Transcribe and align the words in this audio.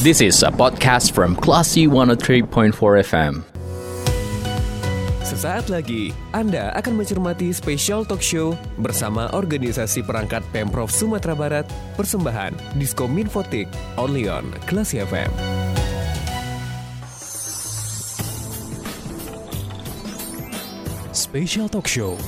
This 0.00 0.24
is 0.24 0.40
a 0.40 0.48
podcast 0.48 1.12
from 1.12 1.36
Classy 1.36 1.84
103.4 1.84 2.72
FM. 3.04 3.44
Sesaat 5.20 5.70
lagi, 5.70 6.10
Anda 6.34 6.74
akan 6.74 6.98
mencermati 6.98 7.54
special 7.54 8.02
talk 8.02 8.24
show 8.24 8.58
bersama 8.80 9.30
organisasi 9.30 10.02
perangkat 10.02 10.42
Pemprov 10.50 10.90
Sumatera 10.90 11.38
Barat, 11.38 11.68
persembahan 11.94 12.56
Diskom 12.74 13.14
Infotik, 13.14 13.70
only 13.94 14.26
on 14.26 14.50
Classy 14.66 14.98
FM. 15.04 15.30
Special 21.14 21.68
Talk 21.70 21.86
Show 21.86 22.18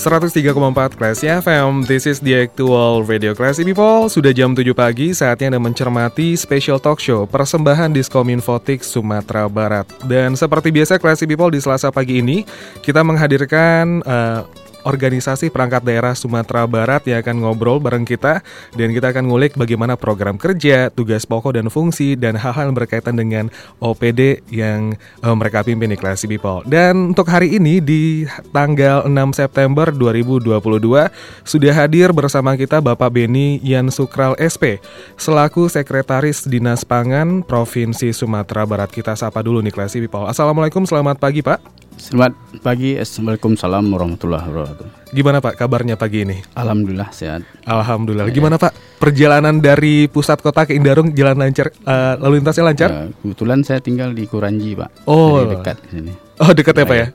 103,4 0.00 0.96
Classy 0.96 1.28
FM, 1.28 1.84
this 1.84 2.08
is 2.08 2.24
the 2.24 2.32
actual 2.32 3.04
radio 3.04 3.36
Classy 3.36 3.68
People. 3.68 4.08
Sudah 4.08 4.32
jam 4.32 4.56
7 4.56 4.72
pagi, 4.72 5.12
saatnya 5.12 5.52
Anda 5.52 5.60
mencermati 5.60 6.40
special 6.40 6.80
talk 6.80 7.04
show 7.04 7.28
Persembahan 7.28 7.92
Diskom 7.92 8.32
Infotik 8.32 8.80
Sumatera 8.80 9.44
Barat. 9.52 9.84
Dan 10.08 10.40
seperti 10.40 10.72
biasa 10.72 10.96
Classy 10.96 11.28
People 11.28 11.52
di 11.52 11.60
selasa 11.60 11.92
pagi 11.92 12.24
ini 12.24 12.48
Kita 12.80 13.04
menghadirkan 13.04 14.00
uh, 14.00 14.48
organisasi 14.84 15.52
perangkat 15.52 15.84
daerah 15.84 16.12
Sumatera 16.16 16.64
Barat 16.64 17.04
yang 17.08 17.20
akan 17.20 17.36
ngobrol 17.44 17.78
bareng 17.82 18.04
kita 18.04 18.40
dan 18.74 18.88
kita 18.92 19.12
akan 19.12 19.28
ngulik 19.28 19.56
bagaimana 19.56 19.94
program 19.96 20.36
kerja, 20.40 20.88
tugas 20.92 21.24
pokok 21.24 21.56
dan 21.56 21.66
fungsi 21.68 22.16
dan 22.16 22.36
hal-hal 22.36 22.70
yang 22.72 22.76
berkaitan 22.76 23.16
dengan 23.16 23.48
OPD 23.80 24.44
yang 24.52 24.94
uh, 25.24 25.34
mereka 25.36 25.64
pimpin 25.64 25.92
di 25.92 25.98
Classy 25.98 26.28
People. 26.28 26.64
Dan 26.68 27.12
untuk 27.12 27.28
hari 27.28 27.56
ini 27.56 27.82
di 27.82 28.24
tanggal 28.54 29.04
6 29.08 29.12
September 29.36 29.92
2022 29.92 30.50
sudah 31.44 31.72
hadir 31.74 32.12
bersama 32.12 32.54
kita 32.54 32.78
Bapak 32.78 33.12
Beni 33.12 33.60
Yan 33.64 33.88
Sukral 33.88 34.36
SP 34.38 34.78
selaku 35.16 35.68
Sekretaris 35.68 36.44
Dinas 36.46 36.84
Pangan 36.84 37.42
Provinsi 37.44 38.12
Sumatera 38.12 38.64
Barat. 38.68 38.92
Kita 38.92 39.16
sapa 39.16 39.40
dulu 39.40 39.64
nih 39.64 39.72
Classy 39.74 40.00
People. 40.02 40.28
Assalamualaikum, 40.28 40.84
selamat 40.84 41.16
pagi 41.16 41.40
Pak. 41.40 41.79
Selamat 42.00 42.32
pagi, 42.64 42.96
Assalamualaikum 42.96 43.60
salam 43.60 43.92
warahmatullahi 43.92 44.48
wabarakatuh. 44.48 45.12
Gimana 45.12 45.44
Pak 45.44 45.60
kabarnya 45.60 46.00
pagi 46.00 46.24
ini? 46.24 46.40
Alhamdulillah 46.56 47.12
sehat. 47.12 47.44
Alhamdulillah. 47.68 48.24
Gimana 48.32 48.56
Pak 48.56 48.72
perjalanan 48.96 49.60
dari 49.60 50.08
pusat 50.08 50.40
kota 50.40 50.64
ke 50.64 50.72
Indarung 50.72 51.12
jalan 51.12 51.36
lancar, 51.36 51.68
uh, 51.84 52.16
lalu 52.16 52.40
lintasnya 52.40 52.64
lancar? 52.64 52.88
Ya, 52.88 53.04
kebetulan 53.20 53.60
saya 53.68 53.84
tinggal 53.84 54.16
di 54.16 54.24
Kuranji 54.24 54.72
Pak. 54.72 55.04
Oh, 55.04 55.44
Jadi 55.44 55.52
dekat 55.52 55.76
sini. 55.92 56.12
Oh 56.40 56.56
dekat 56.56 56.72
ya 56.72 56.84
Pak 56.88 56.96
ya? 56.96 57.06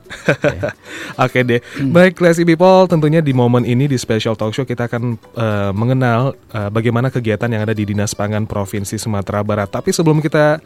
Oke 1.26 1.42
deh. 1.42 1.58
Baik 1.90 2.14
Classy 2.14 2.46
People, 2.46 2.86
tentunya 2.86 3.18
di 3.18 3.34
momen 3.34 3.66
ini 3.66 3.90
di 3.90 3.98
Special 3.98 4.38
Talk 4.38 4.54
Show 4.54 4.62
kita 4.62 4.86
akan 4.86 5.18
uh, 5.34 5.74
mengenal 5.74 6.38
uh, 6.54 6.70
bagaimana 6.70 7.10
kegiatan 7.10 7.50
yang 7.50 7.66
ada 7.66 7.74
di 7.74 7.82
Dinas 7.90 8.14
Pangan 8.14 8.46
Provinsi 8.46 9.02
Sumatera 9.02 9.42
Barat. 9.42 9.66
Tapi 9.66 9.90
sebelum 9.90 10.22
kita 10.22 10.62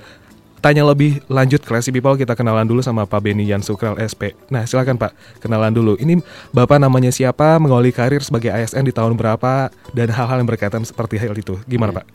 tanya 0.61 0.85
lebih 0.85 1.25
lanjut 1.27 1.65
Classy 1.65 1.89
People 1.91 2.15
kita 2.21 2.37
kenalan 2.37 2.69
dulu 2.69 2.85
sama 2.85 3.09
Pak 3.09 3.21
Beni 3.25 3.49
Yan 3.49 3.65
Sukral 3.65 3.97
SP. 3.99 4.37
Nah 4.53 4.69
silakan 4.69 5.01
Pak 5.01 5.41
kenalan 5.41 5.73
dulu. 5.73 5.97
Ini 5.97 6.21
Bapak 6.53 6.77
namanya 6.77 7.09
siapa, 7.09 7.57
mengawali 7.57 7.91
karir 7.91 8.21
sebagai 8.21 8.53
ASN 8.53 8.85
di 8.85 8.93
tahun 8.93 9.17
berapa 9.17 9.73
dan 9.97 10.09
hal-hal 10.13 10.37
yang 10.45 10.49
berkaitan 10.49 10.85
seperti 10.85 11.17
hal 11.17 11.33
itu. 11.33 11.57
Gimana 11.65 11.97
Pak? 11.97 12.07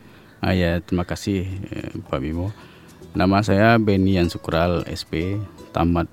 Ah 0.45 0.53
ya 0.53 0.77
terima 0.79 1.03
kasih 1.03 1.49
eh, 1.73 1.91
Pak 2.05 2.21
Bimo. 2.21 2.53
Nama 3.17 3.41
saya 3.41 3.81
Beni 3.81 4.21
Yan 4.21 4.29
Sukral 4.29 4.85
SP, 4.85 5.41
tamat 5.73 6.05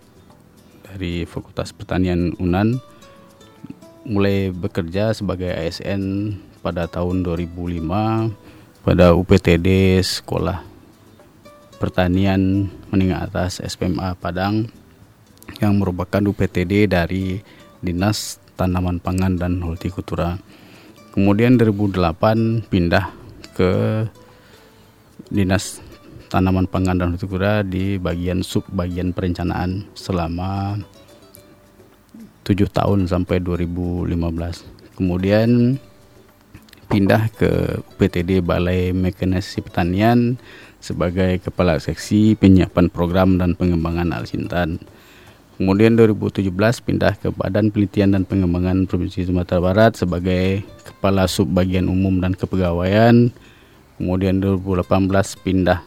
dari 0.89 1.29
Fakultas 1.29 1.71
Pertanian 1.71 2.33
Unan. 2.41 2.81
Mulai 4.03 4.51
bekerja 4.51 5.15
sebagai 5.15 5.53
ASN 5.53 6.35
pada 6.59 6.91
tahun 6.91 7.23
2005 7.23 8.83
pada 8.83 9.15
UPTD 9.15 9.99
Sekolah 10.03 10.72
Pertanian 11.83 12.71
Menengah 12.95 13.27
Atas 13.27 13.59
SPMA 13.59 14.15
Padang 14.15 14.71
yang 15.59 15.83
merupakan 15.83 16.23
UPTD 16.23 16.87
dari 16.87 17.43
Dinas 17.83 18.39
Tanaman 18.55 19.03
Pangan 19.03 19.35
dan 19.35 19.59
Hortikultura. 19.59 20.39
Kemudian 21.11 21.59
2008 21.59 22.71
pindah 22.71 23.11
ke 23.59 24.07
Dinas 25.27 25.83
Tanaman 26.31 26.71
Pangan 26.71 27.03
dan 27.03 27.19
Hortikultura 27.19 27.67
di 27.67 27.99
bagian 27.99 28.47
sub 28.47 28.63
bagian 28.71 29.11
perencanaan 29.11 29.91
selama 29.99 30.79
7 32.47 32.63
tahun 32.71 33.11
sampai 33.11 33.43
2015. 33.43 34.15
Kemudian 34.95 35.83
pindah 36.87 37.27
ke 37.35 37.83
UPTD 37.97 38.39
Balai 38.39 38.95
Mekanisasi 38.95 39.67
Pertanian 39.67 40.39
sebagai 40.83 41.39
Kepala 41.39 41.79
Seksi 41.79 42.35
Penyiapan 42.35 42.91
Program 42.91 43.39
dan 43.39 43.55
Pengembangan 43.55 44.11
Alsintan. 44.11 44.83
Kemudian 45.55 45.95
2017 45.95 46.51
pindah 46.83 47.15
ke 47.15 47.31
Badan 47.31 47.71
Penelitian 47.71 48.19
dan 48.19 48.27
Pengembangan 48.27 48.91
Provinsi 48.91 49.23
Sumatera 49.23 49.63
Barat 49.63 49.95
sebagai 49.95 50.67
Kepala 50.83 51.31
Sub 51.31 51.47
Bagian 51.55 51.87
Umum 51.87 52.19
dan 52.19 52.35
Kepegawaian. 52.35 53.31
Kemudian 53.95 54.43
2018 54.43 55.07
pindah 55.47 55.87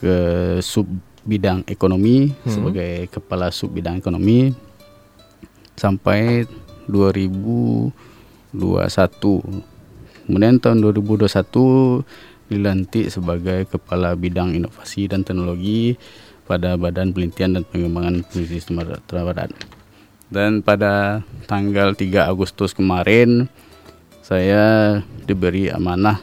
ke 0.00 0.16
Sub 0.64 0.88
Bidang 1.28 1.60
Ekonomi 1.68 2.32
hmm. 2.32 2.48
sebagai 2.48 3.12
Kepala 3.12 3.52
Sub 3.52 3.68
Bidang 3.68 4.00
Ekonomi 4.00 4.56
sampai 5.76 6.48
2021. 6.88 7.92
Kemudian 10.24 10.56
tahun 10.56 10.80
2021 10.80 11.28
dilantik 12.48 13.12
sebagai 13.12 13.68
Kepala 13.68 14.16
Bidang 14.16 14.56
Inovasi 14.56 15.06
dan 15.06 15.22
Teknologi 15.22 15.94
pada 16.48 16.80
Badan 16.80 17.12
Penelitian 17.12 17.60
dan 17.60 17.64
Pengembangan 17.68 18.24
Provinsi 18.24 18.58
Sumatera 18.58 19.20
Barat. 19.22 19.52
Dan 20.28 20.64
pada 20.64 21.24
tanggal 21.48 21.92
3 21.92 22.28
Agustus 22.28 22.72
kemarin 22.72 23.48
saya 24.24 25.00
diberi 25.24 25.72
amanah 25.72 26.20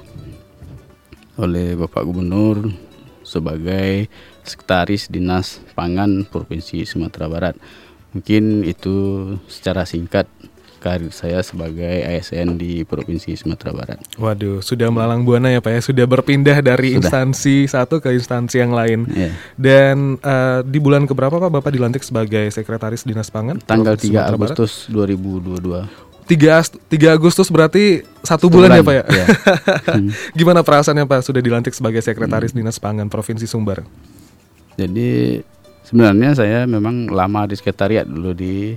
oleh 1.42 1.74
Bapak 1.74 2.06
Gubernur 2.06 2.70
sebagai 3.26 4.06
Sekretaris 4.46 5.10
Dinas 5.10 5.58
Pangan 5.74 6.26
Provinsi 6.30 6.86
Sumatera 6.86 7.26
Barat. 7.26 7.56
Mungkin 8.14 8.64
itu 8.64 9.28
secara 9.50 9.84
singkat 9.84 10.30
karir 10.86 11.10
saya 11.10 11.42
sebagai 11.42 12.06
ASN 12.06 12.62
di 12.62 12.86
Provinsi 12.86 13.34
Sumatera 13.34 13.74
Barat. 13.74 13.98
Waduh, 14.22 14.62
sudah 14.62 14.94
melalang 14.94 15.26
buana 15.26 15.50
ya 15.50 15.58
Pak 15.58 15.72
ya, 15.74 15.82
sudah 15.82 16.06
berpindah 16.06 16.62
dari 16.62 16.94
sudah. 16.94 17.10
instansi 17.10 17.66
satu 17.66 17.98
ke 17.98 18.14
instansi 18.14 18.62
yang 18.62 18.70
lain. 18.70 19.10
Yeah. 19.10 19.34
Dan 19.58 20.22
uh, 20.22 20.62
di 20.62 20.78
bulan 20.78 21.10
keberapa 21.10 21.42
Pak 21.42 21.50
Bapak 21.50 21.74
dilantik 21.74 22.06
sebagai 22.06 22.46
Sekretaris 22.54 23.02
Dinas 23.02 23.34
Pangan? 23.34 23.58
Tanggal 23.66 23.98
Provinsi 23.98 24.14
3 24.14 24.30
Agustus 24.30 24.86
Barat? 24.94 25.10
2022. 25.98 26.06
3, 26.26 26.90
3 26.90 27.18
Agustus 27.18 27.48
berarti 27.50 28.02
satu 28.22 28.50
bulan, 28.50 28.78
bulan 28.78 28.78
ya 28.78 28.84
Pak 28.86 28.94
ya? 28.94 29.06
Hmm. 29.90 30.10
Gimana 30.38 30.62
perasaannya 30.62 31.06
Pak 31.10 31.22
sudah 31.26 31.42
dilantik 31.42 31.74
sebagai 31.74 32.06
Sekretaris 32.06 32.54
hmm. 32.54 32.62
Dinas 32.62 32.78
Pangan 32.78 33.10
Provinsi 33.10 33.50
Sumbar? 33.50 33.82
Jadi 34.78 35.42
sebenarnya 35.86 36.34
saya 36.38 36.60
memang 36.70 37.10
lama 37.10 37.46
di 37.50 37.58
sekretariat 37.58 38.10
dulu 38.10 38.34
di 38.34 38.74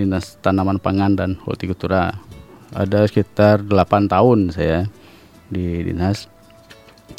Dinas 0.00 0.40
Tanaman 0.40 0.80
Pangan 0.80 1.12
dan 1.12 1.36
Hortikultura. 1.36 2.16
Ada 2.72 3.04
sekitar 3.04 3.60
8 3.60 4.08
tahun 4.08 4.48
saya 4.48 4.88
di 5.52 5.84
dinas. 5.84 6.30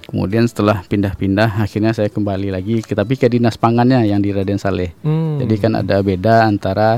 Kemudian 0.07 0.48
setelah 0.48 0.81
pindah-pindah 0.88 1.62
akhirnya 1.62 1.94
saya 1.94 2.10
kembali 2.10 2.50
lagi 2.50 2.81
tapi 2.81 3.19
ke 3.19 3.28
dinas 3.30 3.60
pangannya 3.60 4.01
yang 4.07 4.24
di 4.24 4.33
Raden 4.33 4.57
Saleh. 4.57 4.95
Hmm. 5.04 5.38
Jadi 5.44 5.56
kan 5.60 5.78
ada 5.78 6.01
beda 6.01 6.48
antara 6.48 6.98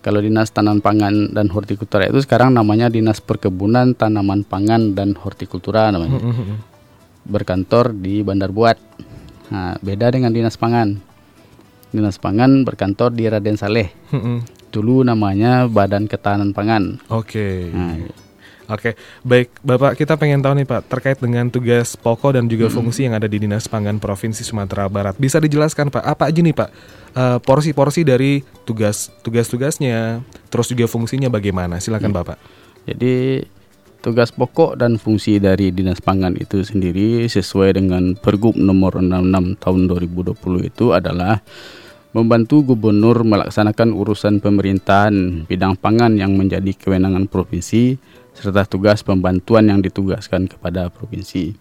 kalau 0.00 0.24
dinas 0.24 0.48
tanaman 0.48 0.80
pangan 0.80 1.36
dan 1.36 1.52
hortikultura 1.52 2.08
itu 2.08 2.24
sekarang 2.24 2.56
namanya 2.56 2.88
dinas 2.88 3.20
perkebunan 3.20 3.92
tanaman 3.92 4.42
pangan 4.48 4.96
dan 4.96 5.12
hortikultura 5.14 5.92
namanya. 5.92 6.18
Hmm. 6.18 6.32
hmm, 6.32 6.46
hmm. 6.48 6.58
Berkantor 7.28 7.92
di 7.92 8.24
Bandar 8.24 8.48
Buat. 8.50 8.80
Nah, 9.52 9.76
beda 9.84 10.08
dengan 10.08 10.32
dinas 10.32 10.56
pangan. 10.56 10.96
Dinas 11.92 12.16
pangan 12.16 12.64
berkantor 12.64 13.12
di 13.12 13.28
Raden 13.28 13.60
Saleh. 13.60 13.92
Dulu 14.70 15.02
namanya 15.02 15.66
Badan 15.66 16.06
Ketahanan 16.06 16.54
Pangan. 16.54 17.02
Oke. 17.10 17.70
Okay. 17.70 17.74
Nah, 17.74 17.94
iya. 17.98 18.12
Oke, 18.70 18.94
baik 19.26 19.50
Bapak 19.66 19.98
kita 19.98 20.14
pengen 20.14 20.46
tahu 20.46 20.54
nih 20.62 20.62
Pak 20.62 20.86
terkait 20.86 21.18
dengan 21.18 21.50
tugas 21.50 21.98
pokok 21.98 22.38
dan 22.38 22.46
juga 22.46 22.70
hmm. 22.70 22.74
fungsi 22.78 23.02
yang 23.02 23.18
ada 23.18 23.26
di 23.26 23.42
Dinas 23.42 23.66
Pangan 23.66 23.98
Provinsi 23.98 24.46
Sumatera 24.46 24.86
Barat. 24.86 25.18
Bisa 25.18 25.42
dijelaskan 25.42 25.90
Pak 25.90 26.06
apa 26.06 26.30
aja 26.30 26.38
nih 26.38 26.54
Pak 26.54 26.70
uh, 27.18 27.38
porsi-porsi 27.42 28.06
dari 28.06 28.46
tugas 28.62 29.10
tugas-tugasnya, 29.26 30.22
terus 30.54 30.70
juga 30.70 30.86
fungsinya 30.86 31.26
bagaimana? 31.26 31.82
Silakan 31.82 32.14
hmm. 32.14 32.18
Bapak. 32.22 32.38
Jadi 32.86 33.42
tugas 34.06 34.30
pokok 34.30 34.78
dan 34.78 35.02
fungsi 35.02 35.42
dari 35.42 35.74
Dinas 35.74 35.98
Pangan 35.98 36.38
itu 36.38 36.62
sendiri 36.62 37.26
sesuai 37.26 37.74
dengan 37.74 38.14
Pergub 38.14 38.54
nomor 38.54 39.02
66 39.02 39.66
tahun 39.66 39.80
2020 39.90 40.70
itu 40.70 40.86
adalah 40.94 41.42
membantu 42.10 42.74
gubernur 42.74 43.22
melaksanakan 43.22 43.94
urusan 43.94 44.42
pemerintahan 44.42 45.46
bidang 45.46 45.78
pangan 45.78 46.18
yang 46.18 46.34
menjadi 46.34 46.74
kewenangan 46.74 47.30
provinsi 47.30 47.98
serta 48.34 48.66
tugas 48.66 49.06
pembantuan 49.06 49.70
yang 49.70 49.78
ditugaskan 49.78 50.50
kepada 50.50 50.90
provinsi. 50.90 51.54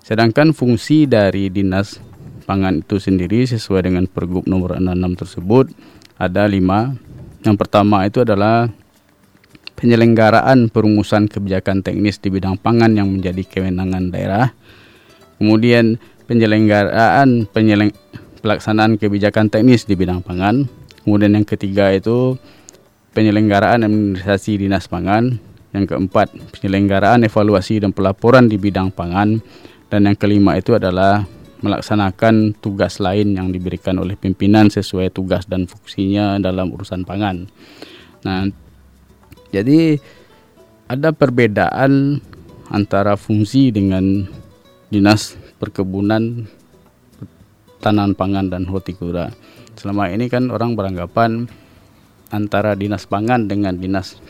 Sedangkan 0.00 0.52
fungsi 0.56 1.06
dari 1.06 1.48
Dinas 1.48 2.10
Pangan 2.50 2.82
itu 2.82 2.98
sendiri 2.98 3.46
sesuai 3.46 3.86
dengan 3.86 4.10
Pergub 4.10 4.42
nomor 4.50 4.74
66 4.74 5.22
tersebut 5.22 5.70
ada 6.18 6.50
lima. 6.50 6.98
Yang 7.46 7.56
pertama 7.62 8.02
itu 8.02 8.26
adalah 8.26 8.66
penyelenggaraan 9.78 10.66
perumusan 10.66 11.30
kebijakan 11.30 11.86
teknis 11.86 12.18
di 12.18 12.26
bidang 12.26 12.58
pangan 12.58 12.90
yang 12.90 13.06
menjadi 13.06 13.46
kewenangan 13.46 14.10
daerah. 14.10 14.50
Kemudian 15.38 16.02
penyelenggaraan 16.26 17.46
penyeleng, 17.54 17.94
pelaksanaan 18.40 18.96
kebijakan 18.96 19.52
teknis 19.52 19.84
di 19.84 19.94
bidang 19.94 20.24
pangan. 20.24 20.64
Kemudian 21.04 21.36
yang 21.36 21.46
ketiga 21.46 21.92
itu 21.92 22.40
penyelenggaraan 23.12 23.84
administrasi 23.84 24.56
dinas 24.56 24.88
pangan. 24.88 25.36
Yang 25.70 25.94
keempat 25.94 26.34
penyelenggaraan 26.56 27.22
evaluasi 27.28 27.78
dan 27.78 27.94
pelaporan 27.94 28.50
di 28.50 28.58
bidang 28.58 28.90
pangan. 28.90 29.38
Dan 29.86 30.08
yang 30.08 30.16
kelima 30.18 30.58
itu 30.58 30.74
adalah 30.74 31.22
melaksanakan 31.60 32.56
tugas 32.58 32.98
lain 32.98 33.36
yang 33.36 33.52
diberikan 33.52 34.00
oleh 34.00 34.16
pimpinan 34.16 34.72
sesuai 34.72 35.12
tugas 35.12 35.44
dan 35.44 35.68
fungsinya 35.68 36.40
dalam 36.40 36.72
urusan 36.72 37.04
pangan. 37.04 37.44
Nah, 38.24 38.48
jadi 39.52 40.00
ada 40.88 41.12
perbedaan 41.12 42.18
antara 42.72 43.14
fungsi 43.14 43.70
dengan 43.70 44.24
dinas 44.88 45.36
perkebunan, 45.60 46.48
tanaman 47.80 48.14
pangan 48.14 48.46
dan 48.52 48.68
hortikura. 48.68 49.32
Selama 49.74 50.12
ini 50.12 50.28
kan 50.28 50.52
orang 50.52 50.76
beranggapan 50.76 51.48
antara 52.30 52.76
dinas 52.76 53.08
pangan 53.08 53.48
dengan 53.48 53.74
dinas 53.74 54.20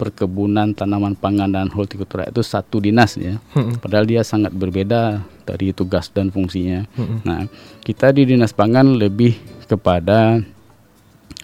perkebunan, 0.00 0.72
tanaman 0.72 1.12
pangan 1.12 1.52
dan 1.52 1.68
hortikultura 1.68 2.30
itu 2.30 2.40
satu 2.40 2.80
dinas 2.80 3.20
ya. 3.20 3.36
Hmm. 3.52 3.76
Padahal 3.76 4.08
dia 4.08 4.24
sangat 4.24 4.54
berbeda 4.56 5.20
dari 5.44 5.76
tugas 5.76 6.08
dan 6.08 6.32
fungsinya. 6.32 6.88
Hmm. 6.96 7.20
Nah, 7.26 7.40
kita 7.84 8.14
di 8.14 8.24
dinas 8.24 8.56
pangan 8.56 8.96
lebih 8.96 9.36
kepada 9.68 10.40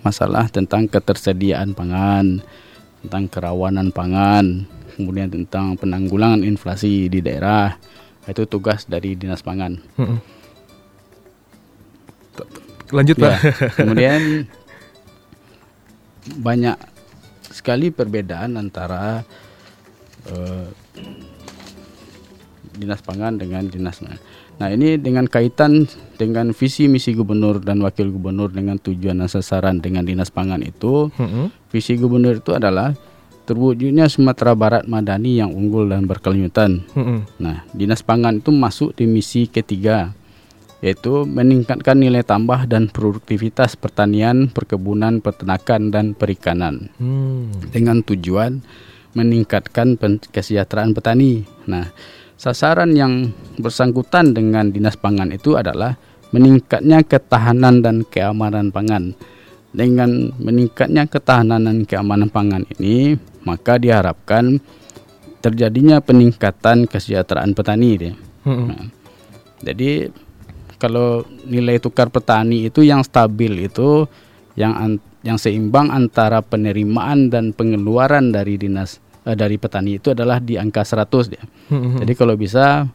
masalah 0.01 0.49
tentang 0.49 0.89
ketersediaan 0.89 1.77
pangan 1.77 2.41
tentang 3.07 3.31
kerawanan 3.31 3.95
pangan, 3.95 4.67
kemudian 4.99 5.31
tentang 5.31 5.79
penanggulangan 5.79 6.43
inflasi 6.43 7.07
di 7.07 7.23
daerah. 7.23 7.79
Itu 8.27 8.51
tugas 8.51 8.91
dari 8.91 9.15
Dinas 9.15 9.47
Pangan. 9.47 9.79
Hmm. 9.95 10.19
Lanjut, 12.93 13.17
ya, 13.19 13.23
Pak. 13.25 13.37
Kemudian 13.81 14.47
banyak 16.39 16.77
sekali 17.51 17.95
perbedaan 17.95 18.59
antara 18.59 19.23
uh, 20.31 20.67
Dinas 22.77 23.01
Pangan 23.01 23.41
dengan 23.41 23.67
Dinas 23.67 23.99
Nah 24.57 24.69
ini 24.73 24.97
dengan 24.97 25.29
kaitan 25.29 25.85
dengan 26.17 26.53
visi 26.57 26.89
misi 26.89 27.13
gubernur 27.13 27.61
dan 27.61 27.85
wakil 27.85 28.09
gubernur 28.09 28.49
dengan 28.49 28.81
tujuan 28.81 29.21
dan 29.21 29.29
sasaran 29.29 29.85
dengan 29.85 30.09
dinas 30.09 30.33
pangan 30.33 30.65
itu, 30.65 31.13
hmm. 31.13 31.69
visi 31.69 32.01
gubernur 32.01 32.41
itu 32.41 32.57
adalah 32.57 32.97
terwujudnya 33.45 34.09
Sumatera 34.09 34.57
Barat 34.57 34.89
Madani 34.89 35.45
yang 35.45 35.53
unggul 35.53 35.93
dan 35.93 36.09
berkelanjutan. 36.09 36.89
Hmm. 36.97 37.29
Nah 37.37 37.69
dinas 37.77 38.01
pangan 38.01 38.41
itu 38.41 38.49
masuk 38.49 38.97
di 38.97 39.05
misi 39.05 39.45
ketiga, 39.45 40.17
yaitu 40.85 41.25
meningkatkan 41.25 41.97
nilai 41.97 42.21
tambah 42.21 42.69
dan 42.69 42.93
produktivitas 42.93 43.81
pertanian, 43.81 44.53
perkebunan, 44.53 45.25
peternakan 45.25 45.89
dan 45.89 46.13
perikanan 46.13 46.93
hmm. 47.01 47.73
dengan 47.73 48.05
tujuan 48.05 48.61
meningkatkan 49.17 49.97
kesejahteraan 50.29 50.93
petani. 50.93 51.49
Nah 51.65 51.89
sasaran 52.37 52.93
yang 52.93 53.33
bersangkutan 53.57 54.37
dengan 54.37 54.69
dinas 54.69 55.01
pangan 55.01 55.33
itu 55.33 55.57
adalah 55.57 55.97
meningkatnya 56.37 57.01
ketahanan 57.01 57.81
dan 57.81 58.05
keamanan 58.05 58.69
pangan. 58.69 59.17
Dengan 59.77 60.33
meningkatnya 60.41 61.05
ketahanan 61.05 61.69
dan 61.69 61.79
keamanan 61.85 62.33
pangan 62.33 62.65
ini, 62.77 63.21
maka 63.45 63.77
diharapkan 63.77 64.57
terjadinya 65.45 66.01
peningkatan 66.01 66.89
kesejahteraan 66.89 67.53
petani. 67.53 68.17
Hmm. 68.41 68.73
Nah, 68.73 68.85
jadi 69.61 70.09
kalau 70.77 71.25
nilai 71.49 71.81
tukar 71.81 72.13
petani 72.13 72.69
itu 72.69 72.85
yang 72.85 73.01
stabil 73.01 73.69
itu 73.69 74.05
yang 74.57 75.01
yang 75.27 75.37
seimbang 75.37 75.91
antara 75.91 76.41
penerimaan 76.41 77.29
dan 77.29 77.51
pengeluaran 77.51 78.31
dari 78.31 78.57
dinas 78.57 79.03
uh, 79.27 79.35
dari 79.35 79.59
petani 79.59 79.99
itu 79.99 80.15
adalah 80.15 80.39
di 80.39 80.55
angka 80.55 80.87
100 80.87 81.35
ya. 81.35 81.43
Hmm. 81.75 81.99
Jadi 82.01 82.13
kalau 82.15 82.39
bisa 82.39 82.87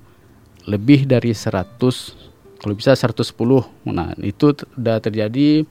lebih 0.66 1.04
dari 1.04 1.36
100 1.36 2.22
kalau 2.62 2.78
bisa 2.78 2.94
110. 2.94 3.33
Nah, 3.89 4.13
itu 4.22 4.54
sudah 4.54 5.01
terjadi 5.01 5.66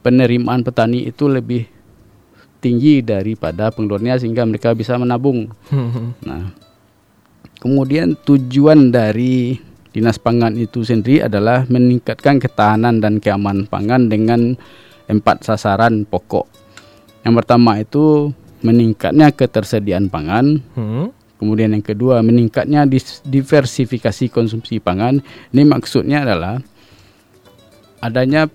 penerimaan 0.00 0.62
petani 0.62 1.10
itu 1.10 1.26
lebih 1.26 1.66
tinggi 2.62 3.02
daripada 3.02 3.70
pengeluarannya 3.74 4.22
sehingga 4.22 4.46
mereka 4.46 4.72
bisa 4.78 4.94
menabung. 4.94 5.50
Hmm. 5.68 6.14
Nah, 6.22 6.54
kemudian 7.58 8.14
tujuan 8.22 8.94
dari 8.94 9.58
Dinas 9.92 10.20
Pangan 10.20 10.54
itu 10.54 10.84
sendiri 10.84 11.24
adalah 11.24 11.64
meningkatkan 11.66 12.38
ketahanan 12.38 13.00
dan 13.00 13.18
keamanan 13.18 13.64
pangan 13.66 14.12
dengan 14.12 14.54
empat 15.08 15.48
sasaran 15.48 16.04
pokok. 16.04 16.44
Yang 17.24 17.34
pertama 17.44 17.80
itu 17.80 18.30
meningkatnya 18.60 19.32
ketersediaan 19.32 20.12
pangan. 20.12 20.60
Hmm. 20.76 21.08
Kemudian 21.38 21.70
yang 21.70 21.86
kedua 21.86 22.18
meningkatnya 22.20 22.82
diversifikasi 23.24 24.26
konsumsi 24.28 24.82
pangan. 24.82 25.22
Ini 25.54 25.62
maksudnya 25.62 26.26
adalah 26.26 26.58
adanya 28.02 28.50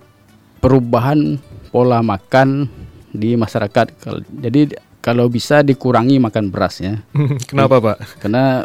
perubahan 0.60 1.40
pola 1.72 2.04
makan 2.04 2.68
di 3.10 3.34
masyarakat. 3.40 3.86
Jadi 4.28 4.76
kalau 5.00 5.28
bisa 5.28 5.60
dikurangi 5.60 6.16
makan 6.20 6.48
beras 6.52 6.80
ya. 6.80 7.00
Kenapa 7.50 7.80
Pak? 7.80 7.96
Karena 8.20 8.64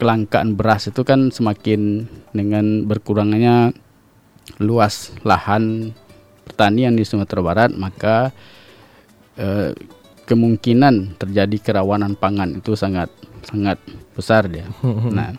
kelangkaan 0.00 0.56
beras 0.56 0.88
itu 0.88 1.04
kan 1.04 1.28
semakin 1.28 2.08
dengan 2.32 2.88
berkurangnya 2.88 3.76
luas 4.56 5.12
lahan 5.22 5.92
pertanian 6.48 6.96
di 6.96 7.04
Sumatera 7.04 7.40
Barat 7.44 7.70
maka 7.76 8.32
Eh, 9.32 9.72
kemungkinan 10.22 11.18
terjadi 11.18 11.56
kerawanan 11.58 12.14
pangan 12.14 12.60
itu 12.60 12.76
sangat 12.76 13.08
sangat 13.42 13.80
besar 14.12 14.44
dia. 14.46 14.68
nah, 15.16 15.32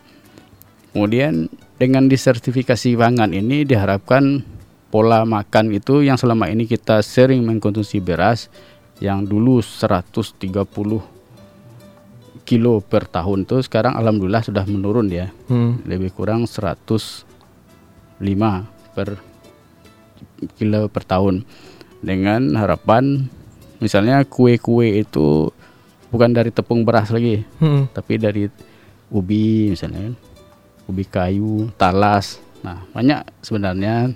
kemudian 0.91 1.47
dengan 1.77 2.09
disertifikasi 2.09 2.97
pangan 2.97 3.31
ini 3.31 3.63
diharapkan 3.69 4.41
pola 4.89 5.23
makan 5.29 5.77
itu 5.77 6.01
yang 6.01 6.17
selama 6.17 6.49
ini 6.49 6.65
kita 6.65 7.05
sering 7.05 7.45
mengkonsumsi 7.45 8.01
beras 8.01 8.49
yang 8.97 9.23
dulu 9.23 9.61
130 9.61 10.41
kilo 12.43 12.83
per 12.83 13.07
tahun 13.07 13.47
itu 13.47 13.63
sekarang 13.63 13.95
alhamdulillah 13.95 14.43
sudah 14.43 14.67
menurun 14.67 15.07
ya. 15.11 15.31
Hmm. 15.47 15.79
Lebih 15.87 16.11
kurang 16.15 16.45
105 16.47 17.25
per 18.93 19.09
kilo 20.59 20.91
per 20.91 21.03
tahun 21.07 21.47
dengan 22.03 22.59
harapan 22.59 23.31
misalnya 23.79 24.23
kue-kue 24.27 25.03
itu 25.03 25.51
bukan 26.11 26.31
dari 26.35 26.51
tepung 26.51 26.83
beras 26.83 27.09
lagi 27.09 27.41
hmm. 27.63 27.95
tapi 27.95 28.19
dari 28.19 28.51
ubi 29.07 29.71
misalnya 29.71 30.11
ubi 30.85 31.03
kayu 31.07 31.71
talas 31.79 32.43
nah 32.59 32.83
banyak 32.91 33.23
sebenarnya 33.39 34.11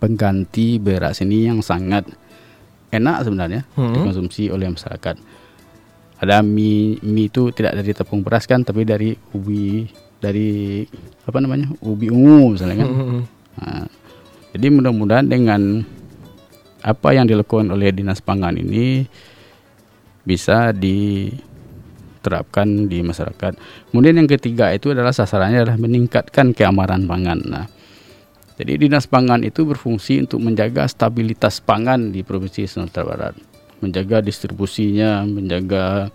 pengganti 0.00 0.80
beras 0.80 1.20
ini 1.20 1.48
yang 1.48 1.60
sangat 1.60 2.08
enak 2.92 3.24
sebenarnya 3.24 3.62
hmm. 3.76 3.94
dikonsumsi 3.94 4.48
oleh 4.48 4.68
masyarakat 4.68 5.16
ada 6.24 6.40
mie 6.40 6.98
mie 7.04 7.28
itu 7.28 7.52
tidak 7.52 7.76
dari 7.78 7.92
tepung 7.92 8.24
beras 8.24 8.48
kan 8.48 8.64
tapi 8.64 8.82
dari 8.88 9.12
ubi 9.36 9.86
dari 10.18 10.82
apa 11.28 11.38
namanya 11.38 11.68
ubi 11.84 12.08
ungu 12.08 12.56
misalnya 12.56 12.84
kan 12.84 12.90
hmm. 12.90 13.22
nah, 13.60 13.86
jadi 14.56 14.66
mudah-mudahan 14.72 15.26
dengan 15.28 15.84
apa 16.84 17.16
yang 17.16 17.24
dilakukan 17.24 17.72
oleh 17.72 17.90
dinas 17.96 18.20
pangan 18.20 18.60
ini 18.60 19.08
bisa 20.24 20.72
diterapkan 20.72 21.68
di 22.88 23.04
masyarakat. 23.04 23.56
Kemudian 23.88 24.20
yang 24.20 24.28
ketiga 24.28 24.72
itu 24.72 24.92
adalah 24.92 25.12
sasarannya 25.12 25.64
adalah 25.64 25.80
meningkatkan 25.80 26.52
keamanan 26.52 27.08
pangan. 27.08 27.40
Nah, 27.44 27.66
jadi 28.60 28.76
dinas 28.80 29.08
pangan 29.08 29.44
itu 29.44 29.64
berfungsi 29.64 30.24
untuk 30.28 30.44
menjaga 30.44 30.84
stabilitas 30.88 31.64
pangan 31.64 32.12
di 32.12 32.20
provinsi 32.20 32.68
Sumatera 32.68 33.04
Barat, 33.04 33.34
menjaga 33.84 34.24
distribusinya, 34.24 35.20
menjaga 35.28 36.08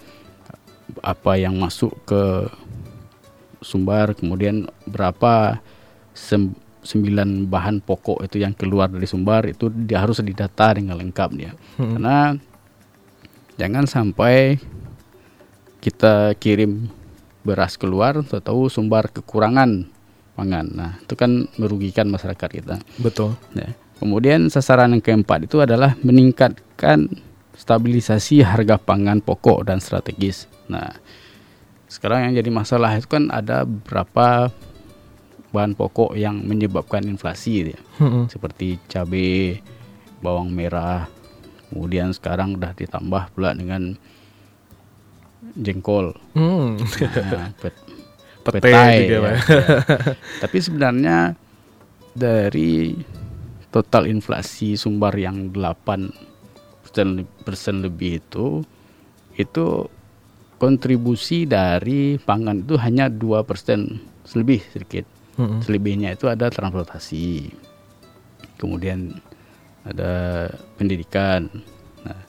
apa 1.06 1.38
yang 1.38 1.54
masuk 1.62 1.94
ke 2.10 2.50
sumber, 3.62 4.18
kemudian 4.18 4.66
berapa 4.90 5.62
sem 6.18 6.58
sembilan 6.80 7.52
bahan 7.52 7.84
pokok 7.84 8.24
itu 8.26 8.40
yang 8.42 8.56
keluar 8.56 8.88
dari 8.88 9.04
sumber 9.04 9.52
itu 9.52 9.68
dia 9.70 10.00
harus 10.02 10.24
didata 10.24 10.74
dengan 10.74 10.98
lengkap 10.98 11.30
dia. 11.36 11.52
Hmm. 11.78 12.00
Karena 12.00 12.18
jangan 13.60 13.86
sampai 13.86 14.58
kita 15.84 16.34
kirim 16.40 16.88
beras 17.44 17.76
keluar 17.80 18.20
tahu 18.24 18.72
sumber 18.72 19.12
kekurangan 19.12 19.88
pangan. 20.40 20.66
Nah, 20.72 20.92
itu 21.04 21.14
kan 21.20 21.52
merugikan 21.60 22.08
masyarakat 22.08 22.50
kita. 22.50 22.76
Betul. 23.04 23.36
Ya. 23.52 23.76
Kemudian 24.00 24.48
sasaran 24.48 24.96
yang 24.96 25.04
keempat 25.04 25.52
itu 25.52 25.60
adalah 25.60 26.00
meningkatkan 26.00 27.12
stabilisasi 27.60 28.40
harga 28.40 28.80
pangan 28.80 29.20
pokok 29.20 29.68
dan 29.68 29.84
strategis. 29.84 30.48
Nah, 30.72 30.96
sekarang 31.92 32.32
yang 32.32 32.40
jadi 32.40 32.50
masalah 32.56 32.96
itu 32.96 33.12
kan 33.12 33.28
ada 33.28 33.68
beberapa 33.68 34.48
bahan 35.52 35.76
pokok 35.76 36.16
yang 36.16 36.40
menyebabkan 36.46 37.04
inflasi 37.04 37.76
ya. 37.76 37.80
Hmm. 38.00 38.32
seperti 38.32 38.80
cabai, 38.88 39.60
bawang 40.24 40.56
merah. 40.56 41.12
Kemudian 41.70 42.16
sekarang 42.16 42.56
udah 42.56 42.72
ditambah 42.74 43.36
pula 43.36 43.52
dengan 43.54 44.00
jengkol. 45.60 46.16
Hmm. 46.34 46.80
Nah, 46.80 47.52
pet- 47.62 47.88
Pete 48.40 48.72
petai, 48.72 49.06
juga, 49.06 49.14
ya, 49.14 49.20
Pak. 49.20 49.34
ya. 49.36 49.40
Tapi 50.48 50.58
sebenarnya 50.64 51.18
dari 52.16 52.98
total 53.70 54.10
inflasi 54.10 54.74
sumber 54.74 55.14
yang 55.14 55.52
8 55.54 56.39
persen, 56.90 57.76
lebih 57.82 58.20
itu 58.20 58.66
itu 59.40 59.88
kontribusi 60.60 61.48
dari 61.48 62.20
pangan 62.20 62.68
itu 62.68 62.76
hanya 62.76 63.08
2 63.08 63.48
persen 63.48 64.04
lebih 64.36 64.60
sedikit. 64.76 65.08
Hmm. 65.40 65.64
Selebihnya 65.64 66.20
itu 66.20 66.28
ada 66.28 66.52
transportasi, 66.52 67.48
kemudian 68.60 69.16
ada 69.88 70.46
pendidikan. 70.76 71.48
Nah, 72.04 72.20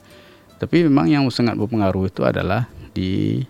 tapi 0.55 0.87
memang 0.87 1.11
yang 1.11 1.27
sangat 1.27 1.59
berpengaruh 1.59 2.07
itu 2.07 2.23
adalah 2.23 2.71
di 2.95 3.43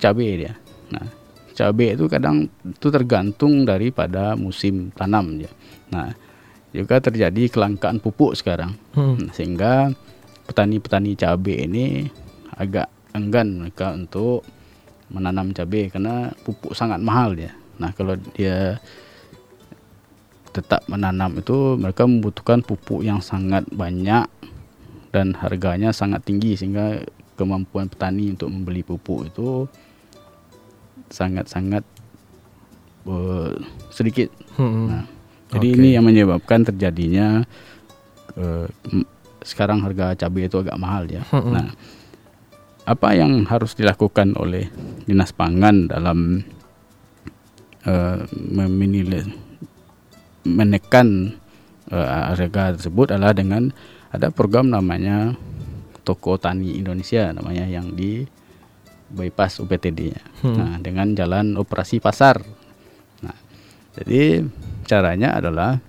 cabai 0.00 0.40
dia. 0.40 0.56
Nah, 0.88 1.04
cabai 1.52 1.92
itu 1.92 2.08
kadang 2.08 2.48
itu 2.64 2.88
tergantung 2.88 3.68
daripada 3.68 4.32
musim 4.40 4.88
tanam 4.96 5.44
ya. 5.44 5.52
Nah, 5.92 6.16
juga 6.74 6.98
terjadi 6.98 7.46
kelangkaan 7.46 8.02
pupuk 8.02 8.34
sekarang. 8.34 8.74
Hmm. 8.98 9.14
Nah, 9.14 9.32
sehingga 9.32 9.94
petani-petani 10.50 11.14
cabai 11.14 11.70
ini 11.70 11.84
agak 12.58 12.90
enggan 13.14 13.62
mereka 13.62 13.94
untuk 13.94 14.42
menanam 15.14 15.54
cabai 15.54 15.86
karena 15.88 16.34
pupuk 16.42 16.74
sangat 16.74 16.98
mahal 16.98 17.38
ya. 17.38 17.54
Nah, 17.78 17.94
kalau 17.94 18.18
dia 18.34 18.82
tetap 20.54 20.86
menanam 20.86 21.38
itu 21.38 21.78
mereka 21.78 22.06
membutuhkan 22.06 22.62
pupuk 22.62 23.02
yang 23.02 23.18
sangat 23.18 23.66
banyak 23.74 24.26
dan 25.10 25.34
harganya 25.34 25.90
sangat 25.90 26.22
tinggi 26.26 26.58
sehingga 26.58 27.02
kemampuan 27.34 27.90
petani 27.90 28.34
untuk 28.34 28.50
membeli 28.50 28.86
pupuk 28.86 29.30
itu 29.30 29.66
sangat-sangat 31.10 31.82
eh, 33.06 33.54
sedikit. 33.90 34.30
Hmm. 34.54 34.90
Nah, 34.90 35.04
jadi 35.54 35.66
Oke. 35.70 35.76
ini 35.78 35.88
yang 35.94 36.04
menyebabkan 36.04 36.66
terjadinya 36.66 37.46
eh, 38.34 38.66
m- 38.90 39.08
sekarang 39.44 39.84
harga 39.84 40.16
cabai 40.26 40.48
itu 40.48 40.56
agak 40.58 40.80
mahal 40.80 41.04
ya. 41.06 41.22
Mm-mm. 41.30 41.52
Nah, 41.52 41.68
apa 42.84 43.08
yang 43.16 43.48
harus 43.48 43.72
dilakukan 43.76 44.36
oleh 44.36 44.68
dinas 45.04 45.32
pangan 45.32 45.88
dalam 45.88 46.42
eh, 47.84 48.18
meminilai 48.32 49.24
menekan 50.44 51.38
eh, 51.88 52.08
harga 52.34 52.76
tersebut 52.76 53.12
adalah 53.14 53.36
dengan 53.36 53.72
ada 54.12 54.28
program 54.32 54.68
namanya 54.72 55.36
Toko 56.04 56.36
Tani 56.36 56.76
Indonesia 56.76 57.32
namanya 57.32 57.64
yang 57.64 57.96
di 57.96 58.24
bypass 59.14 59.60
UPTD-nya. 59.62 60.20
Hmm. 60.42 60.56
Nah, 60.56 60.72
dengan 60.82 61.14
jalan 61.14 61.54
operasi 61.56 62.00
pasar. 62.02 62.42
Nah, 63.22 63.36
jadi 63.96 64.42
caranya 64.84 65.34
adalah 65.36 65.80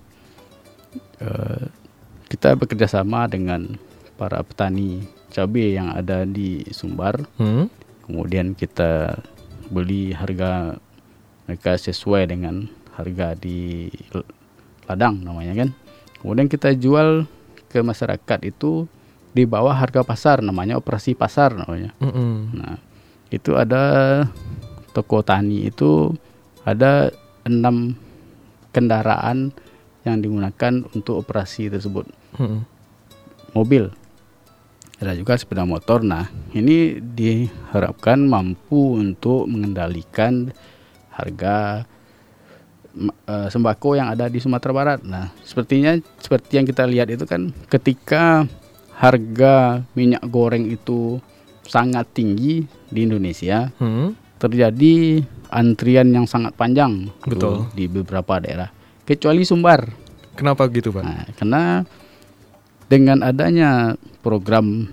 eh, 1.20 1.64
kita 2.26 2.58
bekerja 2.58 2.90
sama 2.90 3.30
dengan 3.30 3.78
para 4.16 4.42
petani 4.42 5.04
cabai 5.30 5.76
yang 5.76 5.92
ada 5.92 6.24
di 6.24 6.64
Sumbar. 6.72 7.22
Hmm. 7.36 7.68
Kemudian 8.08 8.56
kita 8.56 9.20
beli 9.68 10.14
harga 10.14 10.78
mereka 11.46 11.78
sesuai 11.78 12.30
dengan 12.30 12.66
harga 12.96 13.36
di 13.36 13.90
ladang 14.88 15.22
namanya 15.22 15.66
kan. 15.66 15.70
Kemudian 16.22 16.48
kita 16.48 16.74
jual 16.74 17.28
ke 17.70 17.84
masyarakat 17.84 18.40
itu 18.46 18.88
di 19.36 19.44
bawah 19.44 19.76
harga 19.76 20.00
pasar 20.00 20.40
namanya 20.40 20.80
operasi 20.80 21.12
pasar 21.12 21.52
namanya. 21.52 21.92
Hmm. 22.00 22.56
Nah, 22.56 22.80
itu 23.28 23.52
ada 23.52 24.24
toko 24.96 25.20
tani 25.20 25.68
itu 25.68 26.16
ada 26.64 27.12
enam 27.44 27.92
kendaraan 28.76 29.56
yang 30.04 30.20
digunakan 30.20 30.84
untuk 30.92 31.24
operasi 31.24 31.72
tersebut. 31.72 32.04
Hmm. 32.36 32.68
Mobil, 33.56 33.88
ada 35.00 35.16
juga 35.16 35.32
sepeda 35.40 35.64
motor. 35.64 36.04
Nah, 36.04 36.28
ini 36.52 37.00
diharapkan 37.00 38.20
mampu 38.20 39.00
untuk 39.00 39.48
mengendalikan 39.48 40.52
harga 41.16 41.88
eh, 43.26 43.48
sembako 43.48 43.96
yang 43.96 44.12
ada 44.12 44.28
di 44.28 44.36
Sumatera 44.36 44.72
Barat. 44.72 45.00
Nah, 45.04 45.32
sepertinya 45.40 45.96
seperti 46.20 46.60
yang 46.60 46.68
kita 46.68 46.84
lihat 46.84 47.08
itu 47.08 47.24
kan 47.24 47.52
ketika 47.68 48.44
harga 48.96 49.84
minyak 49.92 50.24
goreng 50.28 50.68
itu 50.68 51.20
sangat 51.66 52.08
tinggi 52.16 52.64
di 52.88 53.04
Indonesia, 53.04 53.68
Hmm. 53.76 54.16
terjadi 54.36 55.24
antrian 55.50 56.08
yang 56.10 56.26
sangat 56.26 56.54
panjang 56.54 57.10
tuh 57.22 57.30
Betul. 57.36 57.56
di 57.74 57.84
beberapa 57.86 58.38
daerah, 58.42 58.70
kecuali 59.06 59.42
Sumbar. 59.46 59.86
Kenapa 60.36 60.68
gitu, 60.68 60.92
Pak? 60.92 61.02
Nah, 61.04 61.24
karena 61.36 61.62
dengan 62.86 63.24
adanya 63.24 63.96
program 64.20 64.90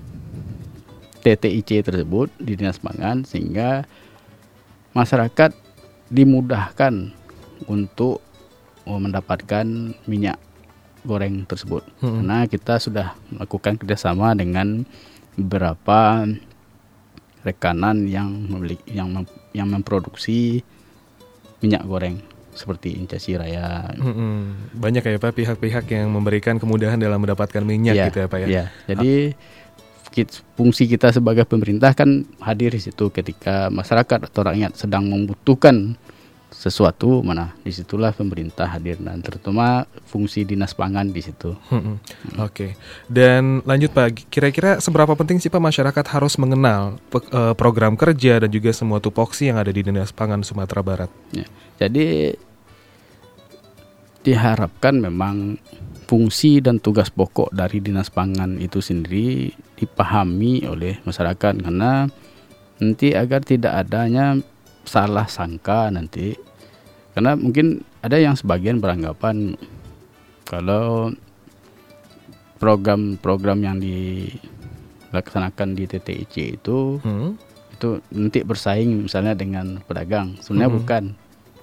TTIC 1.24 1.88
tersebut 1.88 2.32
di 2.40 2.60
Dinas 2.60 2.80
Pangan 2.80 3.24
sehingga 3.24 3.88
masyarakat 4.92 5.56
dimudahkan 6.12 7.12
untuk 7.66 8.20
mendapatkan 8.84 9.96
minyak 10.06 10.38
goreng 11.08 11.48
tersebut. 11.48 11.84
Hmm. 12.04 12.24
Karena 12.24 12.38
kita 12.48 12.80
sudah 12.80 13.16
melakukan 13.32 13.80
kerjasama 13.80 14.36
dengan 14.36 14.84
beberapa 15.36 16.28
rekanan 17.44 18.08
yang 18.08 18.32
memiliki 18.48 18.96
yang 18.96 19.12
yang 19.54 19.70
memproduksi 19.70 20.62
minyak 21.62 21.86
goreng 21.88 22.20
seperti 22.54 22.94
Incasi 23.02 23.34
Raya. 23.34 23.90
Hmm. 23.98 24.70
Banyak 24.78 25.02
ya 25.02 25.18
Pak 25.18 25.34
pihak-pihak 25.34 25.90
yang 25.90 26.14
memberikan 26.14 26.62
kemudahan 26.62 27.02
dalam 27.02 27.18
mendapatkan 27.18 27.66
minyak 27.66 27.98
Iya, 27.98 28.06
gitu 28.10 28.18
ya 28.26 28.28
Pak 28.30 28.40
ya. 28.46 28.48
iya. 28.50 28.66
Jadi 28.86 29.34
fungsi 30.54 30.86
kita 30.86 31.10
sebagai 31.10 31.42
pemerintah 31.50 31.90
kan 31.98 32.22
hadir 32.38 32.70
di 32.70 32.78
situ 32.78 33.10
ketika 33.10 33.74
masyarakat 33.74 34.30
atau 34.30 34.42
rakyat 34.46 34.78
sedang 34.78 35.10
membutuhkan 35.10 35.98
sesuatu 36.54 37.26
mana 37.26 37.52
di 37.66 37.74
situlah 37.74 38.14
pemerintah 38.14 38.70
hadir 38.70 38.96
dan 39.02 39.20
terutama 39.20 39.90
fungsi 40.08 40.46
dinas 40.46 40.72
pangan 40.78 41.10
di 41.10 41.20
situ. 41.20 41.58
Hmm. 41.68 41.98
Oke. 42.40 42.78
Dan 43.10 43.66
lanjut 43.66 43.92
Pak, 43.92 44.30
kira-kira 44.32 44.78
seberapa 44.80 45.12
penting 45.18 45.42
sih 45.42 45.50
Pak 45.50 45.60
masyarakat 45.60 46.06
harus 46.14 46.38
mengenal 46.38 47.02
pe- 47.10 47.26
eh, 47.28 47.54
program 47.58 47.98
kerja 47.98 48.40
dan 48.40 48.50
juga 48.54 48.72
semua 48.72 49.02
tupoksi 49.02 49.50
yang 49.50 49.60
ada 49.60 49.74
di 49.74 49.82
Dinas 49.84 50.14
Pangan 50.14 50.46
Sumatera 50.46 50.82
Barat? 50.86 51.10
Ya. 51.34 51.50
Jadi 51.82 52.32
diharapkan 54.24 55.04
memang 55.04 55.60
fungsi 56.08 56.64
dan 56.64 56.80
tugas 56.80 57.12
pokok 57.12 57.52
dari 57.52 57.84
dinas 57.84 58.08
pangan 58.08 58.56
itu 58.60 58.80
sendiri 58.80 59.52
dipahami 59.76 60.64
oleh 60.64 61.00
masyarakat 61.04 61.60
karena 61.60 62.08
nanti 62.80 63.12
agar 63.16 63.44
tidak 63.44 63.88
adanya 63.88 64.40
salah 64.84 65.26
sangka 65.26 65.88
nanti 65.90 66.36
karena 67.14 67.36
mungkin 67.36 67.82
ada 68.02 68.18
yang 68.18 68.36
sebagian 68.36 68.78
beranggapan 68.78 69.56
kalau 70.44 71.14
program-program 72.60 73.60
yang 73.60 73.78
dilaksanakan 73.80 75.76
di 75.76 75.84
TTIC 75.86 76.36
itu 76.58 77.00
Hmm. 77.02 77.36
itu 77.74 78.00
nanti 78.10 78.40
bersaing 78.42 79.04
misalnya 79.04 79.36
dengan 79.36 79.84
pedagang 79.84 80.40
sebenarnya 80.40 80.72
Mhm. 80.72 80.78
bukan 80.80 81.04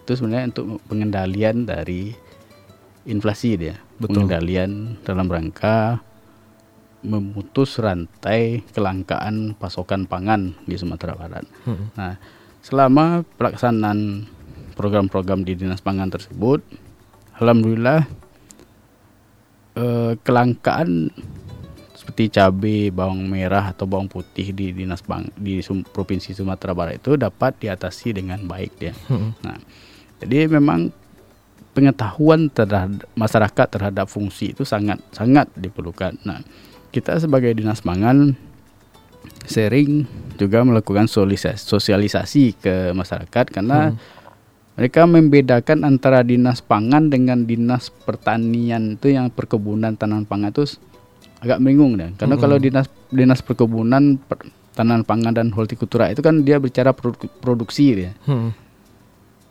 itu 0.00 0.12
sebenarnya 0.12 0.46
untuk 0.50 0.66
pengendalian 0.84 1.64
dari 1.64 2.12
inflasi 3.04 3.56
dia 3.56 3.76
Betul. 3.96 4.26
pengendalian 4.26 5.00
dalam 5.00 5.26
rangka 5.26 6.04
memutus 7.00 7.80
rantai 7.80 8.60
kelangkaan 8.76 9.56
pasokan 9.56 10.04
pangan 10.04 10.52
di 10.68 10.76
Sumatera 10.76 11.16
Barat. 11.16 11.48
Hmm. 11.64 11.88
Nah, 11.96 12.20
selama 12.60 13.24
pelaksanaan 13.36 14.28
program-program 14.76 15.44
di 15.44 15.56
Dinas 15.56 15.84
Pangan 15.84 16.08
tersebut, 16.08 16.64
alhamdulillah 17.36 18.08
eh, 19.76 20.12
kelangkaan 20.20 21.12
seperti 22.00 22.32
cabai, 22.32 22.88
bawang 22.88 23.28
merah 23.28 23.70
atau 23.76 23.84
bawang 23.84 24.08
putih 24.08 24.56
di 24.56 24.72
Dinas 24.72 25.04
Pang 25.04 25.28
di 25.36 25.60
Sum- 25.60 25.84
Provinsi 25.84 26.32
Sumatera 26.32 26.72
Barat 26.72 26.96
itu 26.98 27.14
dapat 27.14 27.60
diatasi 27.60 28.16
dengan 28.16 28.40
baik 28.48 28.72
ya. 28.80 28.96
Hmm. 29.12 29.36
Nah, 29.44 29.60
jadi 30.18 30.48
memang 30.48 30.90
pengetahuan 31.70 32.50
terhadap 32.50 33.06
masyarakat 33.14 33.66
terhadap 33.68 34.06
fungsi 34.10 34.56
itu 34.56 34.66
sangat 34.66 34.98
sangat 35.14 35.46
diperlukan. 35.54 36.18
Nah, 36.26 36.42
kita 36.90 37.20
sebagai 37.22 37.54
dinas 37.54 37.84
pangan 37.84 38.34
sering 39.46 40.08
juga 40.40 40.64
melakukan 40.64 41.04
sosialisasi, 41.04 42.56
ke 42.56 42.96
masyarakat 42.96 43.44
karena 43.52 43.92
mereka 44.80 45.04
membedakan 45.04 45.84
antara 45.84 46.24
dinas 46.24 46.64
pangan 46.64 47.12
dengan 47.12 47.44
dinas 47.44 47.92
pertanian 47.92 48.96
itu 48.96 49.12
yang 49.12 49.28
perkebunan 49.28 49.92
tanaman 49.92 50.24
pangan 50.24 50.48
itu 50.48 50.64
agak 51.44 51.60
bingung 51.60 52.00
dan 52.00 52.16
karena 52.16 52.40
Mm-mm. 52.40 52.44
kalau 52.48 52.56
dinas 52.56 52.86
dinas 53.12 53.44
perkebunan 53.44 54.16
per- 54.16 54.48
tanaman 54.72 55.04
pangan 55.04 55.36
dan 55.36 55.52
hortikultura 55.52 56.08
itu 56.08 56.24
kan 56.24 56.40
dia 56.40 56.56
bicara 56.56 56.96
produ- 56.96 57.28
produksi 57.44 57.92
dia 57.92 58.12
Hmm. 58.24 58.56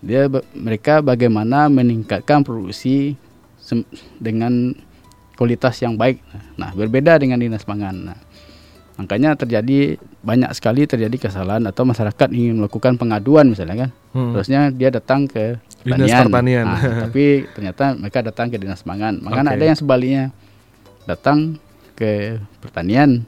dia 0.01 0.25
mereka 0.58 1.05
bagaimana 1.05 1.69
meningkatkan 1.69 2.41
produksi 2.41 3.13
dengan 4.17 4.74
kualitas 5.36 5.79
yang 5.79 5.96
baik. 5.96 6.19
Nah, 6.60 6.75
berbeda 6.75 7.15
dengan 7.15 7.39
dinas 7.39 7.63
pangan. 7.63 8.12
Nah, 8.12 8.17
makanya 9.00 9.39
terjadi 9.39 9.96
banyak 10.20 10.51
sekali 10.51 10.84
terjadi 10.84 11.32
kesalahan 11.32 11.63
atau 11.63 11.88
masyarakat 11.88 12.27
ingin 12.36 12.60
melakukan 12.60 13.00
pengaduan 13.00 13.48
misalnya 13.48 13.88
kan. 13.88 13.89
Hmm. 14.12 14.36
Terusnya 14.36 14.75
dia 14.75 14.91
datang 14.91 15.24
ke 15.24 15.56
Dinas 15.88 16.12
pertanian. 16.12 16.65
Nah, 16.68 16.82
tapi 17.08 17.48
ternyata 17.56 17.96
mereka 17.96 18.20
datang 18.20 18.51
ke 18.51 18.60
dinas 18.60 18.84
pangan. 18.84 19.24
Makanya 19.24 19.56
Oke. 19.56 19.58
ada 19.58 19.65
yang 19.72 19.77
sebaliknya 19.79 20.24
datang 21.08 21.56
ke 21.96 22.36
pertanian 22.60 23.24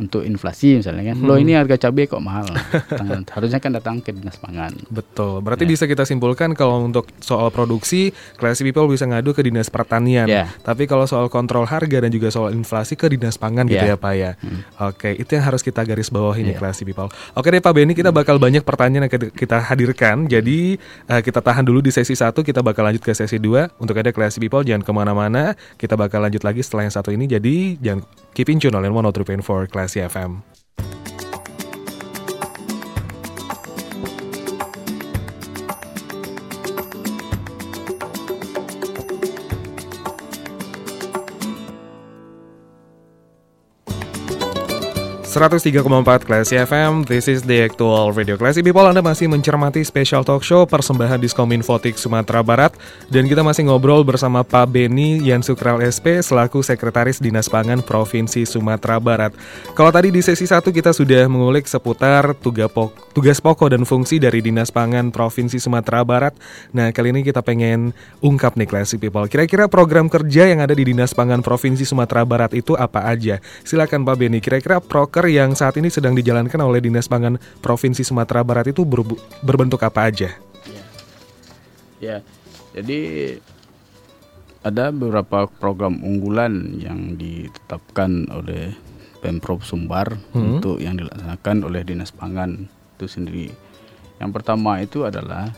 untuk 0.00 0.24
inflasi 0.24 0.80
misalnya 0.80 1.12
kan. 1.12 1.20
Loh 1.20 1.36
Hmm. 1.36 1.44
ini 1.44 1.52
harga 1.52 1.76
cabai 1.78 2.08
kok 2.08 2.18
mahal. 2.18 2.48
Harusnya 3.30 3.58
kan 3.58 3.70
datang 3.70 4.00
ke 4.00 4.10
dinas 4.10 4.36
pangan. 4.36 4.72
Betul. 4.88 5.40
Berarti 5.40 5.64
Ya. 5.64 5.70
bisa 5.70 5.84
kita 5.84 6.02
simpulkan 6.02 6.52
kalau 6.52 6.80
untuk 6.80 7.06
soal 7.18 7.48
produksi, 7.50 8.10
classy 8.34 8.64
people 8.64 8.86
bisa 8.86 9.04
ngadu 9.04 9.30
ke 9.30 9.42
dinas 9.42 9.68
pertanian. 9.68 10.24
Ya. 10.24 10.48
Tapi 10.58 10.84
kalau 10.84 11.04
soal 11.04 11.28
kontrol 11.28 11.64
harga 11.64 12.00
dan 12.00 12.08
juga 12.08 12.28
soal 12.28 12.52
inflasi 12.52 12.94
ke 12.94 13.06
dinas 13.06 13.36
pangan 13.36 13.66
gitu 13.66 13.82
Ya. 13.82 13.94
ya 13.94 13.96
Pak 13.96 14.12
ya. 14.14 14.30
Hmm. 14.36 14.60
Oke, 14.86 15.12
itu 15.14 15.30
yang 15.30 15.44
harus 15.44 15.60
kita 15.60 15.82
garis 15.82 16.08
bawahi 16.08 16.42
nih 16.42 16.54
Ya. 16.54 16.58
classy 16.58 16.82
people. 16.82 17.10
Oke 17.32 17.48
deh 17.48 17.60
Pak 17.60 17.72
Benny, 17.72 17.92
kita 17.92 18.10
bakal 18.10 18.38
banyak 18.38 18.62
pertanyaan 18.62 19.04
yang 19.04 19.12
kita- 19.12 19.62
hadirkan. 19.62 20.24
Jadi 20.24 20.78
eh, 21.06 21.20
kita 21.20 21.40
tahan 21.40 21.62
dulu 21.62 21.80
di 21.80 21.90
sesi 21.90 22.14
1, 22.14 22.40
kita 22.40 22.60
bakal 22.60 22.82
lanjut 22.82 23.02
ke 23.02 23.12
sesi 23.12 23.36
2. 23.36 23.68
Untuk 23.76 23.92
ada 23.94 24.08
classy 24.10 24.38
people 24.38 24.62
jangan 24.62 24.80
ke 24.80 24.90
mana-mana. 24.90 25.52
Kita 25.74 25.94
bakal 25.94 26.22
lanjut 26.22 26.40
lagi 26.40 26.62
setelah 26.62 26.86
yang 26.86 26.94
satu 26.94 27.10
ini. 27.10 27.26
Jadi 27.26 27.74
jangan 27.76 28.06
keep 28.30 28.46
in 28.46 28.56
tune 28.56 28.72
on 28.72 28.86
103.4 28.86 29.42
Classy 29.66 29.89
FM. 29.98 30.42
...103,4 45.30 46.26
Classy 46.26 46.58
FM, 46.58 47.06
this 47.06 47.30
is 47.30 47.46
the 47.46 47.62
actual 47.62 48.10
radio 48.10 48.34
Classy 48.34 48.66
People. 48.66 48.82
Anda 48.82 48.98
masih 48.98 49.30
mencermati 49.30 49.78
special 49.86 50.26
talk 50.26 50.42
show 50.42 50.66
persembahan 50.66 51.22
Diskominfotik 51.22 51.94
Sumatera 51.94 52.42
Barat. 52.42 52.74
Dan 53.06 53.30
kita 53.30 53.46
masih 53.46 53.70
ngobrol 53.70 54.02
bersama 54.02 54.42
Pak 54.42 54.74
Beni 54.74 55.22
Yansukral 55.22 55.86
SP 55.86 56.18
selaku 56.18 56.66
Sekretaris 56.66 57.22
Dinas 57.22 57.46
Pangan 57.46 57.78
Provinsi 57.78 58.42
Sumatera 58.42 58.98
Barat. 58.98 59.30
Kalau 59.78 59.94
tadi 59.94 60.10
di 60.10 60.18
sesi 60.18 60.50
1 60.50 60.66
kita 60.66 60.90
sudah 60.90 61.30
mengulik 61.30 61.70
seputar 61.70 62.34
tugas 63.14 63.38
pokok 63.38 63.70
dan 63.70 63.86
fungsi 63.86 64.18
dari 64.18 64.42
Dinas 64.42 64.74
Pangan 64.74 65.14
Provinsi 65.14 65.62
Sumatera 65.62 66.02
Barat. 66.02 66.34
Nah 66.74 66.90
kali 66.90 67.14
ini 67.14 67.22
kita 67.22 67.38
pengen 67.46 67.94
ungkap 68.18 68.58
nih 68.58 68.66
Classy 68.66 68.98
People. 68.98 69.30
Kira-kira 69.30 69.70
program 69.70 70.10
kerja 70.10 70.50
yang 70.50 70.58
ada 70.58 70.74
di 70.74 70.90
Dinas 70.90 71.14
Pangan 71.14 71.38
Provinsi 71.38 71.86
Sumatera 71.86 72.26
Barat 72.26 72.50
itu 72.50 72.74
apa 72.74 73.06
aja? 73.06 73.38
Silakan 73.62 74.02
Pak 74.02 74.18
Beni, 74.18 74.42
kira-kira 74.42 74.82
proker 74.82 75.19
yang 75.28 75.52
saat 75.52 75.76
ini 75.76 75.90
sedang 75.90 76.14
dijalankan 76.14 76.60
oleh 76.62 76.80
Dinas 76.80 77.10
Pangan 77.10 77.36
Provinsi 77.60 78.00
Sumatera 78.00 78.40
Barat 78.40 78.70
itu 78.70 78.86
berbu- 78.86 79.20
berbentuk 79.42 79.82
apa 79.82 80.08
aja? 80.08 80.32
Ya, 82.00 82.24
jadi 82.72 83.00
ada 84.60 84.88
beberapa 84.88 85.48
program 85.48 86.00
unggulan 86.00 86.76
yang 86.80 87.16
ditetapkan 87.16 88.28
oleh 88.32 88.72
Pemprov 89.20 89.60
Sumbar 89.60 90.16
Hmm. 90.32 90.56
untuk 90.56 90.80
yang 90.80 90.96
dilaksanakan 90.96 91.68
oleh 91.68 91.84
Dinas 91.84 92.08
Pangan 92.08 92.68
itu 92.96 93.04
sendiri. 93.04 93.52
Yang 94.16 94.30
pertama 94.32 94.80
itu 94.80 95.04
adalah 95.04 95.52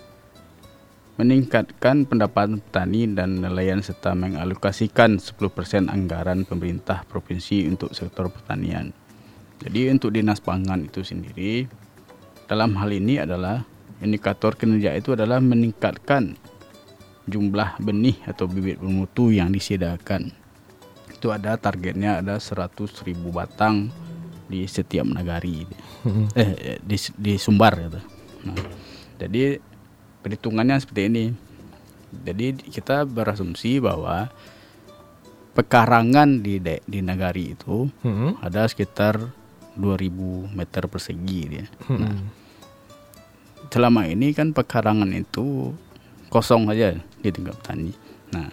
meningkatkan 1.14 2.08
pendapatan 2.08 2.58
petani 2.58 3.04
dan 3.10 3.38
nelayan 3.38 3.84
serta 3.84 4.16
mengalokasikan 4.16 5.20
10% 5.20 5.86
anggaran 5.86 6.42
pemerintah 6.42 7.04
provinsi 7.06 7.68
untuk 7.68 7.92
sektor 7.92 8.32
pertanian. 8.32 8.90
Jadi 9.62 9.94
untuk 9.94 10.10
Dinas 10.10 10.42
Pangan 10.42 10.82
itu 10.82 11.06
sendiri 11.06 11.70
dalam 12.50 12.74
hal 12.76 12.90
ini 12.90 13.22
adalah 13.22 13.62
indikator 14.02 14.58
kinerja 14.58 14.98
itu 14.98 15.14
adalah 15.14 15.38
meningkatkan 15.38 16.34
jumlah 17.30 17.78
benih 17.78 18.18
atau 18.26 18.50
bibit 18.50 18.82
bermutu 18.82 19.30
yang 19.30 19.54
disediakan. 19.54 20.34
Itu 21.14 21.30
ada 21.30 21.54
targetnya 21.54 22.18
ada 22.18 22.42
100.000 22.42 23.06
batang 23.30 23.94
di 24.50 24.66
setiap 24.66 25.06
nagari. 25.06 25.64
Eh, 26.34 26.50
eh, 26.74 26.78
di, 26.82 26.98
di 27.14 27.38
Sumbar 27.38 27.78
gitu. 27.78 28.02
Nah, 28.42 28.58
jadi 29.22 29.62
perhitungannya 30.18 30.82
seperti 30.82 31.02
ini. 31.06 31.24
Jadi 32.12 32.58
kita 32.68 33.06
berasumsi 33.06 33.78
bahwa 33.78 34.28
pekarangan 35.54 36.42
di 36.42 36.58
di 36.60 36.98
nagari 37.00 37.54
itu 37.54 37.88
Hmm. 38.02 38.34
ada 38.42 38.66
sekitar 38.66 39.30
2000 39.76 40.52
meter 40.52 40.82
persegi 40.88 41.40
dia. 41.48 41.66
Nah, 41.88 42.16
selama 43.72 44.04
ini 44.04 44.36
kan 44.36 44.52
pekarangan 44.52 45.08
itu 45.16 45.72
kosong 46.28 46.68
aja 46.68 46.96
di 46.96 47.28
tingkat 47.32 47.56
petani. 47.60 47.92
Nah, 48.32 48.48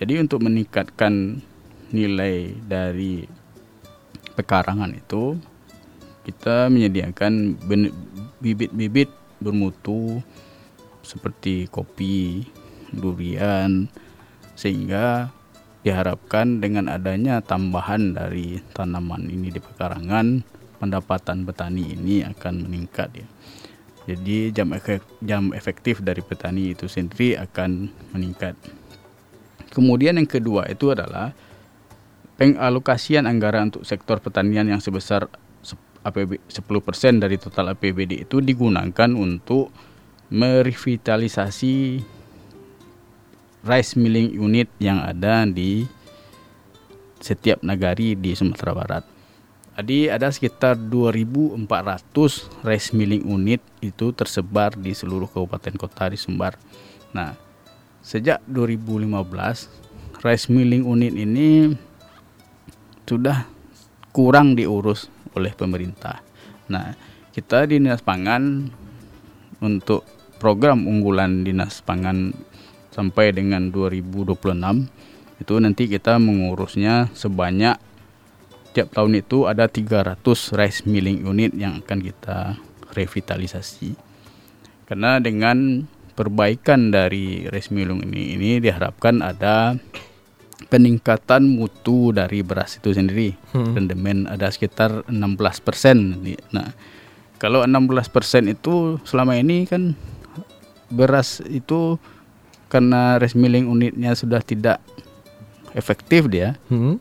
jadi 0.00 0.20
untuk 0.20 0.44
meningkatkan 0.44 1.40
nilai 1.92 2.52
dari 2.64 3.24
pekarangan 4.36 4.92
itu 4.92 5.36
kita 6.26 6.68
menyediakan 6.68 7.56
bibit-bibit 8.42 9.08
bermutu 9.38 10.20
seperti 11.06 11.70
kopi, 11.70 12.44
durian 12.90 13.86
sehingga 14.58 15.30
diharapkan 15.86 16.58
dengan 16.58 16.90
adanya 16.90 17.38
tambahan 17.38 18.18
dari 18.18 18.58
tanaman 18.74 19.30
ini 19.30 19.54
di 19.54 19.62
pekarangan 19.62 20.42
pendapatan 20.82 21.46
petani 21.46 21.94
ini 21.94 22.26
akan 22.26 22.66
meningkat 22.66 23.14
ya. 23.14 23.26
Jadi 24.10 24.50
jam 24.50 24.74
efek- 24.74 25.22
jam 25.22 25.54
efektif 25.54 26.02
dari 26.02 26.26
petani 26.26 26.74
itu 26.74 26.90
sendiri 26.90 27.38
akan 27.38 27.86
meningkat. 28.10 28.58
Kemudian 29.70 30.18
yang 30.18 30.26
kedua 30.26 30.66
itu 30.66 30.90
adalah 30.90 31.30
pengalokasian 32.34 33.22
anggaran 33.30 33.70
untuk 33.70 33.86
sektor 33.86 34.18
pertanian 34.18 34.66
yang 34.66 34.82
sebesar 34.82 35.30
APB 36.02 36.38
10% 36.50 37.22
dari 37.22 37.38
total 37.38 37.74
APBD 37.74 38.26
itu 38.26 38.42
digunakan 38.42 39.10
untuk 39.14 39.70
merevitalisasi 40.30 42.02
rice 43.66 43.98
milling 43.98 44.30
unit 44.38 44.70
yang 44.78 45.02
ada 45.02 45.42
di 45.42 45.82
setiap 47.18 47.66
nagari 47.66 48.14
di 48.14 48.32
Sumatera 48.38 48.72
Barat. 48.72 49.04
Jadi 49.76 50.08
ada 50.08 50.32
sekitar 50.32 50.78
2.400 50.78 51.68
rice 52.64 52.96
milling 52.96 53.26
unit 53.28 53.60
itu 53.84 54.08
tersebar 54.14 54.72
di 54.72 54.96
seluruh 54.96 55.28
kabupaten 55.28 55.74
kota 55.76 56.08
di 56.08 56.16
Sumbar. 56.16 56.56
Nah, 57.12 57.36
sejak 58.00 58.40
2015 58.48 59.68
rice 60.24 60.46
milling 60.48 60.86
unit 60.86 61.12
ini 61.12 61.76
sudah 63.04 63.44
kurang 64.16 64.56
diurus 64.56 65.12
oleh 65.36 65.52
pemerintah. 65.52 66.24
Nah, 66.72 66.96
kita 67.36 67.68
di 67.68 67.76
Dinas 67.76 68.00
Pangan 68.00 68.72
untuk 69.60 70.08
program 70.40 70.88
unggulan 70.88 71.44
Dinas 71.44 71.84
Pangan 71.84 72.32
sampai 72.96 73.36
dengan 73.36 73.68
2026 73.68 74.32
itu 75.36 75.54
nanti 75.60 75.84
kita 75.84 76.16
mengurusnya 76.16 77.12
sebanyak 77.12 77.76
setiap 78.72 78.92
tahun 78.92 79.20
itu 79.20 79.48
ada 79.48 79.68
300 79.68 80.20
rice 80.56 80.84
milling 80.84 81.24
unit 81.24 81.52
yang 81.56 81.80
akan 81.80 81.96
kita 82.00 82.60
revitalisasi. 82.92 83.96
Karena 84.84 85.16
dengan 85.16 85.84
perbaikan 86.12 86.92
dari 86.92 87.48
rice 87.48 87.72
milling 87.72 88.04
ini 88.04 88.36
ini 88.36 88.50
diharapkan 88.60 89.24
ada 89.24 89.76
peningkatan 90.68 91.48
mutu 91.48 92.12
dari 92.12 92.44
beras 92.44 92.76
itu 92.76 92.92
sendiri. 92.92 93.32
Hmm. 93.56 93.76
Rendemen 93.76 94.28
ada 94.28 94.52
sekitar 94.52 95.08
16 95.08 95.64
persen. 95.64 96.20
Nah, 96.52 96.76
kalau 97.40 97.64
16 97.64 98.12
persen 98.12 98.44
itu 98.48 99.00
selama 99.08 99.40
ini 99.40 99.64
kan 99.64 99.96
beras 100.92 101.40
itu 101.48 101.96
karena 102.66 103.16
rice 103.16 103.34
milling 103.34 103.66
unitnya 103.66 104.12
sudah 104.12 104.40
tidak 104.40 104.82
efektif 105.72 106.26
dia, 106.26 106.56
Hmm. 106.66 106.98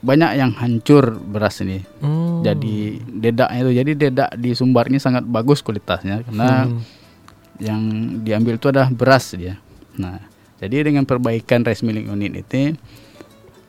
banyak 0.00 0.32
yang 0.34 0.50
hancur 0.56 1.20
beras 1.20 1.60
ini. 1.60 1.84
Hmm. 2.00 2.40
Jadi 2.40 2.98
dedaknya 3.04 3.58
itu, 3.60 3.72
jadi 3.76 3.90
dedak 3.92 4.30
di 4.34 4.50
Sumbar 4.56 4.88
ini 4.88 4.96
sangat 4.96 5.28
bagus 5.28 5.60
kualitasnya 5.60 6.24
karena 6.24 6.64
Hmm. 6.66 6.80
yang 7.60 7.80
diambil 8.24 8.56
itu 8.56 8.72
adalah 8.72 8.88
beras 8.88 9.36
dia. 9.36 9.60
Nah, 10.00 10.16
jadi 10.56 10.88
dengan 10.88 11.04
perbaikan 11.04 11.60
rice 11.60 11.84
milling 11.84 12.08
unit 12.08 12.32
itu 12.32 12.72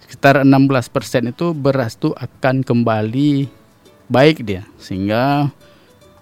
sekitar 0.07 0.43
16% 0.43 1.27
itu 1.27 1.51
beras 1.51 1.95
itu 1.95 2.11
akan 2.11 2.63
kembali 2.63 3.47
baik 4.07 4.43
dia 4.43 4.67
sehingga 4.75 5.51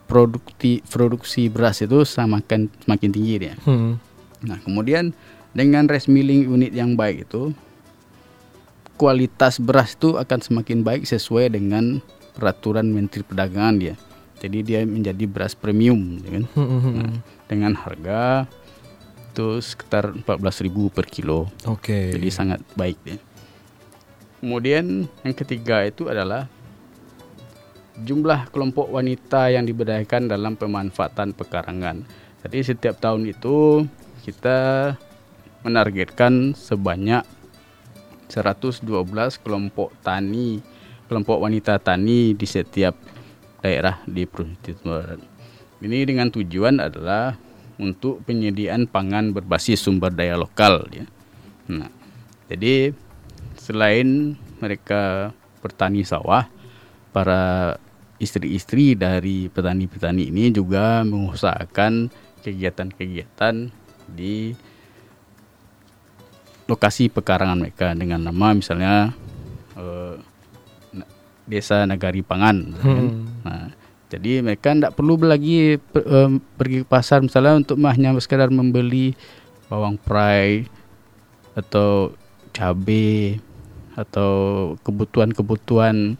produksi 0.05 0.81
produksi 0.85 1.49
beras 1.49 1.81
itu 1.81 2.01
semakin 2.01 2.69
semakin 2.81 3.09
tinggi 3.09 3.35
dia. 3.38 3.53
Hmm. 3.62 4.01
Nah, 4.45 4.60
kemudian 4.63 5.12
dengan 5.52 5.89
rice 5.89 6.08
milling 6.08 6.47
unit 6.47 6.71
yang 6.71 6.93
baik 6.95 7.28
itu 7.28 7.52
kualitas 8.99 9.58
beras 9.58 9.95
itu 9.95 10.19
akan 10.19 10.39
semakin 10.43 10.84
baik 10.84 11.08
sesuai 11.08 11.56
dengan 11.56 12.04
peraturan 12.36 12.91
Menteri 12.91 13.23
Perdagangan 13.23 13.75
dia. 13.80 13.95
Jadi 14.39 14.63
dia 14.63 14.80
menjadi 14.88 15.23
beras 15.28 15.56
premium 15.56 16.23
ya 16.23 16.39
kan. 16.39 16.45
Hmm, 16.56 16.67
hmm, 16.67 16.80
hmm. 16.80 16.93
Nah, 16.95 17.13
dengan 17.52 17.73
harga 17.75 18.47
itu 19.30 19.47
sekitar 19.63 20.15
14.000 20.15 20.91
per 20.91 21.06
kilo. 21.08 21.47
Oke. 21.67 22.12
Jadi 22.12 22.28
sangat 22.32 22.60
baik 22.75 22.97
dia. 23.04 23.19
Kemudian 24.39 25.08
yang 25.23 25.36
ketiga 25.36 25.84
itu 25.84 26.08
adalah 26.08 26.47
jumlah 27.99 28.47
kelompok 28.56 28.88
wanita 28.88 29.52
yang 29.52 29.67
diberdayakan 29.67 30.32
dalam 30.32 30.56
pemanfaatan 30.56 31.36
pekarangan. 31.36 32.08
Jadi 32.47 32.58
setiap 32.63 32.95
tahun 33.04 33.28
itu 33.28 33.84
kita 34.30 34.94
menargetkan 35.65 36.54
sebanyak 36.54 37.26
112 38.30 38.86
kelompok 39.42 39.89
tani, 40.06 40.62
kelompok 41.10 41.42
wanita 41.42 41.82
tani 41.82 42.38
di 42.38 42.46
setiap 42.46 42.94
daerah 43.65 43.98
di 44.06 44.30
Provinsi 44.30 44.78
Barat. 44.86 45.18
Ini 45.82 46.06
dengan 46.06 46.30
tujuan 46.30 46.78
adalah 46.78 47.34
untuk 47.82 48.22
penyediaan 48.30 48.86
pangan 48.86 49.34
berbasis 49.34 49.82
sumber 49.82 50.13
daya 50.13 50.38
lokal 50.38 50.86
ya. 50.94 51.10
Nah, 51.74 51.89
jadi 52.46 52.94
selain 53.58 54.38
mereka 54.62 55.34
bertani 55.65 56.06
sawah, 56.06 56.46
para 57.10 57.76
istri-istri 58.22 58.94
dari 58.94 59.50
petani-petani 59.50 60.30
ini 60.30 60.54
juga 60.54 61.02
mengusahakan 61.02 62.13
kegiatan-kegiatan 62.46 63.88
di 64.13 64.54
lokasi 66.69 67.10
pekarangan 67.10 67.58
mereka 67.58 67.98
dengan 67.98 68.30
nama 68.30 68.54
misalnya 68.54 69.10
eh, 69.74 70.15
na- 70.93 71.10
desa 71.50 71.82
Nagari 71.89 72.22
Pangan. 72.22 72.58
kan. 72.78 73.06
Nah, 73.41 73.67
jadi 74.10 74.41
mereka 74.41 74.74
tidak 74.74 74.93
perlu 74.93 75.17
lagi 75.22 75.78
pe- 75.78 76.06
em, 76.06 76.41
pergi 76.58 76.82
ke 76.82 76.88
pasar 76.89 77.22
misalnya 77.22 77.58
untuk 77.58 77.78
hanya 77.86 78.13
sekedar 78.22 78.50
membeli 78.50 79.17
bawang 79.69 79.98
prai 79.98 80.65
atau 81.54 82.13
cabai 82.54 83.38
atau 83.93 84.32
kebutuhan-kebutuhan 84.82 86.17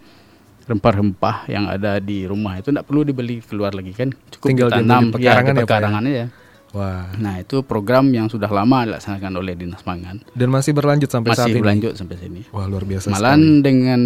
rempah-rempah 0.69 1.49
yang 1.49 1.65
ada 1.65 1.97
di 1.97 2.30
rumah 2.30 2.62
itu 2.62 2.69
tidak 2.69 2.86
perlu 2.86 3.02
dibeli 3.02 3.41
keluar 3.41 3.73
lagi 3.73 3.89
kan 3.89 4.13
cukup 4.30 4.47
Tinggal 4.54 4.69
ditanam 4.69 5.10
diambil 5.10 5.17
di 5.17 5.25
ya, 5.25 5.34
pekarangan 5.65 6.04
ya, 6.06 6.13
ya? 6.13 6.28
Wah. 6.71 7.10
Nah 7.15 7.38
itu 7.38 7.62
program 7.62 8.10
yang 8.10 8.27
sudah 8.27 8.45
lama 8.45 8.86
dilaksanakan 8.86 9.34
oleh 9.36 9.53
dinas 9.53 9.82
pangan 9.82 10.21
Dan 10.32 10.49
masih 10.49 10.71
berlanjut 10.71 11.10
sampai 11.10 11.34
saat 11.34 11.45
masih 11.45 11.51
ini. 11.51 11.60
berlanjut 11.60 11.93
sampai 11.93 12.15
sini. 12.15 12.41
Wah, 12.49 12.65
luar 12.65 12.86
biasa 12.86 13.10
Malahan 13.10 13.41
sekali. 13.41 13.63
dengan 13.63 14.01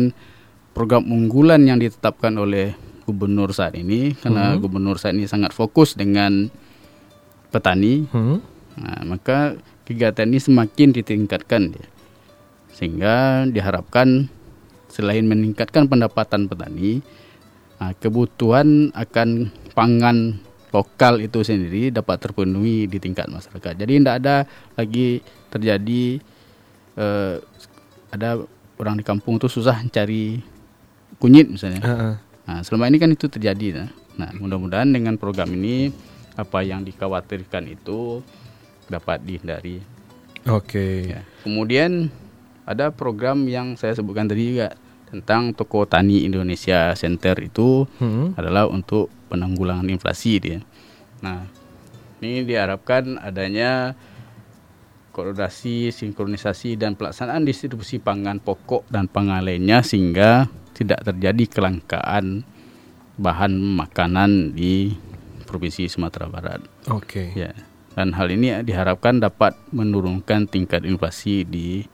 program 0.72 1.04
unggulan 1.06 1.62
yang 1.62 1.78
ditetapkan 1.78 2.34
oleh 2.34 2.72
gubernur 3.04 3.52
saat 3.52 3.76
ini 3.76 4.16
karena 4.16 4.56
Hmm. 4.56 4.60
gubernur 4.60 4.96
saat 4.96 5.12
ini 5.12 5.26
sangat 5.26 5.52
fokus 5.52 5.94
dengan 5.94 6.48
petani, 7.50 8.08
Hmm. 8.08 8.40
nah, 8.74 9.02
maka 9.06 9.54
kegiatan 9.84 10.26
ini 10.26 10.40
semakin 10.40 10.90
ditingkatkan. 10.94 11.76
Sehingga 12.72 13.46
diharapkan 13.46 14.32
selain 14.88 15.26
meningkatkan 15.26 15.86
pendapatan 15.86 16.48
petani, 16.48 17.04
nah, 17.78 17.94
kebutuhan 17.94 18.90
akan 18.94 19.30
pangan 19.72 20.40
lokal 20.74 21.22
itu 21.22 21.46
sendiri 21.46 21.94
dapat 21.94 22.18
terpenuhi 22.18 22.90
di 22.90 22.98
tingkat 22.98 23.30
masyarakat. 23.30 23.78
Jadi 23.78 23.92
tidak 24.02 24.16
ada 24.26 24.36
lagi 24.74 25.22
terjadi 25.54 26.18
eh, 26.98 27.36
ada 28.10 28.30
orang 28.82 28.98
di 28.98 29.06
kampung 29.06 29.38
tuh 29.38 29.54
susah 29.54 29.86
cari 29.94 30.42
kunyit 31.22 31.48
misalnya. 31.54 31.82
Heeh. 31.86 32.14
Nah, 32.44 32.60
selama 32.66 32.90
ini 32.90 32.98
kan 32.98 33.10
itu 33.14 33.30
terjadi. 33.30 33.86
Nah, 33.86 33.90
nah 34.18 34.30
mudah-mudahan 34.36 34.90
dengan 34.90 35.16
program 35.16 35.54
ini 35.54 35.94
apa 36.34 36.66
yang 36.66 36.82
dikhawatirkan 36.82 37.70
itu 37.70 38.26
dapat 38.90 39.22
dihindari. 39.22 39.80
Oke. 40.50 41.14
Ya. 41.14 41.22
Kemudian 41.46 42.12
ada 42.68 42.92
program 42.92 43.48
yang 43.48 43.80
saya 43.80 43.96
sebutkan 43.96 44.28
tadi 44.28 44.58
juga 44.58 44.76
tentang 45.14 45.54
Toko 45.54 45.86
Tani 45.86 46.26
Indonesia 46.26 46.98
Center 46.98 47.38
itu 47.38 47.86
Hmm. 48.02 48.34
adalah 48.34 48.66
untuk 48.66 49.14
penanggulangan 49.30 49.86
inflasi 49.86 50.42
dia. 50.42 50.60
Nah, 51.22 51.46
ini 52.18 52.42
diharapkan 52.42 53.22
adanya 53.22 53.94
koordinasi, 55.14 55.94
sinkronisasi 55.94 56.74
dan 56.74 56.98
pelaksanaan 56.98 57.46
distribusi 57.46 58.02
pangan 58.02 58.42
pokok 58.42 58.90
dan 58.90 59.06
pangan 59.06 59.46
lainnya 59.46 59.86
sehingga 59.86 60.50
tidak 60.74 61.06
terjadi 61.06 61.46
kelangkaan 61.46 62.42
bahan 63.14 63.54
makanan 63.54 64.58
di 64.58 64.98
Provinsi 65.46 65.86
Sumatera 65.86 66.26
Barat. 66.26 66.66
Oke. 66.90 67.30
Ya. 67.38 67.54
Dan 67.94 68.10
hal 68.18 68.34
ini 68.34 68.66
diharapkan 68.66 69.22
dapat 69.22 69.54
menurunkan 69.70 70.50
tingkat 70.50 70.82
inflasi 70.82 71.46
di 71.46 71.86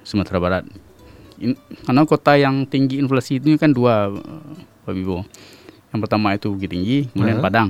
Sumatera 0.00 0.40
Barat. 0.40 0.64
In- 1.42 1.58
karena 1.86 2.02
kota 2.06 2.38
yang 2.38 2.66
tinggi 2.68 2.98
inflasi 3.02 3.42
itu 3.42 3.54
kan 3.58 3.74
dua, 3.74 4.10
Pak 4.86 4.92
Bibo. 4.94 5.26
Yang 5.94 6.00
pertama 6.06 6.34
itu 6.34 6.50
Bukit 6.50 6.70
Tinggi, 6.70 6.98
kemudian 7.14 7.38
Hah? 7.38 7.44
Padang. 7.46 7.68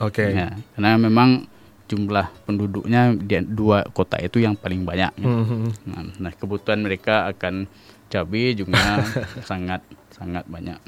Oke. 0.00 0.24
Ya, 0.34 0.56
karena 0.76 1.00
memang 1.00 1.48
jumlah 1.88 2.32
penduduknya 2.48 3.12
di 3.12 3.36
dua 3.44 3.84
kota 3.92 4.16
itu 4.20 4.40
yang 4.40 4.56
paling 4.56 4.84
banyak. 4.84 5.12
ya. 5.16 5.26
Hmm, 5.28 5.44
hmm. 5.44 5.70
Nah, 5.88 6.02
nah, 6.28 6.32
kebutuhan 6.32 6.80
mereka 6.80 7.28
akan 7.28 7.68
cabai 8.08 8.56
juga 8.56 9.00
sangat 9.48 9.80
sangat 10.22 10.46
banyak. 10.46 10.78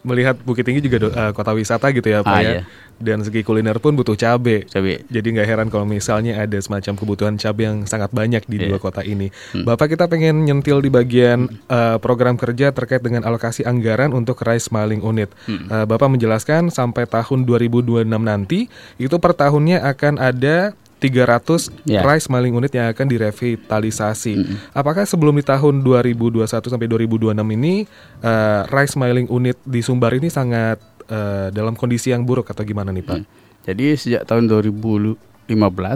Melihat 0.00 0.36
Bukit 0.38 0.64
Tinggi 0.64 0.80
juga 0.80 0.96
do- 0.98 1.12
eh, 1.12 1.32
kota 1.32 1.52
wisata 1.52 1.88
gitu 1.88 2.04
ya, 2.04 2.20
Pak 2.20 2.28
Ah, 2.30 2.40
ya. 2.40 2.50
iya. 2.50 2.62
Dan 2.94 3.20
segi 3.20 3.40
kuliner 3.40 3.76
pun 3.76 3.92
butuh 3.92 4.14
cabe. 4.14 4.64
Cabai. 4.64 5.02
Jadi 5.04 5.26
nggak 5.32 5.48
heran 5.48 5.68
kalau 5.68 5.82
misalnya 5.82 6.38
ada 6.38 6.54
semacam 6.56 6.92
kebutuhan 6.94 7.34
cabai 7.34 7.64
yang 7.66 7.78
sangat 7.84 8.08
banyak 8.10 8.44
di 8.44 8.56
Iya. 8.58 8.68
dua 8.68 8.78
kota 8.78 9.00
ini. 9.00 9.32
Hmm. 9.50 9.64
Bapak 9.64 9.90
kita 9.90 10.06
pengen 10.06 10.44
nyentil 10.44 10.78
di 10.78 10.88
bagian 10.88 11.48
eh, 11.66 11.96
program 11.98 12.36
kerja 12.36 12.70
terkait 12.70 13.00
dengan 13.00 13.24
alokasi 13.24 13.64
anggaran 13.64 14.12
untuk 14.12 14.38
rice 14.40 14.68
milling 14.70 15.00
unit. 15.00 15.32
Hmm. 15.44 15.66
Eh, 15.66 15.84
Bapak 15.84 16.06
menjelaskan 16.06 16.68
sampai 16.68 17.04
tahun 17.04 17.42
2026 17.42 18.04
nanti 18.22 18.68
itu 18.96 19.16
per 19.18 19.32
tahunnya 19.32 19.82
akan 19.84 20.14
ada 20.16 20.76
300 21.04 21.68
Ya. 21.84 22.00
rice 22.00 22.26
milling 22.26 22.54
unit 22.54 22.72
yang 22.72 22.88
akan 22.88 23.06
direvitalisasi. 23.06 24.32
Hmm. 24.34 24.56
Apakah 24.72 25.04
sebelum 25.04 25.34
di 25.34 25.44
tahun 25.44 25.84
2021 25.84 26.40
sampai 26.48 26.88
2026 26.88 27.36
ini 27.52 27.84
eh, 28.20 28.60
rice 28.66 28.94
milling 28.94 29.28
unit 29.28 29.60
di 29.60 29.80
Sumbar 29.80 30.12
ini 30.12 30.28
sangat 30.28 30.80
eh, 31.06 31.48
dalam 31.50 31.74
kondisi 31.74 32.08
yang 32.08 32.24
buruk 32.24 32.48
atau 32.48 32.62
gimana 32.62 32.88
nih 32.88 33.04
Pak? 33.04 33.18
Hmm. 33.18 33.28
Jadi 33.62 33.86
sejak 33.94 34.24
tahun 34.24 34.48
2015 34.48 35.16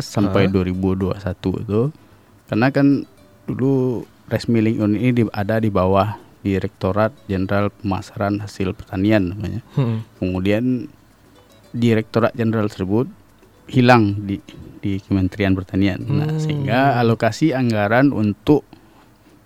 sampai 0.00 0.46
2021 0.46 1.16
itu 1.58 1.82
karena 2.44 2.68
kan 2.68 3.04
dulu 3.44 4.04
rice 4.26 4.44
milling 4.46 4.76
unit 4.78 4.98
ini 4.98 5.12
di- 5.14 5.32
ada 5.32 5.56
di 5.56 5.68
bawah 5.68 6.16
Direktorat 6.38 7.12
Jenderal 7.26 7.68
Pemasaran 7.68 8.38
Hasil 8.38 8.72
Pertanian 8.72 9.32
namanya. 9.32 9.60
Hmm. 9.72 10.04
Kemudian 10.16 10.86
Direktorat 11.70 12.32
Jenderal 12.32 12.68
tersebut 12.68 13.04
hilang 13.66 14.16
di 14.22 14.40
di 14.78 15.02
Kementerian 15.02 15.52
Pertanian. 15.54 16.00
Nah, 16.06 16.30
Hmm. 16.30 16.40
sehingga 16.40 16.96
alokasi 16.98 17.52
anggaran 17.52 18.14
untuk 18.14 18.64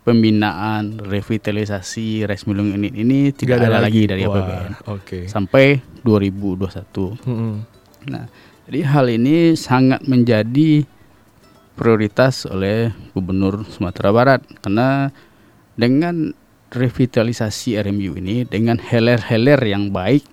pembinaan, 0.03 0.99
revitalisasi 0.99 2.27
rice 2.27 2.45
unit 2.47 2.91
ini 2.91 3.31
tidak 3.31 3.63
Nggak 3.63 3.71
ada, 3.71 3.87
lagi 3.87 4.03
dari 4.11 4.23
Wah, 4.27 4.35
APBN 4.35 4.73
Oke. 4.91 5.19
sampai 5.31 5.79
2021. 6.03 7.15
Mm-mm. 7.23 7.55
Nah, 8.11 8.27
jadi 8.67 8.81
hal 8.83 9.07
ini 9.15 9.55
sangat 9.55 10.03
menjadi 10.11 10.83
prioritas 11.79 12.45
oleh 12.51 12.91
Gubernur 13.15 13.63
Sumatera 13.71 14.11
Barat 14.11 14.43
karena 14.61 15.15
dengan 15.79 16.35
revitalisasi 16.73 17.79
RMU 17.81 18.19
ini 18.19 18.45
dengan 18.45 18.81
heler-heler 18.81 19.61
yang 19.65 19.93
baik 19.93 20.25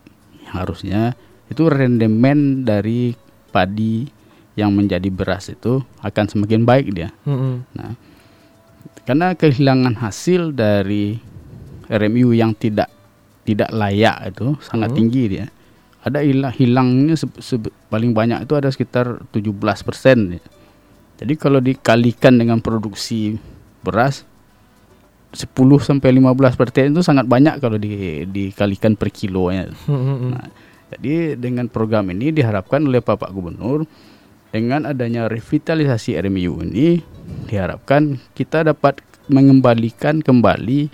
harusnya 0.50 1.14
itu 1.48 1.68
rendemen 1.70 2.66
dari 2.66 3.14
padi 3.54 4.08
yang 4.54 4.72
menjadi 4.72 5.08
beras 5.08 5.48
itu 5.48 5.82
akan 6.00 6.26
semakin 6.26 6.64
baik 6.64 6.88
dia. 6.92 7.10
Mm-mm. 7.24 7.64
Nah, 7.74 7.94
karena 9.04 9.34
kehilangan 9.34 9.96
hasil 9.96 10.52
dari 10.52 11.18
RMU 11.86 12.32
yang 12.32 12.54
tidak 12.54 12.90
tidak 13.42 13.70
layak 13.70 14.30
itu 14.30 14.54
sangat 14.62 14.94
Hmm. 14.94 14.98
tinggi 14.98 15.24
dia. 15.28 15.46
Ada 16.00 16.22
hilang 16.22 16.54
hilangnya 16.54 17.16
se- 17.16 17.40
se- 17.40 17.60
paling 17.88 18.14
banyak 18.14 18.46
itu 18.46 18.54
ada 18.54 18.70
sekitar 18.70 19.20
17 19.30 19.52
persen. 19.82 20.38
Jadi 21.18 21.34
kalau 21.36 21.60
dikalikan 21.60 22.38
dengan 22.38 22.62
produksi 22.62 23.36
beras 23.82 24.24
10 25.30 25.50
sampai 25.80 26.10
15 26.12 26.56
persen 26.56 26.90
itu 26.90 27.02
sangat 27.02 27.26
banyak 27.26 27.58
kalau 27.58 27.76
di, 27.76 27.90
dikalikan 28.26 28.94
per 28.94 29.10
kilonya. 29.10 29.70
Nah, 29.86 30.46
jadi 30.90 31.36
dengan 31.36 31.68
program 31.68 32.10
ini 32.10 32.32
diharapkan 32.32 32.82
oleh 32.82 32.98
Bapak 32.98 33.30
Gubernur 33.30 33.84
dengan 34.50 34.90
adanya 34.90 35.30
revitalisasi 35.30 36.18
RMU 36.18 36.66
ini 36.66 37.02
diharapkan 37.46 38.18
kita 38.34 38.66
dapat 38.66 39.02
mengembalikan 39.30 40.26
kembali 40.26 40.90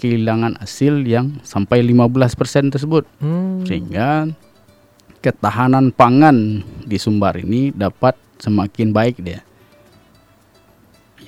kehilangan 0.00 0.56
hasil 0.62 1.04
yang 1.04 1.42
sampai 1.44 1.84
15% 1.84 2.72
tersebut 2.72 3.04
Hmm. 3.20 3.66
sehingga 3.68 4.30
ketahanan 5.20 5.90
pangan 5.90 6.62
di 6.86 6.96
Sumbar 6.96 7.36
ini 7.36 7.74
dapat 7.74 8.14
semakin 8.38 8.94
baik 8.94 9.18
dia. 9.20 9.42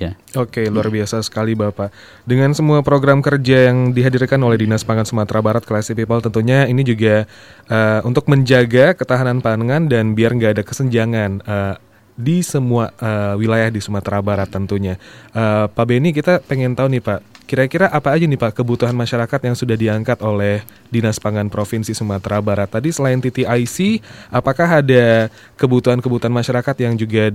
Ya. 0.00 0.16
Oke, 0.32 0.64
luar 0.72 0.88
biasa 0.88 1.20
sekali 1.20 1.52
Bapak. 1.52 1.92
Dengan 2.24 2.56
semua 2.56 2.80
program 2.80 3.20
kerja 3.20 3.68
yang 3.68 3.92
dihadirkan 3.92 4.40
oleh 4.40 4.64
Dinas 4.64 4.80
Pangan 4.80 5.04
Sumatera 5.04 5.44
Barat 5.44 5.68
Classy 5.68 5.92
People 5.92 6.24
tentunya 6.24 6.64
ini 6.64 6.80
juga 6.80 7.28
eh, 7.68 8.00
untuk 8.08 8.24
menjaga 8.32 8.96
ketahanan 8.96 9.44
pangan 9.44 9.92
dan 9.92 10.16
biar 10.16 10.32
nggak 10.32 10.56
ada 10.56 10.64
kesenjangan 10.64 11.44
eh, 11.44 11.74
di 12.16 12.40
semua 12.40 12.96
eh, 12.96 13.36
wilayah 13.36 13.68
di 13.68 13.84
Sumatera 13.84 14.24
Barat 14.24 14.48
tentunya. 14.48 14.96
Eh, 15.36 15.66
Pak 15.68 15.84
Beni 15.84 16.16
kita 16.16 16.40
pengen 16.48 16.72
tahu 16.72 16.96
nih 16.96 17.04
Pak, 17.04 17.20
kira-kira 17.44 17.92
apa 17.92 18.16
aja 18.16 18.24
nih 18.24 18.40
Pak 18.40 18.56
kebutuhan 18.56 18.96
masyarakat 18.96 19.40
yang 19.42 19.52
sudah 19.52 19.76
diangkat 19.76 20.16
oleh 20.24 20.64
Dinas 20.88 21.20
Pangan 21.20 21.52
Provinsi 21.52 21.92
Sumatera 21.92 22.40
Barat 22.40 22.72
tadi 22.72 22.88
selain 22.88 23.20
TTIC, 23.20 24.00
apakah 24.32 24.80
ada 24.80 25.28
kebutuhan-kebutuhan 25.60 26.32
masyarakat 26.32 26.76
yang 26.80 26.96
juga 26.96 27.28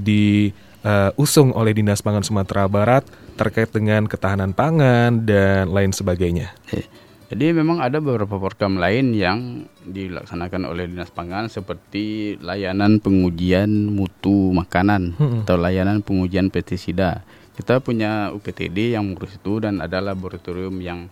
diusung 0.86 1.50
oleh 1.58 1.74
Dinas 1.74 2.06
Pangan 2.06 2.22
Sumatera 2.22 2.70
Barat 2.70 3.02
terkait 3.34 3.74
dengan 3.74 4.06
ketahanan 4.06 4.54
pangan 4.54 5.26
dan 5.26 5.74
lain 5.74 5.90
sebagainya? 5.90 6.54
Eh, 6.70 6.86
Jadi 7.26 7.58
memang 7.58 7.82
ada 7.82 7.98
beberapa 7.98 8.38
program 8.38 8.78
lain 8.78 9.18
yang 9.18 9.66
dilaksanakan 9.82 10.70
oleh 10.70 10.86
Dinas 10.86 11.10
Pangan 11.10 11.50
seperti 11.50 12.38
layanan 12.38 13.02
pengujian 13.02 13.90
mutu 13.90 14.54
makanan 14.54 15.18
atau 15.42 15.58
layanan 15.58 16.06
pengujian 16.06 16.54
pestisida. 16.54 17.26
Kita 17.58 17.82
punya 17.82 18.30
UPTD 18.30 18.94
yang 18.94 19.10
mengurus 19.10 19.42
itu 19.42 19.58
dan 19.58 19.82
ada 19.82 20.06
laboratorium 20.06 20.78
yang 20.86 21.10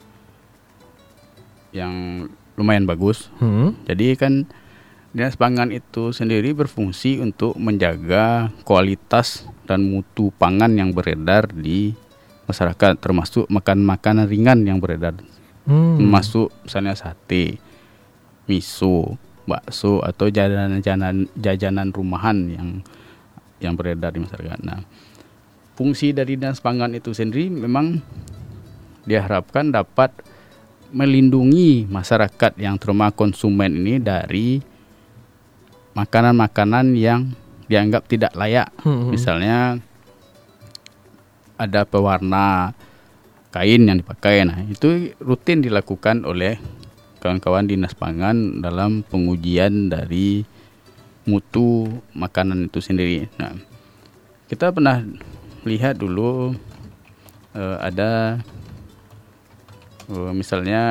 yang 1.73 2.27
lumayan 2.61 2.85
bagus. 2.85 3.33
Hmm. 3.41 3.73
Jadi 3.89 4.13
kan 4.13 4.45
Dinas 5.17 5.33
Pangan 5.33 5.73
itu 5.73 6.13
sendiri 6.13 6.53
berfungsi 6.53 7.17
untuk 7.21 7.57
menjaga 7.57 8.53
kualitas 8.65 9.49
dan 9.63 9.83
mutu 9.83 10.29
pangan 10.35 10.73
yang 10.75 10.91
beredar 10.91 11.47
di 11.51 11.95
masyarakat 12.47 12.99
termasuk 12.99 13.47
makan 13.47 13.83
makanan 13.87 14.27
ringan 14.27 14.67
yang 14.67 14.83
beredar 14.83 15.15
Hmm. 15.63 15.95
termasuk 15.95 16.51
misalnya 16.67 16.91
sate, 16.91 17.55
miso, 18.51 19.15
bakso 19.47 20.03
atau 20.03 20.27
jajanan-jajanan 20.27 21.31
jajanan 21.39 21.87
rumahan 21.95 22.35
yang 22.51 22.69
yang 23.63 23.79
beredar 23.79 24.11
di 24.11 24.19
masyarakat. 24.19 24.59
Nah, 24.59 24.83
fungsi 25.79 26.11
dari 26.11 26.35
dinas 26.35 26.59
pangan 26.59 26.91
itu 26.91 27.15
sendiri 27.15 27.47
memang 27.47 28.03
diharapkan 29.07 29.71
dapat 29.71 30.11
melindungi 30.91 31.87
masyarakat 31.87 32.59
yang 32.59 32.75
terutama 32.75 33.15
konsumen 33.15 33.71
ini 33.79 34.03
dari 34.03 34.59
makanan-makanan 35.95 36.91
yang 36.99 37.31
dianggap 37.67 38.07
tidak 38.07 38.35
layak. 38.35 38.69
Hmm. 38.83 39.11
Misalnya 39.11 39.79
ada 41.57 41.85
pewarna 41.87 42.73
kain 43.53 43.85
yang 43.85 44.01
dipakai. 44.01 44.43
Nah, 44.43 44.65
itu 44.65 45.13
rutin 45.21 45.61
dilakukan 45.61 46.25
oleh 46.25 46.57
kawan-kawan 47.21 47.69
dinas 47.69 47.95
pangan 47.95 48.59
dalam 48.59 49.05
pengujian 49.07 49.87
dari 49.87 50.43
mutu 51.23 51.87
makanan 52.17 52.67
itu 52.67 52.83
sendiri. 52.83 53.31
Nah, 53.39 53.55
kita 54.51 54.75
pernah 54.75 55.05
lihat 55.63 55.95
dulu 56.01 56.51
eh, 57.55 57.77
ada 57.79 58.43
eh, 60.11 60.31
misalnya 60.35 60.81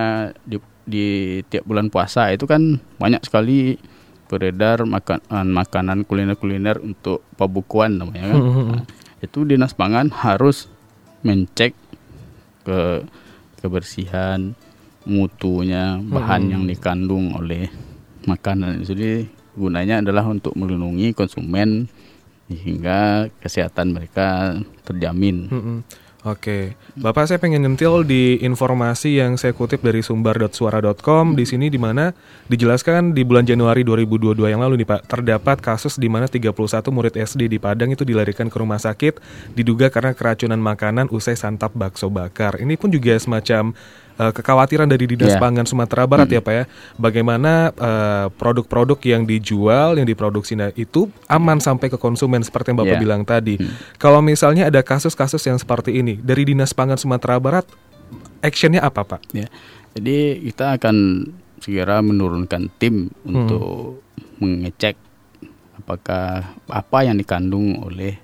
di, 0.49 0.57
di 0.89 1.07
tiap 1.53 1.69
bulan 1.69 1.93
puasa 1.93 2.33
itu 2.33 2.49
kan 2.49 2.81
banyak 2.97 3.21
sekali 3.29 3.77
beredar 4.33 4.89
makanan 4.89 5.53
makanan 5.53 6.09
kuliner-kuliner 6.09 6.81
untuk 6.81 7.21
pabukuan 7.37 8.01
namanya 8.01 8.33
kan. 8.33 8.41
Nah, 8.41 8.85
itu 9.21 9.45
dinas 9.45 9.77
pangan 9.77 10.09
harus 10.09 10.73
mencek 11.21 11.77
ke 12.65 13.05
kebersihan 13.61 14.57
mutunya 15.05 16.01
bahan 16.01 16.49
yang 16.49 16.65
dikandung 16.65 17.37
oleh 17.37 17.69
makanan 18.25 18.87
jadi 18.87 19.27
gunanya 19.53 20.01
adalah 20.01 20.25
untuk 20.31 20.55
melindungi 20.57 21.13
konsumen 21.13 21.91
hingga 22.49 23.29
kesehatan 23.43 23.95
mereka 23.95 24.59
terjamin 24.87 25.51
Mm-mm. 25.51 25.79
Oke, 26.23 26.79
Bapak 26.95 27.27
saya 27.27 27.43
pengen 27.43 27.67
nyentil 27.67 28.07
di 28.07 28.39
informasi 28.47 29.19
yang 29.19 29.35
saya 29.35 29.51
kutip 29.51 29.83
dari 29.83 30.07
sumbar.suara.com 30.07 31.35
di 31.35 31.43
sini 31.43 31.67
di 31.67 31.83
mana 31.83 32.15
dijelaskan 32.47 33.11
di 33.11 33.27
bulan 33.27 33.43
Januari 33.43 33.83
2022 33.83 34.55
yang 34.55 34.63
lalu 34.63 34.79
nih 34.79 34.87
Pak, 34.87 35.11
terdapat 35.11 35.59
kasus 35.59 35.99
di 35.99 36.07
mana 36.07 36.31
31 36.31 36.55
murid 36.95 37.19
SD 37.19 37.51
di 37.51 37.59
Padang 37.59 37.91
itu 37.91 38.07
dilarikan 38.07 38.47
ke 38.47 38.55
rumah 38.55 38.79
sakit 38.79 39.19
diduga 39.59 39.91
karena 39.91 40.15
keracunan 40.15 40.63
makanan 40.63 41.11
usai 41.11 41.35
santap 41.35 41.75
bakso 41.75 42.07
bakar. 42.07 42.55
Ini 42.63 42.79
pun 42.79 42.95
juga 42.95 43.19
semacam 43.19 43.75
eh, 44.15 44.31
kekhawatiran 44.31 44.85
dari 44.85 45.05
Dinas 45.07 45.33
Iya. 45.33 45.41
Pangan 45.41 45.65
Sumatera 45.65 46.05
Barat 46.05 46.29
ya 46.29 46.39
Pak 46.39 46.53
ya. 46.53 46.65
Bagaimana 46.97 47.71
eh, 47.71 48.27
produk-produk 48.33 48.99
yang 49.03 49.23
dijual, 49.23 49.97
yang 49.97 50.05
diproduksi 50.05 50.53
nah, 50.53 50.73
itu 50.73 51.07
aman 51.27 51.59
sampai 51.59 51.87
ke 51.87 51.97
konsumen 51.97 52.41
seperti 52.41 52.71
yang 52.71 52.79
Bapak 52.81 52.97
Iya. 52.97 53.01
bilang 53.01 53.23
tadi. 53.23 53.57
Kalau 53.97 54.21
misalnya 54.21 54.67
ada 54.67 54.81
kasus-kasus 54.81 55.41
yang 55.43 55.57
seperti 55.57 55.95
ini 55.95 56.17
dari 56.17 56.45
Dinas 56.45 56.71
Pangan 56.71 56.97
Sumatera 56.97 57.37
Barat, 57.37 57.65
actionnya 58.41 58.81
apa 58.81 59.03
Pak? 59.03 59.33
ya 59.33 59.47
jadi 59.93 60.41
kita 60.43 60.77
akan 60.77 60.97
segera 61.61 62.01
menurunkan 62.01 62.73
tim 62.77 63.07
untuk 63.23 64.01
mengecek 64.37 64.97
apakah 65.77 66.43
apa 66.67 66.99
yang 67.03 67.17
dikandung 67.17 67.79
oleh 67.79 68.17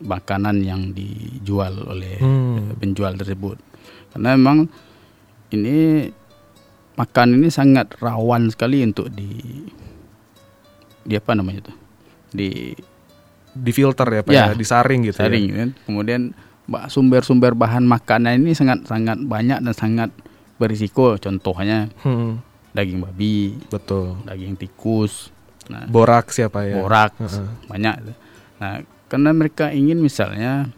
makanan 0.00 0.62
yang 0.62 0.90
dijual 0.90 1.86
oleh 1.86 2.18
Hmm. 2.18 2.74
penjual 2.76 3.14
tersebut 3.14 3.58
karena 4.10 4.34
memang 4.34 4.66
ini 5.50 6.08
makan 6.94 7.28
ini 7.34 7.48
sangat 7.48 7.94
rawan 7.96 8.48
sekali 8.48 8.82
untuk 8.82 9.08
di 9.08 9.28
di 11.02 11.14
apa 11.14 11.32
namanya 11.32 11.62
itu 11.62 11.74
di 12.30 12.50
Di 13.50 13.72
filter 13.72 14.06
ya 14.06 14.20
Pak 14.20 14.30
Ya, 14.30 14.44
ya, 14.44 14.54
disaring 14.54 15.02
gitu 15.02 15.18
saring 15.18 15.44
ya. 15.46 15.54
kan. 15.58 15.70
kemudian 15.82 16.22
sumber-sumber 16.86 17.52
bahan 17.52 17.82
makanan 17.82 18.38
ini 18.38 18.52
sangat 18.52 18.84
sangat 18.84 19.18
banyak 19.18 19.58
dan 19.58 19.72
sangat 19.72 20.10
berisiko 20.56 21.16
contohnya 21.16 21.88
Hmm, 21.98 22.38
daging 22.70 23.00
babi 23.00 23.56
betul. 23.66 24.20
daging 24.22 24.54
tikus 24.54 25.32
nah 25.66 25.84
Borak 25.84 26.28
siapa 26.28 26.62
ya? 26.62 26.78
borak 26.78 27.16
Heeh. 27.16 27.46
banyak 27.66 27.94
nah 28.58 28.78
karena 29.06 29.30
mereka 29.32 29.72
ingin 29.72 29.98
misalnya 29.98 30.68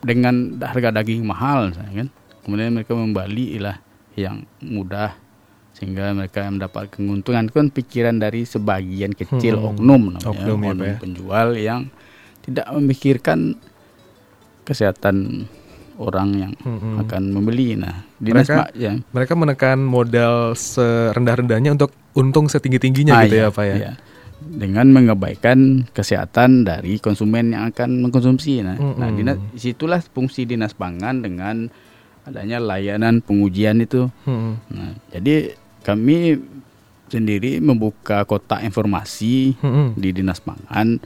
dengan 0.00 0.58
harga 0.58 0.90
daging 0.92 1.22
mahal 1.22 1.68
misalnya 1.68 1.94
kan 1.96 2.08
kemudian 2.48 2.72
mereka 2.72 2.92
membeli 2.92 3.60
lah 3.60 3.76
yang 4.16 4.42
mudah 4.58 5.12
sehingga 5.70 6.10
mereka 6.10 6.42
mendapat 6.42 6.90
keuntungan 6.90 7.44
itu 7.44 7.54
kan 7.54 7.68
pikiran 7.68 8.16
dari 8.16 8.42
sebagian 8.42 9.12
kecil 9.12 9.60
Hmm. 9.60 9.76
oknum 9.76 10.02
namanya 10.10 10.26
Oknum 10.26 10.58
ya, 10.58 10.72
Pak 10.72 10.82
ya. 10.82 10.96
penjual 10.98 11.48
yang 11.54 11.80
tidak 12.40 12.66
memikirkan 12.72 13.38
kesehatan 14.64 15.46
orang 15.98 16.28
yang 16.32 16.52
Mm-mm. 16.58 17.02
akan 17.02 17.22
membeli. 17.28 17.74
Nah, 17.74 18.06
dinas 18.16 18.46
Mereka- 18.46 18.70
ya. 18.72 18.92
Mereka 19.10 19.32
menekan 19.34 19.78
modal 19.80 20.54
serendah-rendahnya 20.54 21.74
untuk 21.74 21.90
untung 22.14 22.46
setinggi-tingginya 22.46 23.14
Ah, 23.14 23.22
gitu 23.24 23.36
iya, 23.36 23.44
ya 23.44 23.50
Pak 23.50 23.64
ya. 23.64 23.76
iya. 23.76 23.92
Dengan 24.38 24.86
mengabaikan 24.88 25.58
kesehatan 25.90 26.62
dari 26.62 26.96
konsumen 26.96 27.50
yang 27.50 27.66
akan 27.66 27.98
mengkonsumsi. 28.00 28.62
Nah, 28.62 28.78
nah 28.78 29.10
Mm-mm. 29.10 29.16
dinas, 29.16 29.36
di 29.50 29.58
situlah 29.60 29.98
fungsi 30.00 30.46
dinas 30.46 30.72
pangan 30.72 31.20
dengan 31.20 31.66
adanya 32.28 32.58
layanan 32.60 33.24
pengujian 33.24 33.80
itu. 33.82 34.12
Mm-mm. 34.28 34.54
Nah, 34.70 34.92
jadi 35.10 35.56
kami 35.82 36.38
sendiri 37.08 37.58
membuka 37.58 38.22
kotak 38.28 38.60
informasi 38.62 39.56
Mm-mm. 39.58 39.96
di 39.96 40.12
dinas 40.12 40.38
pangan. 40.38 41.00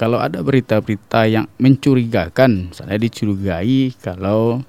Kalau 0.00 0.16
ada 0.16 0.40
berita-berita 0.40 1.28
yang 1.28 1.44
mencurigakan, 1.60 2.72
saya 2.72 2.96
dicurigai 2.96 3.92
kalau 4.00 4.64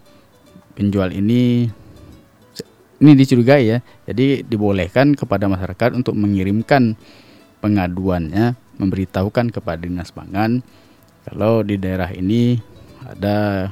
penjual 0.75 1.07
ini 1.15 1.71
ini 3.01 3.11
dicurigai 3.15 3.63
ya. 3.63 3.79
Jadi 4.05 4.43
dibolehkan 4.43 5.15
kepada 5.15 5.47
masyarakat 5.47 5.95
untuk 5.95 6.19
mengirimkan 6.19 6.99
pengaduannya, 7.63 8.59
memberitahukan 8.75 9.55
kepada 9.55 9.87
dinas 9.87 10.11
pangan 10.11 10.59
kalau 11.21 11.61
di 11.61 11.77
daerah 11.77 12.09
ini 12.09 12.57
ada 13.05 13.69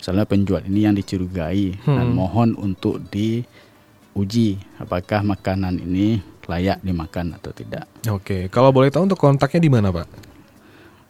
misalnya 0.00 0.24
penjual 0.24 0.64
ini 0.64 0.80
yang 0.82 0.94
dicurigai 0.94 1.76
dan 1.78 2.08
Hmm. 2.08 2.16
mohon 2.16 2.56
untuk 2.56 2.98
diuji 3.04 4.48
apakah 4.76 5.20
makanan 5.22 5.76
ini 5.78 6.18
layak 6.44 6.80
dimakan 6.80 7.36
atau 7.36 7.52
tidak. 7.52 7.86
Oke, 8.08 8.48
kalau 8.48 8.72
boleh 8.72 8.88
tahu 8.88 9.06
untuk 9.06 9.20
kontaknya 9.20 9.60
di 9.60 9.70
mana 9.70 9.88
Pak? 9.88 10.08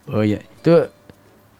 Oh 0.07 0.21
ya, 0.21 0.37
itu 0.37 0.73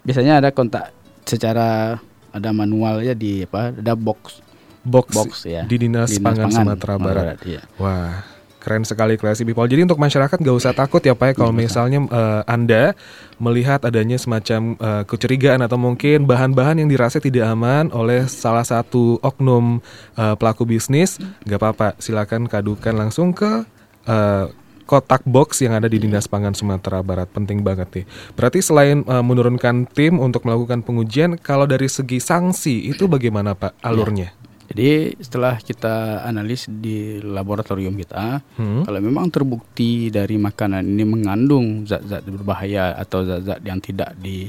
biasanya 0.02 0.38
ada 0.38 0.50
kontak 0.50 0.94
secara 1.24 1.98
ada 2.30 2.50
manual 2.52 3.02
ya 3.02 3.14
di 3.14 3.42
apa? 3.42 3.74
Ada 3.74 3.96
box 3.96 4.44
Box, 4.82 5.08
box 5.14 5.32
ya. 5.46 5.62
di 5.64 5.78
Dinas, 5.78 6.10
Pangan, 6.16 6.50
Sumatera 6.50 6.98
Barat. 6.98 7.38
iya. 7.42 7.62
Wah, 7.78 8.22
keren 8.62 8.86
sekali 8.86 9.18
Classy 9.18 9.42
People. 9.42 9.66
Jadi 9.66 9.90
untuk 9.90 9.98
masyarakat 9.98 10.38
nggak 10.38 10.58
usah 10.62 10.78
takut 10.78 11.02
ya 11.02 11.18
Pak 11.18 11.34
ya 11.34 11.34
kalau 11.34 11.50
misalnya 11.50 12.06
eh, 12.06 12.42
Anda 12.46 12.94
melihat 13.42 13.82
adanya 13.82 14.22
semacam 14.22 14.78
eh, 14.78 15.04
kecurigaan 15.10 15.66
atau 15.66 15.82
mungkin 15.82 16.30
bahan-bahan 16.30 16.78
yang 16.78 16.90
dirasa 16.94 17.18
tidak 17.18 17.50
aman 17.50 17.90
oleh 17.90 18.30
salah 18.30 18.64
satu 18.64 19.18
oknum 19.26 19.82
eh, 20.14 20.36
pelaku 20.38 20.70
bisnis, 20.70 21.18
nggak 21.50 21.58
apa-apa. 21.58 21.88
Silakan 21.98 22.46
kadukan 22.46 22.94
langsung 22.94 23.34
ke 23.34 23.66
eh, 24.06 24.46
kotak 24.86 25.24
box 25.24 25.64
yang 25.64 25.80
ada 25.80 25.88
di 25.88 26.04
Dinas 26.04 26.28
Pangan 26.28 26.52
Sumatera 26.52 27.00
Barat. 27.00 27.32
Penting 27.32 27.64
banget 27.64 27.88
nih. 27.96 28.06
Berarti 28.36 28.60
selain 28.60 29.08
eh, 29.08 29.24
menurunkan 29.24 29.88
tim 29.90 30.20
untuk 30.20 30.44
melakukan 30.44 30.84
pengujian, 30.84 31.40
kalau 31.40 31.64
dari 31.64 31.88
segi 31.88 32.22
sanksi 32.22 32.92
itu 32.92 33.08
bagaimana 33.08 33.56
Pak 33.56 33.80
alurnya? 33.82 34.36
Jadi 34.72 35.20
setelah 35.20 35.60
kita 35.60 36.24
analis 36.24 36.72
di 36.72 37.20
laboratorium 37.20 37.92
kita, 38.00 38.40
Hmm. 38.56 38.88
kalau 38.88 39.00
memang 39.04 39.28
terbukti 39.28 40.08
dari 40.08 40.40
makanan 40.40 40.88
ini 40.88 41.04
mengandung 41.04 41.84
zat-zat 41.84 42.24
berbahaya 42.24 42.96
atau 42.96 43.28
zat-zat 43.28 43.60
yang 43.68 43.84
tidak 43.84 44.16
di 44.16 44.48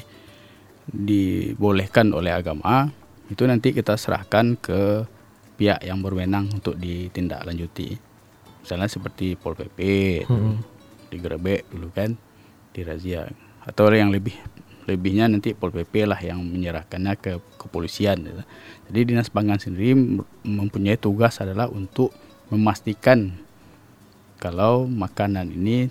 dibolehkan 0.86 2.10
oleh 2.10 2.30
agama, 2.30 2.90
itu 3.30 3.42
nanti 3.46 3.70
kita 3.70 3.94
serahkan 3.94 4.58
ke 4.58 5.06
pihak 5.54 5.82
yang 5.82 6.02
berwenang 6.02 6.50
untuk 6.50 6.74
ditindaklanjuti. 6.74 7.94
Misalnya 8.62 8.86
seperti 8.86 9.34
Pol 9.34 9.54
PP, 9.54 9.78
Hmm. 10.26 10.62
digerebek 11.10 11.66
dulu 11.70 11.90
kan, 11.90 12.14
dirazia. 12.70 13.26
Atau 13.62 13.90
yang 13.90 14.10
lebih 14.10 14.34
lebihnya 14.82 15.30
nanti 15.30 15.54
Pol 15.54 15.70
PP 15.70 16.02
lah 16.02 16.18
yang 16.18 16.42
menyerahkannya 16.42 17.14
ke 17.18 17.32
kepolisian. 17.58 18.26
Jadi 18.92 19.16
dinas 19.16 19.32
pangan 19.32 19.56
sendiri 19.56 19.96
mem- 19.96 20.28
mempunyai 20.44 21.00
tugas 21.00 21.40
adalah 21.40 21.64
untuk 21.72 22.12
memastikan 22.52 23.32
kalau 24.36 24.84
makanan 24.84 25.48
ini 25.48 25.88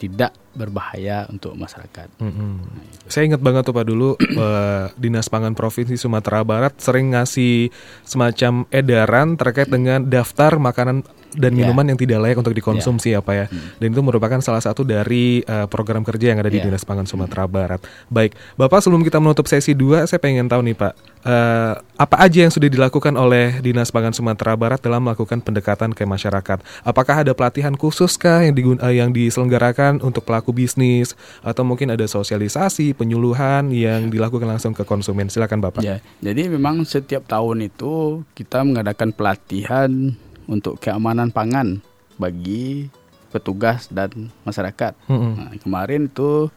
tidak 0.00 0.32
berbahaya 0.56 1.28
untuk 1.28 1.54
masyarakat. 1.54 2.08
Mm-mm. 2.20 2.64
Saya 3.06 3.28
ingat 3.28 3.44
banget 3.44 3.68
tuh 3.68 3.76
Pak 3.76 3.86
dulu 3.86 4.16
eh, 4.44 4.86
Dinas 4.96 5.28
Pangan 5.28 5.52
Provinsi 5.52 6.00
Sumatera 6.00 6.40
Barat 6.42 6.76
sering 6.80 7.12
ngasih 7.12 7.68
semacam 8.02 8.64
edaran 8.72 9.36
terkait 9.36 9.68
dengan 9.68 10.04
daftar 10.08 10.56
makanan 10.56 11.04
dan 11.34 11.52
Ya. 11.52 11.64
minuman 11.64 11.84
yang 11.84 11.98
tidak 11.98 12.18
layak 12.20 12.36
untuk 12.36 12.52
dikonsumsi 12.52 13.12
ya 13.12 13.20
Pak 13.20 13.34
ya. 13.34 13.46
Dan 13.76 13.92
itu 13.92 14.00
merupakan 14.00 14.38
salah 14.38 14.60
satu 14.60 14.82
dari 14.82 15.40
eh, 15.42 15.66
program 15.66 16.02
kerja 16.02 16.32
yang 16.32 16.38
ada 16.38 16.48
di 16.48 16.58
Ya. 16.58 16.64
Dinas 16.64 16.82
Pangan 16.82 17.04
Sumatera 17.04 17.44
Barat. 17.44 17.80
Baik, 18.06 18.32
Bapak 18.54 18.80
sebelum 18.80 19.02
kita 19.02 19.18
menutup 19.18 19.44
sesi 19.44 19.72
2 19.72 20.04
saya 20.04 20.18
pengen 20.18 20.46
tahu 20.46 20.62
nih 20.62 20.76
Pak, 20.76 20.92
eh, 21.22 21.72
apa 21.78 22.16
aja 22.18 22.38
yang 22.42 22.52
sudah 22.52 22.66
dilakukan 22.66 23.14
oleh 23.14 23.58
Dinas 23.58 23.90
Pangan 23.90 24.12
Sumatera 24.12 24.54
Barat 24.54 24.78
dalam 24.78 25.02
melakukan 25.02 25.40
pendekatan 25.40 25.92
ke 25.92 26.02
masyarakat? 26.02 26.58
Apakah 26.82 27.22
ada 27.22 27.32
pelatihan 27.32 27.72
khusus 27.72 28.14
kah 28.14 28.42
yang 28.42 28.54
digun- 28.54 28.80
eh, 28.80 28.98
yang 28.98 29.10
diselenggarakan 29.10 29.98
untuk 30.00 30.22
pelaku 30.22 30.52
bisnis 30.52 31.14
atau 31.40 31.62
mungkin 31.62 31.90
ada 31.90 32.04
sosialisasi, 32.04 32.92
penyuluhan 32.92 33.70
yang 33.70 34.08
dilakukan 34.08 34.46
langsung 34.46 34.72
ke 34.72 34.82
konsumen? 34.82 35.26
Silakan 35.26 35.58
Bapak. 35.58 35.82
Ya, 35.82 35.98
jadi 36.20 36.46
memang 36.46 36.82
setiap 36.84 37.24
tahun 37.24 37.66
itu 37.66 38.22
kita 38.34 38.62
mengadakan 38.62 39.10
pelatihan 39.10 40.14
untuk 40.52 40.76
keamanan 40.76 41.32
pangan 41.32 41.80
bagi 42.20 42.92
petugas 43.32 43.88
dan 43.88 44.28
masyarakat. 44.44 44.92
Mm-mm. 45.08 45.32
Nah, 45.40 45.52
kemarin 45.56 46.12
itu 46.12 46.52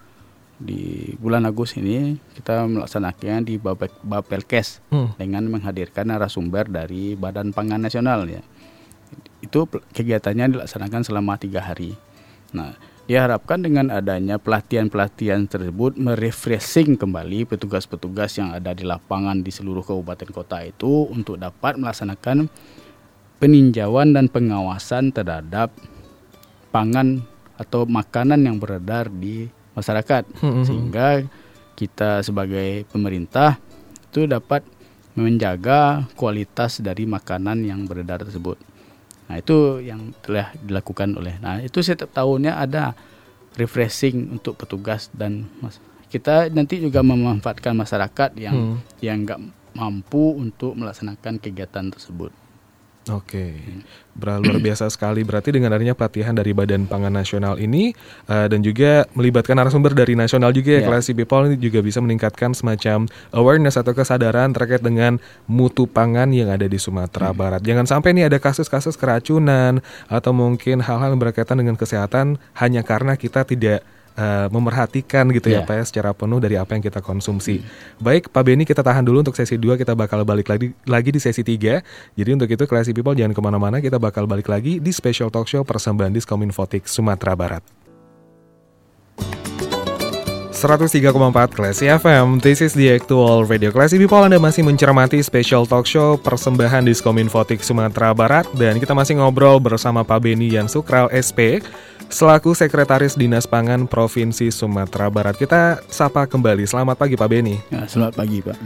di 0.56 1.12
bulan 1.20 1.48
Agustus 1.48 1.80
ini 1.80 2.20
kita 2.36 2.68
melaksanakannya 2.68 3.40
di 3.44 3.56
Bapel- 3.56 4.00
Bapelkes 4.04 4.84
Hmm. 4.92 5.16
dengan 5.16 5.48
menghadirkan 5.48 6.12
narasumber 6.12 6.68
dari 6.68 7.16
Badan 7.16 7.56
Pangan 7.56 7.80
Nasional 7.80 8.28
ya. 8.28 8.44
Itu 9.40 9.68
kegiatannya 9.68 10.60
dilaksanakan 10.60 11.04
selama 11.04 11.40
tiga 11.40 11.64
hari. 11.64 11.96
Nah, 12.56 12.76
diharapkan 13.06 13.62
dengan 13.62 13.92
adanya 13.92 14.40
pelatihan-pelatihan 14.40 15.46
tersebut 15.46 16.00
merefreshing 16.00 16.96
kembali 16.96 17.46
petugas-petugas 17.46 18.40
yang 18.40 18.56
ada 18.56 18.72
di 18.72 18.88
lapangan 18.88 19.44
di 19.44 19.52
seluruh 19.52 19.84
kabupaten 19.84 20.32
kota 20.32 20.64
itu 20.64 21.06
untuk 21.12 21.36
dapat 21.38 21.78
melaksanakan 21.78 22.48
peninjauan 23.46 24.10
dan 24.10 24.26
pengawasan 24.26 25.14
terhadap 25.14 25.70
pangan 26.74 27.22
atau 27.56 27.86
makanan 27.86 28.42
yang 28.42 28.58
beredar 28.58 29.06
di 29.08 29.46
masyarakat 29.78 30.26
Hmm, 30.42 30.66
sehingga 30.66 31.22
kita 31.78 32.26
sebagai 32.26 32.90
pemerintah 32.90 33.62
itu 34.10 34.26
dapat 34.26 34.66
menjaga 35.14 36.10
kualitas 36.18 36.82
dari 36.82 37.06
makanan 37.06 37.62
yang 37.62 37.86
beredar 37.86 38.26
tersebut. 38.26 38.58
Nah, 39.30 39.38
itu 39.38 39.78
yang 39.80 40.10
telah 40.20 40.50
dilakukan 40.58 41.14
oleh. 41.14 41.38
Nah, 41.38 41.62
itu 41.62 41.80
setiap 41.80 42.10
tahunnya 42.10 42.58
ada 42.58 42.98
refreshing 43.54 44.34
untuk 44.34 44.58
petugas 44.58 45.08
dan 45.14 45.46
mas- 45.62 45.80
kita 46.10 46.50
nanti 46.50 46.80
juga 46.80 47.00
memanfaatkan 47.00 47.78
masyarakat 47.78 48.36
yang 48.36 48.56
Hmm. 48.56 48.78
yang 49.00 49.22
nggak 49.22 49.40
mampu 49.76 50.34
untuk 50.34 50.74
melaksanakan 50.74 51.38
kegiatan 51.38 51.94
tersebut. 51.94 52.32
Oke, 53.06 53.54
Ber- 54.18 54.42
luar 54.42 54.58
biasa 54.58 54.90
sekali. 54.90 55.22
Berarti 55.22 55.54
dengan 55.54 55.70
adanya 55.78 55.94
pelatihan 55.94 56.34
dari 56.34 56.58
Badan 56.58 56.90
Pangan 56.90 57.14
Nasional 57.14 57.62
ini 57.62 57.94
eh, 58.26 58.48
dan 58.50 58.66
juga 58.66 59.06
melibatkan 59.14 59.54
narasumber 59.54 59.94
dari 59.94 60.18
nasional 60.18 60.50
juga 60.50 60.74
ya, 60.74 60.82
Ya. 60.82 60.88
Classy 60.90 61.14
People 61.14 61.46
ini 61.54 61.58
juga 61.62 61.86
bisa 61.86 62.02
meningkatkan 62.02 62.58
semacam 62.58 63.06
awareness 63.30 63.78
atau 63.78 63.94
kesadaran 63.94 64.50
terkait 64.58 64.82
dengan 64.82 65.22
mutu 65.46 65.86
pangan 65.86 66.34
yang 66.34 66.50
ada 66.50 66.66
di 66.66 66.82
Sumatera 66.82 67.30
Barat. 67.30 67.62
Jangan 67.62 67.86
sampai 67.86 68.18
nih 68.18 68.26
ada 68.26 68.42
kasus-kasus 68.42 68.98
keracunan 68.98 69.86
atau 70.10 70.34
mungkin 70.34 70.82
hal-hal 70.82 71.14
yang 71.14 71.22
berkaitan 71.22 71.62
dengan 71.62 71.78
kesehatan 71.78 72.42
hanya 72.58 72.82
karena 72.82 73.14
kita 73.14 73.46
tidak 73.46 73.86
eh, 74.16 74.48
memerhatikan 74.50 75.28
gitu 75.32 75.52
ya 75.52 75.56
Ya. 75.56 75.64
Pak 75.64 75.76
ya 75.80 75.84
secara 75.88 76.12
penuh 76.12 76.44
dari 76.44 76.60
apa 76.60 76.76
yang 76.76 76.84
kita 76.84 77.00
konsumsi. 77.00 77.64
Baik, 77.96 78.28
Pak 78.28 78.44
Beni 78.44 78.68
kita 78.68 78.84
tahan 78.84 79.08
dulu 79.08 79.24
untuk 79.24 79.40
sesi 79.40 79.56
2, 79.56 79.80
kita 79.80 79.96
bakal 79.96 80.28
balik 80.28 80.52
lagi 80.52 80.76
lagi 80.84 81.10
di 81.16 81.20
sesi 81.24 81.48
3. 81.48 81.80
Jadi 82.20 82.30
untuk 82.36 82.52
itu 82.52 82.64
Classy 82.68 82.92
People 82.92 83.16
jangan 83.16 83.32
ke 83.32 83.40
mana-mana, 83.40 83.80
kita 83.80 83.96
bakal 83.96 84.28
balik 84.28 84.52
lagi 84.52 84.84
di 84.84 84.92
special 84.92 85.32
talk 85.32 85.48
show 85.48 85.64
persembahan 85.64 86.12
Diskominfotik 86.12 86.92
Sumatera 86.92 87.40
Barat. 87.40 87.64
103,4 90.56 91.52
Classy 91.52 91.92
FM, 91.92 92.40
this 92.40 92.64
is 92.64 92.72
the 92.72 92.88
actual 92.88 93.44
radio 93.44 93.76
Classy 93.76 94.00
People 94.00 94.24
Anda 94.24 94.40
masih 94.40 94.64
mencermati 94.64 95.20
special 95.20 95.68
talk 95.68 95.84
show 95.84 96.16
persembahan 96.16 96.88
Diskominfotik 96.88 97.60
Sumatera 97.60 98.16
Barat 98.16 98.48
Dan 98.56 98.80
kita 98.80 98.96
masih 98.96 99.20
ngobrol 99.20 99.60
bersama 99.60 100.08
Pak 100.08 100.24
Beni 100.24 100.56
Yan 100.56 100.72
Sukral 100.72 101.12
SP 101.12 101.60
Selaku 102.06 102.54
Sekretaris 102.54 103.18
Dinas 103.18 103.50
Pangan 103.50 103.90
Provinsi 103.90 104.54
Sumatera 104.54 105.10
Barat 105.10 105.36
Kita 105.36 105.82
sapa 105.90 106.30
kembali, 106.30 106.64
selamat 106.70 106.96
pagi 106.96 107.18
Pak 107.18 107.30
Beni. 107.30 107.58
Ya, 107.74 107.90
selamat 107.90 108.14
pagi 108.14 108.40
Pak. 108.46 108.58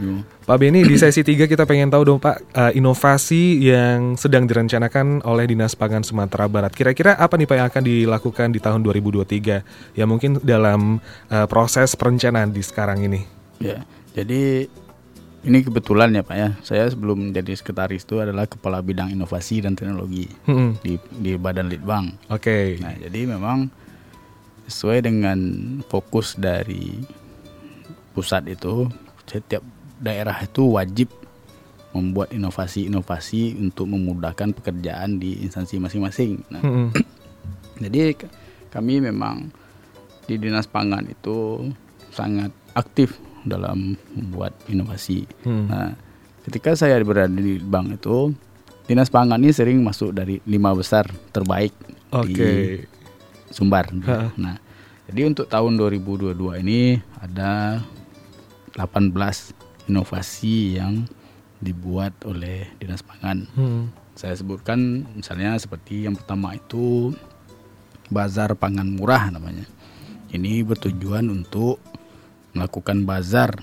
Pak 0.44 0.56
Beni 0.60 0.84
di 0.84 0.96
sesi 1.00 1.24
3 1.24 1.48
kita 1.48 1.64
pengen 1.64 1.88
tahu 1.88 2.02
dong 2.04 2.20
Pak 2.20 2.36
eh, 2.52 2.78
Inovasi 2.78 3.64
yang 3.64 4.20
sedang 4.20 4.44
direncanakan 4.44 5.24
oleh 5.24 5.48
Dinas 5.48 5.72
Pangan 5.72 6.04
Sumatera 6.04 6.46
Barat. 6.52 6.76
Kira-kira 6.76 7.16
apa 7.16 7.40
nih 7.40 7.48
Pak 7.48 7.56
yang 7.56 7.68
akan 7.72 7.82
dilakukan 7.84 8.48
di 8.52 8.60
tahun 8.60 8.80
2023 8.84 9.96
Ya 9.96 10.04
mungkin 10.04 10.38
dalam 10.44 11.00
eh, 11.32 11.46
proses 11.48 11.96
perencanaan 11.96 12.52
di 12.52 12.60
sekarang 12.60 13.00
ini. 13.08 13.24
Ya, 13.60 13.84
jadi 14.12 14.68
ini 15.40 15.64
kebetulan 15.64 16.12
ya 16.12 16.20
Pak 16.20 16.36
ya, 16.36 16.50
saya 16.60 16.84
sebelum 16.92 17.32
jadi 17.32 17.56
sekretaris 17.56 18.04
itu 18.04 18.20
adalah 18.20 18.44
kepala 18.44 18.84
bidang 18.84 19.08
inovasi 19.08 19.64
dan 19.64 19.72
teknologi 19.72 20.28
Hmm, 20.44 20.76
di 20.84 21.00
di 21.16 21.32
Badan 21.40 21.72
Litbang. 21.72 22.12
Oke. 22.28 22.76
Nah, 22.84 22.92
jadi 22.92 23.24
memang 23.24 23.72
sesuai 24.68 25.00
dengan 25.08 25.38
fokus 25.88 26.36
dari 26.36 27.00
pusat 28.12 28.44
itu, 28.52 28.84
setiap 29.24 29.64
daerah 29.96 30.36
itu 30.44 30.76
wajib 30.76 31.08
membuat 31.96 32.30
inovasi-inovasi 32.30 33.58
untuk 33.58 33.90
memudahkan 33.90 34.54
pekerjaan 34.54 35.18
di 35.18 35.40
instansi 35.42 35.80
masing-masing. 35.80 36.44
Nah, 36.52 36.60
Hmm, 36.60 36.92
jadi 37.82 38.12
kami 38.68 39.00
memang 39.00 39.48
di 40.28 40.36
Dinas 40.36 40.68
Pangan 40.68 41.08
itu 41.08 41.64
sangat 42.12 42.52
aktif 42.76 43.16
dalam 43.44 43.96
membuat 44.14 44.56
inovasi. 44.68 45.24
Hmm. 45.46 45.66
Nah, 45.68 45.90
ketika 46.48 46.76
saya 46.76 47.00
berada 47.04 47.32
di 47.32 47.60
bank 47.60 48.00
itu, 48.00 48.34
Dinas 48.90 49.12
Pangan 49.12 49.38
ini 49.38 49.54
sering 49.54 49.80
masuk 49.86 50.10
dari 50.10 50.42
lima 50.50 50.74
besar 50.74 51.06
terbaik 51.30 51.70
Oke. 52.10 52.34
di 52.34 52.50
Sumbar. 53.50 53.90
Ha. 53.90 54.34
Nah, 54.34 54.58
jadi 55.10 55.26
untuk 55.26 55.46
tahun 55.46 55.78
2022 55.78 56.34
ini 56.62 56.98
ada 57.18 57.82
18 58.74 59.14
inovasi 59.90 60.78
yang 60.78 61.06
dibuat 61.58 62.14
oleh 62.26 62.66
Dinas 62.78 63.02
Pangan. 63.02 63.46
Hmm. 63.54 63.90
Saya 64.14 64.34
sebutkan 64.36 65.06
misalnya 65.14 65.56
seperti 65.56 66.06
yang 66.06 66.18
pertama 66.18 66.54
itu 66.54 67.14
bazar 68.10 68.58
pangan 68.58 68.90
murah 68.90 69.30
namanya. 69.30 69.64
Ini 70.30 70.62
bertujuan 70.66 71.30
untuk 71.30 71.78
melakukan 72.54 73.06
bazar 73.06 73.58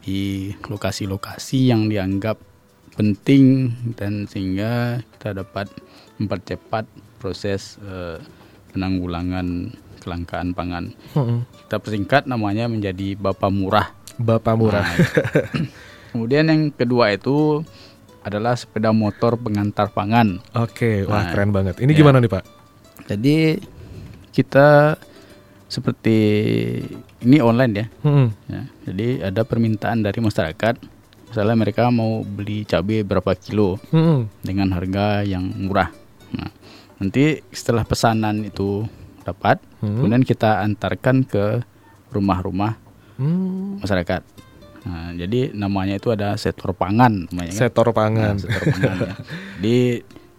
di 0.00 0.52
lokasi-lokasi 0.66 1.70
yang 1.70 1.92
dianggap 1.92 2.40
penting 2.96 3.72
dan 3.96 4.24
sehingga 4.26 5.04
kita 5.16 5.44
dapat 5.44 5.68
mempercepat 6.20 6.84
proses 7.20 7.76
eh, 7.84 8.18
penanggulangan 8.72 9.72
kelangkaan 10.00 10.56
pangan. 10.56 10.96
Hmm. 11.12 11.44
Kita 11.68 11.76
persingkat 11.78 12.24
namanya 12.24 12.66
menjadi 12.66 13.14
Bapak 13.20 13.52
Murah. 13.52 13.92
Bapak 14.20 14.54
murah. 14.56 14.84
Nah, 14.84 14.96
Kemudian 16.12 16.50
yang 16.50 16.62
kedua 16.74 17.14
itu 17.14 17.64
adalah 18.20 18.52
sepeda 18.52 18.92
motor 18.92 19.40
pengantar 19.40 19.88
pangan. 19.94 20.44
Oke, 20.52 21.08
wah 21.08 21.24
Nah, 21.24 21.32
keren 21.32 21.56
banget. 21.56 21.80
Ini 21.80 21.92
ya. 21.94 21.98
gimana 22.04 22.20
nih 22.20 22.28
Pak? 22.28 22.44
Jadi 23.08 23.36
kita 24.34 24.98
seperti 25.70 26.18
ini 27.20 27.38
online 27.38 27.72
ya. 27.74 27.86
Hmm. 28.00 28.28
ya. 28.46 28.62
Jadi 28.84 29.08
ada 29.22 29.42
permintaan 29.42 30.00
dari 30.00 30.18
masyarakat. 30.18 30.74
Misalnya 31.26 31.54
mereka 31.54 31.86
mau 31.88 32.20
beli 32.20 32.64
cabai 32.64 33.00
berapa 33.00 33.32
kilo 33.34 33.78
Hmm. 33.88 34.26
dengan 34.40 34.72
harga 34.72 35.22
yang 35.22 35.46
murah. 35.56 35.92
Nah, 36.30 36.50
nanti 36.96 37.38
setelah 37.48 37.84
pesanan 37.84 38.42
itu 38.42 38.82
dapat, 39.22 39.62
Hmm. 39.78 40.00
kemudian 40.00 40.24
kita 40.24 40.58
antarkan 40.60 41.22
ke 41.22 41.62
rumah-rumah 42.10 42.74
Hmm. 43.14 43.78
masyarakat. 43.78 44.22
Nah, 44.80 45.12
jadi 45.12 45.52
namanya 45.52 46.00
itu 46.00 46.08
ada 46.08 46.34
sektor 46.34 46.72
pangan 46.72 47.28
namanya. 47.28 47.52
kan? 47.52 47.60
Sektor 47.60 47.86
pangan. 47.92 48.34
Nah, 48.34 48.40
sektor 48.40 48.62
pangan 48.66 48.96
ya. 48.96 49.12
Jadi 49.60 49.76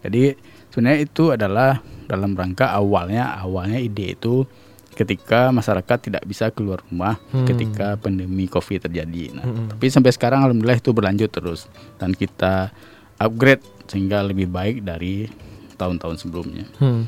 jadi 0.02 0.24
sebenarnya 0.68 1.00
itu 1.00 1.24
adalah 1.30 1.72
dalam 2.04 2.34
rangka 2.34 2.74
awalnya 2.74 3.38
awalnya 3.38 3.78
ide 3.78 4.18
itu 4.18 4.44
ketika 4.92 5.50
masyarakat 5.50 5.98
tidak 6.12 6.24
bisa 6.28 6.52
keluar 6.52 6.84
rumah 6.88 7.16
Hmm. 7.32 7.48
ketika 7.48 7.96
pandemi 7.96 8.46
Covid 8.46 8.86
terjadi. 8.88 9.36
Nah, 9.40 9.46
Hmm. 9.48 9.68
tapi 9.72 9.88
sampai 9.88 10.12
sekarang 10.12 10.44
alhamdulillah 10.44 10.80
itu 10.80 10.92
berlanjut 10.92 11.32
terus 11.32 11.66
dan 11.98 12.12
kita 12.12 12.70
upgrade 13.18 13.64
sehingga 13.88 14.24
lebih 14.24 14.52
baik 14.52 14.84
dari 14.84 15.32
tahun-tahun 15.80 16.22
sebelumnya. 16.22 16.68
Hmm. 16.78 17.08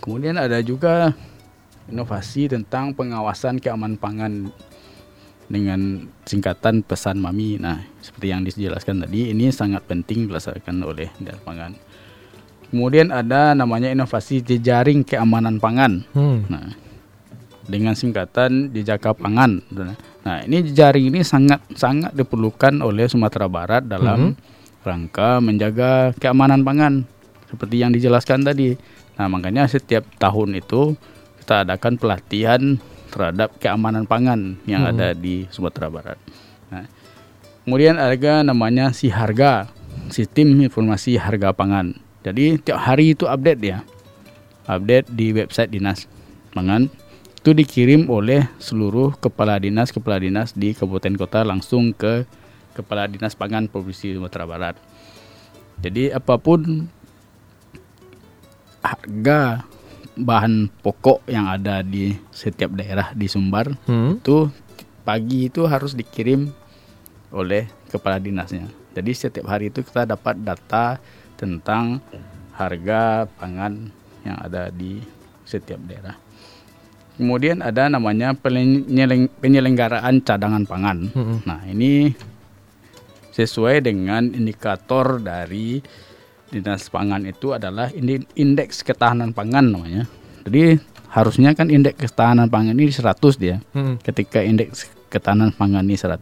Kemudian 0.00 0.36
ada 0.40 0.60
juga 0.64 1.12
inovasi 1.90 2.48
tentang 2.48 2.94
pengawasan 2.94 3.58
keamanan 3.58 3.98
pangan 3.98 4.48
dengan 5.50 6.06
singkatan 6.22 6.86
pesan 6.86 7.18
MAMI. 7.18 7.58
Nah, 7.58 7.82
seperti 7.98 8.26
yang 8.30 8.46
dijelaskan 8.46 9.02
tadi, 9.02 9.34
ini 9.34 9.50
sangat 9.50 9.82
penting 9.90 10.30
dilaksanakan 10.30 10.76
oleh 10.86 11.10
Dinas 11.18 11.42
Pangan. 11.42 11.74
Kemudian 12.70 13.10
ada 13.10 13.50
namanya 13.58 13.90
inovasi 13.90 14.46
jejaring 14.46 15.02
keamanan 15.02 15.58
pangan. 15.58 16.06
Hmm. 16.14 16.46
Nah, 16.46 16.70
dengan 17.70 17.94
singkatan 17.94 18.74
Jejaka 18.74 19.14
Pangan. 19.14 19.62
Nah, 20.26 20.42
ini 20.44 20.66
jejaring 20.66 21.14
ini 21.14 21.22
sangat 21.22 21.62
sangat 21.78 22.12
diperlukan 22.12 22.82
oleh 22.82 23.06
Sumatera 23.06 23.46
Barat 23.46 23.86
dalam 23.86 24.34
rangka 24.82 25.38
menjaga 25.38 26.10
keamanan 26.18 26.66
pangan 26.66 27.06
seperti 27.46 27.76
yang 27.80 27.94
dijelaskan 27.94 28.42
tadi. 28.42 28.74
Nah, 29.16 29.30
makanya 29.30 29.70
setiap 29.70 30.02
tahun 30.18 30.58
itu 30.58 30.98
kita 31.44 31.62
adakan 31.64 31.94
pelatihan 31.96 32.76
terhadap 33.10 33.56
keamanan 33.58 34.06
pangan 34.06 34.58
yang 34.66 34.86
ada 34.86 35.14
di 35.14 35.46
Sumatera 35.50 35.90
Barat. 35.90 36.18
Nah, 36.70 36.86
kemudian 37.66 37.98
ada 37.98 38.42
namanya 38.42 38.94
si 38.94 39.10
harga, 39.10 39.70
sistem 40.10 40.58
informasi 40.58 41.18
harga 41.18 41.54
pangan. 41.54 41.94
Jadi 42.20 42.60
tiap 42.60 42.78
hari 42.78 43.16
itu 43.16 43.24
update 43.24 43.60
ya, 43.64 43.80
update 44.68 45.08
di 45.10 45.32
website 45.32 45.72
dinas 45.72 46.04
pangan 46.52 46.92
itu 47.40 47.56
dikirim 47.56 48.04
oleh 48.12 48.44
seluruh 48.60 49.16
kepala 49.16 49.56
dinas 49.56 49.88
kepala 49.88 50.20
dinas 50.20 50.52
di 50.52 50.76
kabupaten 50.76 51.16
kota 51.16 51.40
langsung 51.40 51.96
ke 51.96 52.28
kepala 52.76 53.08
dinas 53.08 53.32
pangan 53.32 53.64
provinsi 53.64 54.12
Sumatera 54.12 54.44
Barat. 54.44 54.76
Jadi 55.80 56.12
apa 56.12 56.36
pun 56.36 56.84
harga 58.84 59.64
bahan 60.20 60.68
pokok 60.84 61.24
yang 61.32 61.48
ada 61.48 61.80
di 61.80 62.12
setiap 62.28 62.76
daerah 62.76 63.16
di 63.16 63.24
Sumbar 63.24 63.72
Hmm. 63.88 64.20
itu 64.20 64.52
pagi 65.00 65.48
itu 65.48 65.64
harus 65.64 65.96
dikirim 65.96 66.52
oleh 67.32 67.72
kepala 67.88 68.20
dinasnya. 68.20 68.68
Jadi 68.92 69.16
setiap 69.16 69.48
hari 69.48 69.72
itu 69.72 69.80
kita 69.80 70.04
dapat 70.04 70.36
data 70.44 71.00
tentang 71.40 72.04
harga 72.52 73.24
pangan 73.40 73.88
yang 74.28 74.36
ada 74.36 74.68
di 74.68 75.00
setiap 75.48 75.80
daerah. 75.88 76.20
Kemudian 77.20 77.60
ada 77.60 77.84
namanya 77.86 78.32
penyeleng- 78.32 79.28
penyelenggaraan 79.36 80.24
cadangan 80.24 80.64
pangan. 80.64 81.12
Hmm. 81.12 81.44
Nah, 81.44 81.60
ini 81.68 82.16
sesuai 83.30 83.84
dengan 83.84 84.32
indikator 84.32 85.20
dari 85.20 85.84
Dinas 86.50 86.88
Pangan 86.88 87.22
itu 87.22 87.52
adalah 87.52 87.92
indeks 88.34 88.82
ketahanan 88.82 89.30
pangan 89.30 89.70
namanya. 89.70 90.08
Jadi 90.42 90.80
harusnya 91.12 91.52
kan 91.52 91.68
indeks 91.68 92.00
ketahanan 92.00 92.48
pangan 92.48 92.74
ini 92.74 92.90
100 92.90 93.36
dia. 93.36 93.60
Hmm. 93.70 94.00
Ketika 94.00 94.40
indeks 94.40 94.88
ketahanan 95.06 95.52
pangan 95.52 95.84
ini 95.84 95.94
100 95.94 96.18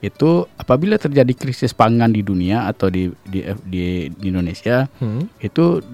itu 0.00 0.30
apabila 0.54 0.94
terjadi 0.96 1.34
krisis 1.34 1.70
pangan 1.70 2.10
di 2.10 2.22
dunia 2.22 2.64
atau 2.64 2.86
di 2.86 3.10
di, 3.22 3.42
di, 3.62 3.84
di 4.08 4.24
Indonesia 4.24 4.86
Hmm. 4.98 5.28
itu 5.38 5.84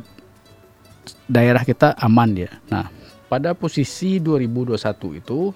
daerah 1.25 1.65
kita 1.65 1.97
aman 1.99 2.33
dia. 2.33 2.53
Nah, 2.69 2.89
pada 3.29 3.57
posisi 3.57 4.21
2021 4.21 5.21
itu 5.21 5.53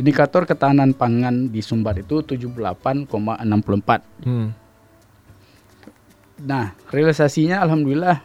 indikator 0.00 0.48
ketahanan 0.48 0.96
pangan 0.96 1.52
di 1.52 1.60
Sumbar 1.60 2.00
itu 2.00 2.24
78,64. 2.24 4.24
Hmm. 4.24 4.48
Nah, 6.42 6.74
realisasinya 6.90 7.62
alhamdulillah 7.62 8.18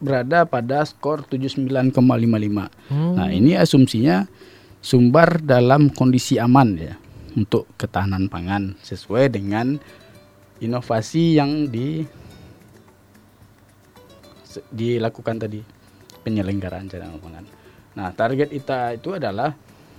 berada 0.00 0.46
pada 0.46 0.86
skor 0.86 1.26
79,55. 1.28 2.70
Hmm. 2.88 3.14
Nah, 3.16 3.28
ini 3.32 3.56
asumsinya 3.56 4.28
Sumbar 4.80 5.44
dalam 5.44 5.92
kondisi 5.92 6.40
aman 6.40 6.72
ya 6.72 6.96
untuk 7.36 7.68
ketahanan 7.76 8.32
pangan 8.32 8.80
sesuai 8.80 9.28
dengan 9.28 9.76
inovasi 10.56 11.36
yang 11.36 11.68
di 11.68 12.00
dilakukan 14.72 15.36
tadi 15.36 15.60
penyelenggaraan 16.22 16.86
cadangan 16.86 17.18
pangan. 17.20 17.44
Nah, 17.96 18.08
target 18.14 18.48
kita 18.52 18.94
itu 18.96 19.16
adalah 19.16 19.56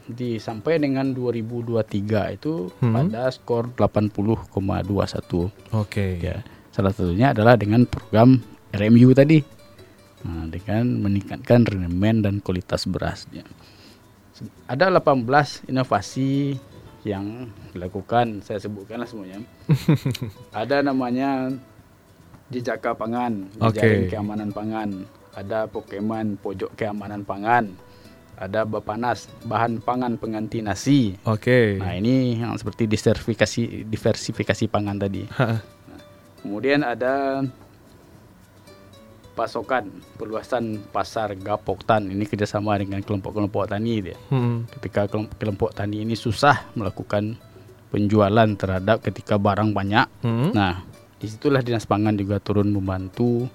di 0.07 0.41
sampai 0.41 0.81
dengan 0.81 1.13
2023 1.13 2.33
itu 2.35 2.67
Hmm. 2.81 2.93
pada 2.95 3.29
skor 3.31 3.71
80,21 3.77 5.53
Oke. 5.71 6.19
ya 6.19 6.41
salah 6.73 6.91
satunya 6.91 7.31
adalah 7.31 7.55
dengan 7.55 7.85
program 7.85 8.41
RMU 8.71 9.11
tadi. 9.13 9.43
Nah, 10.21 10.45
dengan 10.47 11.01
meningkatkan 11.01 11.65
rendemen 11.65 12.21
dan 12.21 12.35
kualitas 12.39 12.85
berasnya. 12.85 13.41
Ada 14.69 14.89
18 14.89 15.65
inovasi 15.69 16.57
yang 17.03 17.49
dilakukan. 17.73 18.45
Saya 18.45 18.61
sebutkanlah 18.61 19.09
semuanya. 19.09 19.41
Ada 20.61 20.85
namanya 20.85 21.49
jejaka 22.51 22.91
pangan 22.93 23.47
jejaring 23.57 24.11
keamanan 24.11 24.51
pangan 24.51 25.07
ada 25.35 25.67
Pokemon 25.67 26.39
pojok 26.39 26.75
keamanan 26.75 27.23
pangan 27.23 27.71
ada 28.41 28.65
Bapanas, 28.65 29.29
bahan 29.45 29.77
pangan 29.85 30.17
pengganti 30.17 30.65
nasi. 30.65 31.13
Oke. 31.29 31.77
Nah, 31.77 31.93
ini 31.93 32.41
yang 32.41 32.57
seperti 32.57 32.89
diversifikasi 32.89 33.85
diversifikasi 33.85 34.65
pangan 34.65 34.97
tadi. 34.97 35.29
Ha, 35.37 35.61
Kemudian 36.41 36.81
ada 36.81 37.45
pasokan 39.37 39.93
perluasan 40.17 40.81
pasar 40.89 41.37
Gapoktan 41.37 42.09
ini 42.09 42.25
kerjasama 42.25 42.81
dengan 42.81 43.05
kelompok-kelompok 43.05 43.69
tani 43.69 44.09
dia. 44.09 44.17
hmm, 44.33 44.73
Ketika 44.73 45.05
kelompok, 45.05 45.37
kelompok 45.37 45.69
tani 45.77 46.01
ini 46.01 46.17
susah 46.17 46.65
melakukan 46.73 47.37
penjualan 47.93 48.49
terhadap 48.57 49.05
ketika 49.05 49.37
barang 49.37 49.69
banyak, 49.69 50.07
hmm. 50.25 50.49
nah 50.57 50.81
di 51.21 51.29
situlah 51.29 51.61
dinas 51.61 51.85
pangan 51.85 52.17
juga 52.17 52.41
turun 52.41 52.73
membantu 52.73 53.45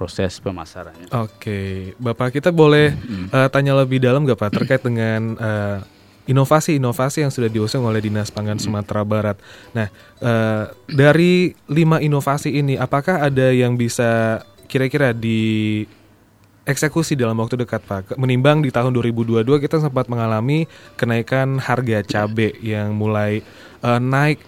proses 0.00 0.40
pemasarannya. 0.40 1.12
Oke, 1.12 1.92
Bapak 2.00 2.32
kita 2.32 2.48
boleh 2.48 2.96
Hmm. 2.96 3.28
eh, 3.28 3.48
tanya 3.52 3.76
lebih 3.76 4.00
dalam 4.00 4.24
nggak 4.24 4.40
Pak 4.40 4.50
terkait 4.56 4.80
dengan 4.80 5.36
eh, 5.36 5.78
inovasi-inovasi 6.24 7.20
yang 7.20 7.28
sudah 7.28 7.52
diusung 7.52 7.84
oleh 7.84 8.00
Dinas 8.00 8.32
Pangan 8.32 8.56
Hmm. 8.56 8.64
Sumatera 8.64 9.04
Barat. 9.04 9.36
Nah, 9.76 9.92
eh, 10.16 10.64
dari 10.88 11.52
lima 11.68 12.00
inovasi 12.00 12.56
ini, 12.56 12.80
apakah 12.80 13.20
ada 13.20 13.52
yang 13.52 13.76
bisa 13.76 14.40
kira-kira 14.64 15.12
di 15.12 15.84
eksekusi 16.62 17.12
dalam 17.12 17.36
waktu 17.36 17.58
dekat 17.58 17.82
Pak? 17.82 18.16
Menimbang 18.16 18.62
di 18.62 18.70
tahun 18.70 18.94
2022 18.94 19.58
kita 19.58 19.82
sempat 19.82 20.06
mengalami 20.06 20.64
kenaikan 20.94 21.60
harga 21.60 22.00
cabai 22.00 22.56
yang 22.62 22.96
mulai 22.96 23.44
eh, 23.80 24.00
naik 24.00 24.38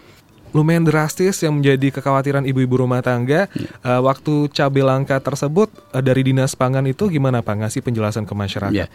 lumayan 0.53 0.85
drastis 0.85 1.41
yang 1.41 1.59
menjadi 1.61 2.01
kekhawatiran 2.01 2.45
ibu-ibu 2.45 2.85
rumah 2.85 3.01
tangga. 3.01 3.49
Eh, 3.57 4.01
waktu 4.01 4.53
cabai 4.53 4.85
langka 4.85 5.19
tersebut 5.19 5.73
eh, 5.93 6.03
dari 6.05 6.23
Dinas 6.23 6.55
Pangan 6.55 6.85
itu 6.87 7.09
gimana 7.09 7.41
Pak 7.41 7.67
ngasih 7.67 7.81
penjelasan 7.83 8.25
ke 8.29 8.35
masyarakat? 8.37 8.77
Ya. 8.77 8.87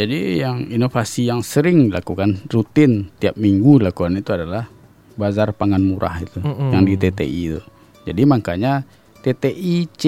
Jadi 0.00 0.40
yang 0.40 0.66
inovasi 0.72 1.28
yang 1.28 1.44
sering 1.44 1.92
dilakukan 1.92 2.48
rutin 2.48 3.12
tiap 3.20 3.36
minggu 3.36 3.84
dilakukan 3.84 4.16
itu 4.16 4.32
adalah 4.32 4.64
bazar 5.14 5.52
pangan 5.52 5.84
murah 5.84 6.16
itu 6.24 6.40
Mm-mm. 6.40 6.72
yang 6.72 6.84
di 6.88 6.96
TTI 6.96 7.40
itu. 7.52 7.60
Jadi 8.08 8.22
makanya 8.24 8.82
TTI 9.20 9.76
C 9.94 10.04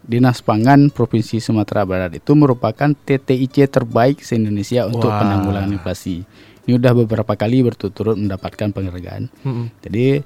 Dinas 0.00 0.42
Pangan 0.42 0.90
Provinsi 0.90 1.38
Sumatera 1.38 1.86
Barat 1.86 2.18
itu 2.18 2.34
merupakan 2.34 2.90
TTI 2.90 3.46
C 3.46 3.70
terbaik 3.70 4.24
se 4.26 4.34
Indonesia 4.34 4.90
untuk 4.90 5.06
Wah. 5.06 5.22
penanggulangan 5.22 5.70
inflasi. 5.70 6.26
Ini 6.64 6.76
udah 6.76 6.92
beberapa 6.94 7.32
kali 7.34 7.62
berturut-turut 7.62 8.16
mendapatkan 8.16 8.68
penghargaan. 8.70 9.32
Mm-mm. 9.42 9.66
Jadi 9.80 10.20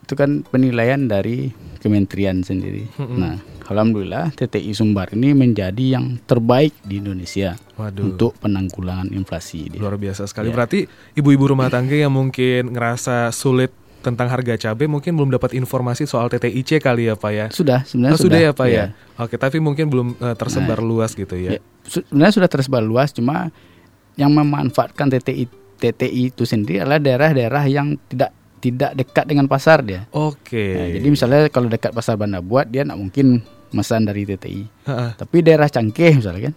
itu 0.00 0.14
kan 0.18 0.42
penilaian 0.42 1.06
dari 1.06 1.54
kementerian 1.78 2.42
sendiri. 2.42 2.90
Nah, 2.98 3.38
alhamdulillah 3.70 4.34
TTI 4.34 4.74
Sumbar 4.74 5.14
ini 5.14 5.32
menjadi 5.32 5.96
yang 5.96 6.18
terbaik 6.26 6.74
di 6.82 6.98
Indonesia 6.98 7.54
Waduh. 7.78 8.10
untuk 8.10 8.34
penanggulangan 8.42 9.14
inflasi. 9.14 9.70
Dia. 9.70 9.78
Luar 9.78 9.94
biasa 9.94 10.26
sekali. 10.26 10.50
Ya. 10.50 10.54
Berarti 10.58 10.78
ibu-ibu 11.14 11.54
rumah 11.54 11.70
tangga 11.70 11.94
yang 11.94 12.10
mungkin 12.10 12.74
ngerasa 12.74 13.30
sulit 13.30 13.70
tentang 14.00 14.32
harga 14.32 14.56
cabai 14.56 14.88
mungkin 14.88 15.12
belum 15.12 15.30
dapat 15.30 15.52
informasi 15.54 16.08
soal 16.08 16.26
TTIC 16.26 16.80
kali 16.80 17.06
ya 17.06 17.14
Pak 17.14 17.30
ya. 17.30 17.46
Sudah, 17.52 17.84
Oh, 17.84 17.86
sebenarnya 17.86 18.16
sudah, 18.18 18.40
ya 18.40 18.50
Pak 18.50 18.66
ya. 18.66 18.74
ya. 18.74 18.84
Oke, 19.20 19.36
tapi 19.36 19.60
mungkin 19.60 19.86
belum 19.86 20.08
eh, 20.18 20.34
tersebar 20.34 20.80
luas 20.80 21.12
gitu 21.12 21.36
ya. 21.36 21.54
Ya, 21.54 21.60
sebenarnya 21.84 22.34
sudah 22.34 22.48
tersebar 22.50 22.80
luas, 22.80 23.12
cuma 23.12 23.52
yang 24.14 24.30
memanfaatkan 24.30 25.10
TTI 25.10 25.44
TTI 25.76 26.22
itu 26.28 26.44
sendiri 26.44 26.80
adalah 26.80 26.98
daerah-daerah 26.98 27.64
yang 27.64 27.96
tidak 28.04 28.30
tidak 28.58 28.92
dekat 28.92 29.24
dengan 29.24 29.46
pasar 29.46 29.80
dia. 29.80 30.04
Oke. 30.10 30.60
Nah, 30.70 30.88
jadi 30.92 31.08
misalnya 31.08 31.40
kalau 31.48 31.66
dekat 31.66 31.90
pasar 31.90 32.14
Banda 32.14 32.38
Buat 32.38 32.68
dia 32.68 32.82
nak 32.82 32.96
mungkin 32.96 33.40
mesan 33.70 34.04
dari 34.04 34.22
TTI. 34.22 34.62
Ha-ha. 34.84 35.16
Tapi 35.16 35.36
daerah 35.40 35.64
Cangkeh 35.66 36.12
misalnya 36.12 36.50
kan, 36.50 36.54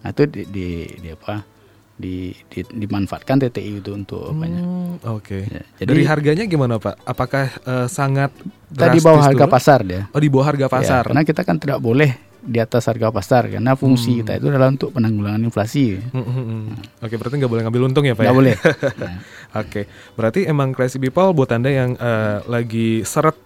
nah, 0.00 0.10
itu 0.10 0.22
di, 0.24 0.42
di, 0.46 0.66
di 0.96 1.08
apa? 1.10 1.44
Di, 1.92 2.32
di- 2.48 2.72
dimanfaatkan 2.72 3.36
TTI 3.38 3.72
itu 3.76 3.92
untuk? 3.92 4.32
Hmm, 4.32 4.96
Oke. 5.04 5.44
Ya, 5.44 5.60
jadi- 5.76 5.92
Dari 5.92 6.02
harganya 6.02 6.44
gimana 6.46 6.80
Pak? 6.80 7.04
Apakah 7.04 7.52
eh, 7.52 7.86
sangat 7.86 8.32
Tadi 8.66 8.98
bawah 8.98 9.20
harga 9.22 9.44
turun? 9.44 9.52
pasar 9.52 9.78
dia. 9.84 10.08
Oh 10.08 10.18
di 10.18 10.32
bawah 10.32 10.48
harga 10.48 10.64
Ya, 10.64 10.72
pasar. 10.72 11.02
karena 11.04 11.22
kita 11.22 11.44
kan 11.44 11.60
tidak 11.60 11.76
boleh 11.76 12.16
di 12.42 12.58
atas 12.58 12.90
harga 12.90 13.14
pasar 13.14 13.46
karena 13.46 13.78
fungsi 13.78 14.18
kita 14.18 14.42
itu 14.42 14.50
adalah 14.50 14.74
untuk 14.74 14.90
penanggulangan 14.90 15.38
inflasi. 15.46 15.94
Hmm, 16.10 16.26
hmm, 16.26 16.44
hmm. 16.44 16.64
Oke, 17.06 17.14
berarti 17.14 17.34
nggak 17.38 17.52
boleh 17.54 17.62
ngambil 17.62 17.82
untung 17.86 18.04
ya 18.04 18.18
Pak? 18.18 18.22
Nggak 18.26 18.34
ya? 18.34 18.40
boleh. 18.42 18.56
Nah, 19.02 19.14
Oke, 19.62 19.84
berarti 20.16 20.40
emang 20.48 20.74
Classy 20.74 20.98
People 20.98 21.30
buat 21.36 21.52
anda 21.54 21.70
yang 21.70 21.94
eh, 21.94 22.38
lagi 22.50 23.06
seret 23.06 23.36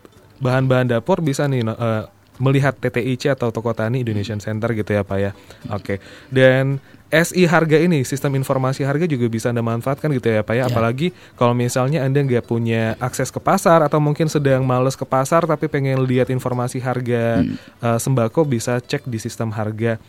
bahan-bahan 0.40 0.97
dapur 0.97 1.20
bisa 1.20 1.44
nih 1.44 1.66
eh, 1.66 2.05
melihat 2.40 2.76
TTIC 2.76 3.36
atau 3.36 3.49
Toko 3.53 3.72
Tani 3.72 4.01
Indonesian 4.05 4.40
Center 4.40 4.72
gitu 4.72 4.97
ya 4.97 5.03
Pak 5.05 5.18
ya. 5.20 5.30
Oke, 5.72 6.01
dan 6.32 6.80
SI 7.07 7.46
harga 7.46 7.78
ini 7.78 8.02
sistem 8.02 8.34
informasi 8.34 8.82
harga 8.82 9.07
juga 9.07 9.30
bisa 9.30 9.54
anda 9.54 9.62
manfaatkan 9.62 10.11
gitu 10.11 10.26
ya 10.26 10.42
Pak 10.42 10.54
ya. 10.54 10.59
Ya. 10.59 10.64
Apalagi 10.66 11.14
kalau 11.38 11.54
misalnya 11.54 12.02
anda 12.02 12.18
nggak 12.18 12.44
punya 12.46 12.98
akses 12.98 13.30
ke 13.30 13.38
pasar 13.38 13.86
atau 13.86 14.02
mungkin 14.02 14.26
sedang 14.26 14.66
males 14.66 14.98
ke 14.98 15.07
pasar 15.07 15.46
tapi 15.46 15.70
pengen 15.70 16.02
lihat 16.02 16.28
informasi 16.34 16.82
harga 16.82 17.46
eh, 17.82 17.98
sembako 18.02 18.42
bisa 18.46 18.82
cek 18.82 19.07
di 19.07 19.22
sistem 19.22 19.54
harga. 19.54 20.02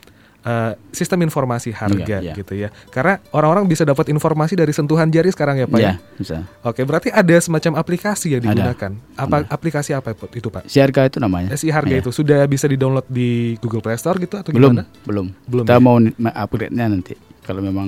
Eh, 0.48 0.72
sistem 0.96 1.20
informasi 1.22 1.76
harga 1.76 2.00
Iya, 2.08 2.20
iya. 2.24 2.34
gitu 2.34 2.56
ya. 2.56 2.72
Karena 2.88 3.20
orang-orang 3.36 3.68
bisa 3.68 3.84
dapat 3.84 4.08
informasi 4.08 4.56
dari 4.56 4.72
sentuhan 4.72 5.12
jari 5.12 5.28
sekarang 5.28 5.60
ya 5.60 5.68
Pak 5.68 5.76
ya. 5.78 5.84
ya, 5.84 5.94
bisa. 6.16 6.48
Oke, 6.64 6.88
berarti 6.88 7.12
ada 7.12 7.36
semacam 7.38 7.76
aplikasi 7.76 8.32
yang 8.32 8.42
Ada. 8.42 8.50
digunakan. 8.56 8.92
Apa 9.20 9.44
aplikasi 9.46 9.92
apa 9.92 10.16
itu 10.32 10.48
Pak? 10.48 10.72
Si 10.72 10.80
harga 10.80 11.04
itu 11.06 11.20
namanya. 11.20 11.52
SI 11.52 11.68
harga 11.68 11.92
Ya. 11.92 12.00
itu 12.00 12.10
sudah 12.10 12.48
bisa 12.48 12.64
di-download 12.66 13.06
di 13.08 13.60
Google 13.60 13.84
Play 13.84 14.00
Store 14.00 14.16
gitu 14.18 14.40
atau 14.40 14.56
belum, 14.56 14.72
gimana? 14.80 14.84
belum. 15.04 15.28
Belum 15.44 15.66
Kita 15.68 15.76
ya? 15.76 15.84
mau 15.84 16.00
upgrade-nya 16.34 16.86
nanti. 16.88 17.14
Kalau 17.44 17.60
memang 17.60 17.88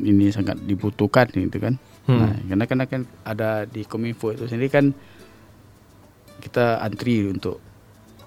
ini 0.00 0.30
sangat 0.30 0.58
dibutuhkan 0.58 1.26
gitu 1.30 1.58
kan. 1.58 1.74
Hmm. 2.06 2.18
Nah, 2.18 2.32
karena 2.46 2.64
karena 2.66 2.84
kan 2.86 3.00
ada 3.22 3.62
di 3.62 3.82
Kominfo 3.82 4.30
itu 4.30 4.46
sendiri 4.46 4.70
kan 4.70 4.90
kita 6.38 6.78
antri 6.78 7.26
untuk 7.26 7.58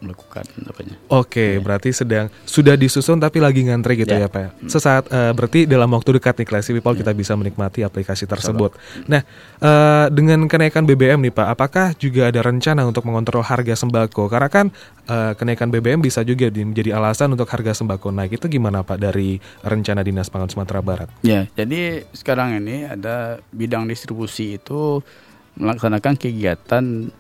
melakukan 0.01 0.43
apanya. 0.65 0.97
Oke, 1.07 1.57
berarti 1.57 1.89
sedang 1.89 2.27
sudah 2.43 2.73
disusun 2.73 3.17
tapi 3.17 3.37
lagi 3.37 3.61
ngantri 3.61 4.01
gitu 4.01 4.11
ya, 4.11 4.25
Ya. 4.25 4.27
Pak. 4.27 4.65
Sesaat 4.65 5.05
eh, 5.07 5.31
berarti 5.31 5.63
dalam 5.63 5.87
waktu 5.87 6.17
dekat 6.17 6.41
nih 6.41 6.47
Classy 6.47 6.73
People 6.73 6.93
kita 6.93 7.13
bisa 7.13 7.33
menikmati 7.33 7.81
aplikasi 7.81 8.25
tersebut. 8.25 8.73
Nah, 9.05 9.21
eh, 9.57 10.05
dengan 10.09 10.41
kenaikan 10.45 10.83
BBM 10.83 11.21
nih 11.21 11.31
Pak, 11.31 11.47
apakah 11.47 11.87
juga 11.95 12.27
ada 12.27 12.41
rencana 12.41 12.81
untuk 12.83 13.05
mengontrol 13.05 13.41
harga 13.41 13.77
sembako? 13.77 14.25
Karena 14.25 14.49
kan 14.49 14.73
eh, 15.05 15.33
kenaikan 15.33 15.69
BBM 15.69 16.01
bisa 16.01 16.21
juga 16.21 16.49
di- 16.49 16.65
menjadi 16.65 16.93
alasan 16.93 17.31
untuk 17.31 17.45
harga 17.45 17.71
sembako 17.71 18.09
naik. 18.09 18.35
Itu 18.35 18.49
gimana 18.49 18.81
Pak 18.81 18.97
dari 18.97 19.37
rencana 19.61 20.01
Dinas 20.01 20.27
Pangan 20.27 20.49
Sumatera 20.49 20.81
Barat? 20.81 21.09
Ya, 21.21 21.45
jadi 21.53 22.03
sekarang 22.11 22.57
ini 22.57 22.89
ada 22.89 23.37
bidang 23.49 23.85
distribusi 23.85 24.57
itu 24.57 25.05
melaksanakan 25.51 26.15
kegiatan 26.15 27.11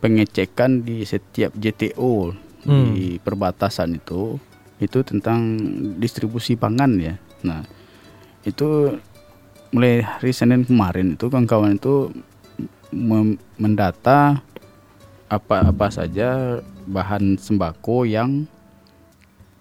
pengecekan 0.00 0.80
di 0.80 1.04
setiap 1.04 1.52
JTO 1.54 2.32
di 2.92 3.16
perbatasan 3.16 3.94
itu 3.94 4.36
itu 4.76 4.98
tentang 5.00 5.60
distribusi 5.96 6.54
pangan 6.54 6.96
ya. 6.96 7.14
Nah, 7.42 7.64
itu 8.42 8.96
mulai 9.70 10.00
hari 10.00 10.32
Senin 10.32 10.64
kemarin 10.64 11.14
itu 11.14 11.26
kawan-kawan 11.26 11.74
itu 11.74 12.08
mendata 13.56 14.40
apa-apa 15.26 15.88
saja 15.88 16.58
bahan 16.84 17.36
sembako 17.36 18.02
yang 18.02 18.48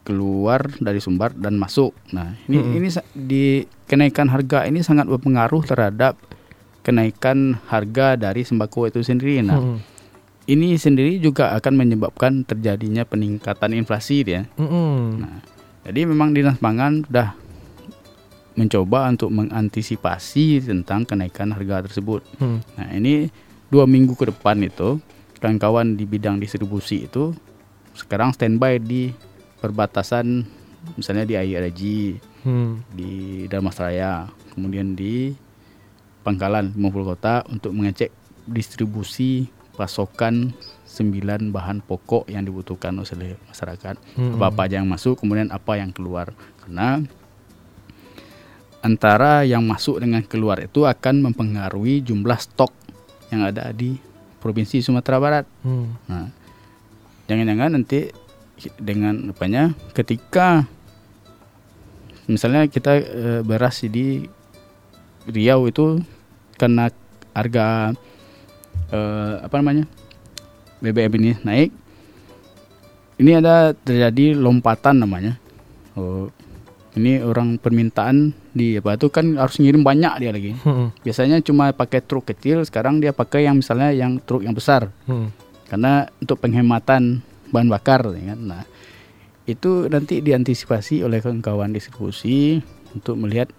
keluar 0.02 0.66
dari 0.80 0.98
Sumbar 0.98 1.32
dan 1.32 1.54
masuk. 1.54 1.94
Nah, 2.10 2.34
ini 2.48 2.58
ini 2.74 2.88
sa- 2.90 3.06
di 3.12 3.62
kenaikan 3.86 4.26
harga 4.26 4.66
ini 4.66 4.82
sangat 4.82 5.06
berpengaruh 5.06 5.62
terhadap 5.62 6.18
kenaikan 6.82 7.60
harga 7.68 8.18
dari 8.18 8.42
sembako 8.42 8.90
itu 8.90 9.00
sendiri. 9.00 9.46
Nah, 9.46 9.60
Hmm. 9.60 9.78
Ini 10.50 10.74
sendiri 10.82 11.22
juga 11.22 11.54
akan 11.54 11.78
menyebabkan 11.78 12.42
terjadinya 12.42 13.06
peningkatan 13.06 13.78
inflasi 13.78 14.26
dia. 14.26 14.50
Mm-mm. 14.58 15.22
Nah, 15.22 15.46
jadi 15.86 16.10
memang 16.10 16.34
Dinas 16.34 16.58
Pangan 16.58 17.06
sudah 17.06 17.38
mencoba 18.58 19.08
untuk 19.08 19.30
mengantisipasi 19.32 20.66
tentang 20.66 21.06
kenaikan 21.06 21.54
harga 21.54 21.86
tersebut. 21.86 22.26
Hmm. 22.42 22.60
Nah, 22.76 22.90
ini 22.92 23.30
dua 23.70 23.86
minggu 23.86 24.18
ke 24.18 24.34
depan 24.34 24.60
itu 24.66 25.00
kawan-kawan 25.40 25.96
di 25.96 26.04
bidang 26.04 26.42
distribusi 26.42 27.08
itu 27.08 27.32
sekarang 27.96 28.36
standby 28.36 28.82
di 28.82 29.16
perbatasan 29.64 30.44
misalnya 30.98 31.24
di 31.24 31.36
IRG, 31.38 31.82
Hmm. 32.40 32.80
di 32.96 33.44
Darmasraya, 33.52 34.32
kemudian 34.56 34.96
di 34.96 35.36
Pangkalan 36.24 36.72
Maupun 36.76 37.04
Kota 37.04 37.44
untuk 37.52 37.76
mengecek 37.76 38.12
distribusi 38.48 39.52
pasokan 39.80 40.52
9 40.84 41.56
bahan 41.56 41.80
pokok 41.80 42.28
yang 42.28 42.44
dibutuhkan 42.44 42.92
oleh 43.00 43.40
masyarakat. 43.48 43.96
Hmm. 44.20 44.36
Apa-apa 44.36 44.68
aja 44.68 44.84
yang 44.84 44.90
masuk, 44.92 45.24
kemudian 45.24 45.48
apa 45.56 45.80
yang 45.80 45.96
keluar. 45.96 46.36
Karena 46.60 47.00
antara 48.84 49.48
yang 49.48 49.64
masuk 49.64 50.04
dengan 50.04 50.20
keluar 50.28 50.60
itu 50.60 50.84
akan 50.84 51.32
mempengaruhi 51.32 52.04
jumlah 52.04 52.36
stok 52.36 52.76
yang 53.32 53.48
ada 53.48 53.72
di 53.72 53.96
Provinsi 54.44 54.84
Sumatera 54.84 55.18
Barat. 55.24 55.46
Hmm. 55.64 55.96
Nah, 56.12 56.28
jangan-jangan 57.32 57.80
nanti 57.80 58.12
dengan 58.76 59.32
apanya 59.32 59.72
ketika 59.96 60.68
misalnya 62.28 62.68
kita 62.68 62.94
eh, 63.00 63.42
beras 63.48 63.80
di 63.88 64.28
Riau 65.30 65.70
itu 65.70 66.02
karena 66.60 66.92
harga 67.38 67.94
eh, 68.94 69.34
apa 69.42 69.56
namanya 69.60 69.86
BBM 70.80 71.14
ini 71.20 71.32
naik. 71.44 71.72
Ini 73.20 73.44
ada 73.44 73.76
terjadi 73.76 74.32
lompatan 74.32 75.04
namanya. 75.04 75.36
Oh, 76.00 76.32
ini 76.96 77.20
orang 77.20 77.60
permintaan 77.60 78.32
di 78.56 78.80
apa 78.80 78.96
itu 78.96 79.12
kan 79.12 79.36
harus 79.36 79.60
ngirim 79.60 79.84
banyak 79.84 80.14
dia 80.24 80.32
lagi. 80.34 80.52
Hmm. 80.64 80.90
biasanya 81.04 81.44
cuma 81.44 81.70
pakai 81.76 82.02
truk 82.02 82.32
kecil 82.32 82.64
sekarang 82.66 83.04
dia 83.04 83.14
pakai 83.14 83.46
yang 83.46 83.60
misalnya 83.60 83.92
yang 83.94 84.18
truk 84.24 84.42
yang 84.44 84.56
besar. 84.56 84.90
Hmm. 85.06 85.30
karena 85.70 86.10
untuk 86.18 86.42
penghematan 86.42 87.22
bahan 87.54 87.70
bakar 87.70 88.02
ya 88.18 88.34
kan? 88.34 88.40
Nah 88.42 88.64
itu 89.46 89.86
nanti 89.86 90.22
diantisipasi 90.22 91.06
oleh 91.06 91.22
kawan-kawan 91.22 91.74
distribusi 91.74 92.58
untuk 92.94 93.22
melihat 93.22 93.54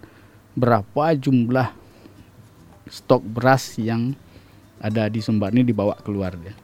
berapa 0.55 1.15
jumlah 1.15 1.71
stok 2.91 3.23
beras 3.23 3.79
yang 3.79 4.11
ada 4.81 5.07
di 5.07 5.21
Sumbar 5.21 5.53
ini 5.53 5.61
dibawa 5.63 5.93
keluar 5.95 6.33
dia. 6.35 6.57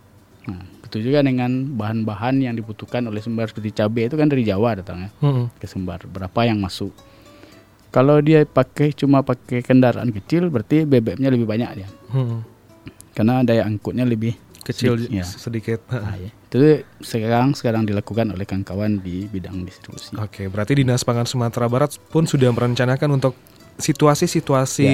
Nah, 0.48 0.58
begitu 0.80 1.06
juga 1.06 1.22
dengan 1.22 1.48
bahan-bahan 1.76 2.42
yang 2.42 2.54
dibutuhkan 2.54 3.06
oleh 3.06 3.22
Sumbar 3.22 3.48
seperti 3.48 3.72
cabai 3.74 4.08
itu 4.08 4.16
kan 4.16 4.26
dari 4.26 4.42
Jawa 4.42 4.76
datangnya 4.76 5.14
Hmm. 5.20 5.48
ke 5.54 5.66
Sumbar. 5.66 6.02
Berapa 6.04 6.44
yang 6.44 6.58
masuk? 6.58 6.92
Kalau 7.88 8.20
dia 8.20 8.44
pakai 8.44 8.92
cuma 8.92 9.22
pakai 9.22 9.62
kendaraan 9.62 10.12
kecil 10.12 10.50
berarti 10.50 10.84
BBM-nya 10.84 11.30
lebih 11.30 11.46
banyak 11.46 11.70
dia. 11.78 11.88
Hmm. 12.10 12.44
Karena 13.14 13.42
daya 13.42 13.64
angkutnya 13.64 14.04
lebih 14.04 14.36
Kecil 14.62 15.00
sedikit, 15.00 15.16
ya. 15.16 15.24
sedikit. 15.24 15.80
Nah, 15.88 16.16
ya. 16.18 16.28
Itu 16.28 16.60
sekarang 17.00 17.56
sekarang 17.56 17.88
dilakukan 17.88 18.28
oleh 18.30 18.44
kawan-kawan 18.44 19.00
di 19.00 19.24
bidang 19.26 19.64
distribusi. 19.64 20.12
Oke, 20.16 20.52
berarti 20.52 20.76
Dinas 20.76 21.08
Pangan 21.08 21.24
Sumatera 21.24 21.68
Barat 21.68 21.96
pun 22.12 22.28
sudah 22.28 22.52
merencanakan 22.52 23.16
untuk 23.16 23.40
situasi-situasi 23.78 24.92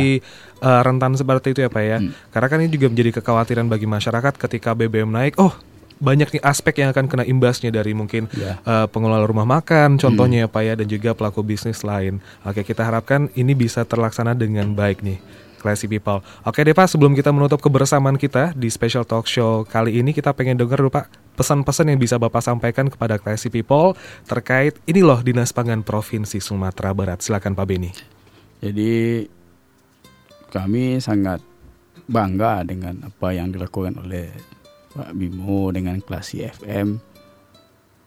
eh, 0.59 0.81
rentan 0.83 1.15
seperti 1.15 1.55
itu 1.55 1.59
ya 1.63 1.69
Pak 1.71 1.83
ya. 1.83 1.97
Hmm. 1.99 2.11
Karena 2.31 2.47
kan 2.51 2.59
ini 2.61 2.71
juga 2.71 2.87
menjadi 2.91 3.19
kekhawatiran 3.19 3.67
bagi 3.67 3.87
masyarakat 3.87 4.33
ketika 4.37 4.75
BBM 4.75 5.09
naik, 5.11 5.35
oh 5.39 5.53
banyak 6.03 6.35
nih 6.35 6.43
aspek 6.43 6.83
yang 6.83 6.91
akan 6.91 7.07
kena 7.07 7.23
imbasnya 7.23 7.71
dari 7.71 7.95
mungkin 7.95 8.27
Ya. 8.35 8.59
eh, 8.59 8.87
pengelola 8.91 9.23
rumah 9.23 9.47
makan 9.47 9.95
contohnya 9.95 10.45
ya 10.45 10.47
Pak 10.51 10.61
ya 10.63 10.73
dan 10.75 10.87
juga 10.91 11.15
pelaku 11.15 11.39
bisnis 11.41 11.79
lain. 11.81 12.19
Oke, 12.43 12.67
kita 12.67 12.83
harapkan 12.83 13.31
ini 13.39 13.55
bisa 13.55 13.87
terlaksana 13.87 14.35
dengan 14.35 14.75
baik 14.75 14.99
nih. 14.99 15.19
Classy 15.63 15.87
People. 15.87 16.19
Oke 16.43 16.59
deh 16.67 16.75
Pak, 16.75 16.91
sebelum 16.91 17.15
kita 17.15 17.31
menutup 17.31 17.63
kebersamaan 17.63 18.19
kita 18.19 18.51
di 18.51 18.67
special 18.67 19.07
talk 19.07 19.31
show 19.31 19.63
kali 19.63 19.95
ini, 19.95 20.11
kita 20.11 20.35
pengen 20.35 20.59
dengar 20.59 20.75
dulu 20.75 20.91
Pak 20.91 21.07
pesan-pesan 21.39 21.87
yang 21.87 21.99
bisa 22.03 22.19
Bapak 22.19 22.43
sampaikan 22.43 22.91
kepada 22.91 23.15
Classy 23.15 23.47
People 23.47 23.95
terkait 24.27 24.75
ini 24.85 24.99
loh 24.99 25.23
Dinas 25.23 25.55
Pangan 25.55 25.79
Provinsi 25.81 26.43
Sumatera 26.43 26.91
Barat. 26.91 27.23
Silakan 27.23 27.55
Pak 27.55 27.65
Beni. 27.65 28.12
Jadi 28.63 29.27
kami 30.47 31.03
sangat 31.03 31.43
bangga 32.07 32.63
dengan 32.63 33.03
apa 33.03 33.35
yang 33.35 33.51
dilakukan 33.51 33.99
oleh 33.99 34.31
Pak 34.95 35.11
Bimo 35.19 35.67
dengan 35.75 35.99
Klasi 35.99 36.47
FM 36.47 36.95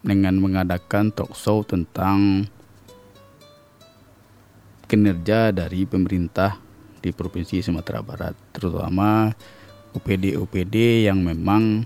dengan 0.00 0.40
mengadakan 0.40 1.12
talk 1.12 1.36
show 1.36 1.60
tentang 1.60 2.48
kinerja 4.88 5.52
dari 5.52 5.84
pemerintah 5.84 6.56
di 7.04 7.10
Provinsi 7.12 7.60
Sumatera 7.60 8.00
Barat, 8.00 8.32
terutama 8.54 9.34
UPD-UPD 9.92 11.04
yang 11.10 11.20
memang 11.20 11.84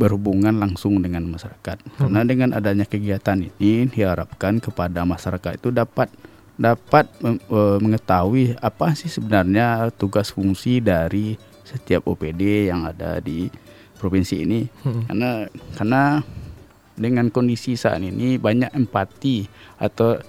berhubungan 0.00 0.56
langsung 0.56 1.02
dengan 1.02 1.28
masyarakat. 1.28 1.76
Karena 1.98 2.24
dengan 2.24 2.56
adanya 2.56 2.88
kegiatan 2.88 3.42
ini 3.42 3.90
diharapkan 3.90 4.62
kepada 4.62 5.04
masyarakat 5.04 5.60
itu 5.60 5.74
dapat 5.74 6.08
dapat 6.56 7.08
eh, 7.24 7.78
mengetahui 7.80 8.56
apa 8.60 8.92
sih 8.92 9.08
sebenarnya 9.08 9.90
tugas 9.96 10.30
fungsi 10.32 10.84
dari 10.84 11.34
setiap 11.62 12.04
OPD 12.04 12.68
yang 12.68 12.84
ada 12.84 13.18
di 13.22 13.48
provinsi 13.96 14.36
ini. 14.42 14.60
Karena 15.08 15.46
karena 15.78 16.02
dengan 16.92 17.32
kondisi 17.32 17.78
saat 17.78 18.04
ini 18.04 18.36
banyak 18.36 18.74
empati 18.76 19.48
atau 19.80 20.20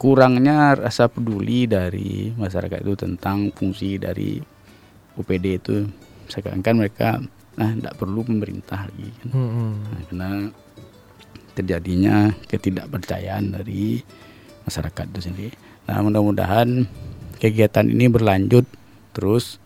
kurangnya 0.00 0.78
rasa 0.78 1.10
peduli 1.12 1.68
dari 1.68 2.32
masyarakat 2.32 2.80
itu 2.80 2.94
tentang 2.96 3.52
fungsi 3.52 4.00
dari 4.00 4.40
UPD 5.18 5.46
itu 5.60 5.76
seakan-akan 6.30 6.76
mereka 6.78 7.20
nah 7.58 7.76
tidak 7.76 7.98
perlu 7.98 8.24
pemerintah 8.24 8.88
lagi 8.88 9.10
kan. 9.20 9.28
Nah, 9.34 10.02
karena 10.08 10.30
terjadinya 11.52 12.16
ketidakpercayaan 12.48 13.60
dari 13.60 14.00
masyarakat 14.70 15.04
itu 15.10 15.20
sendiri. 15.26 15.56
Nah 15.90 15.98
mudah-mudahan 16.06 16.86
kegiatan 17.42 17.90
ini 17.90 18.06
berlanjut 18.06 18.62
terus 19.10 19.58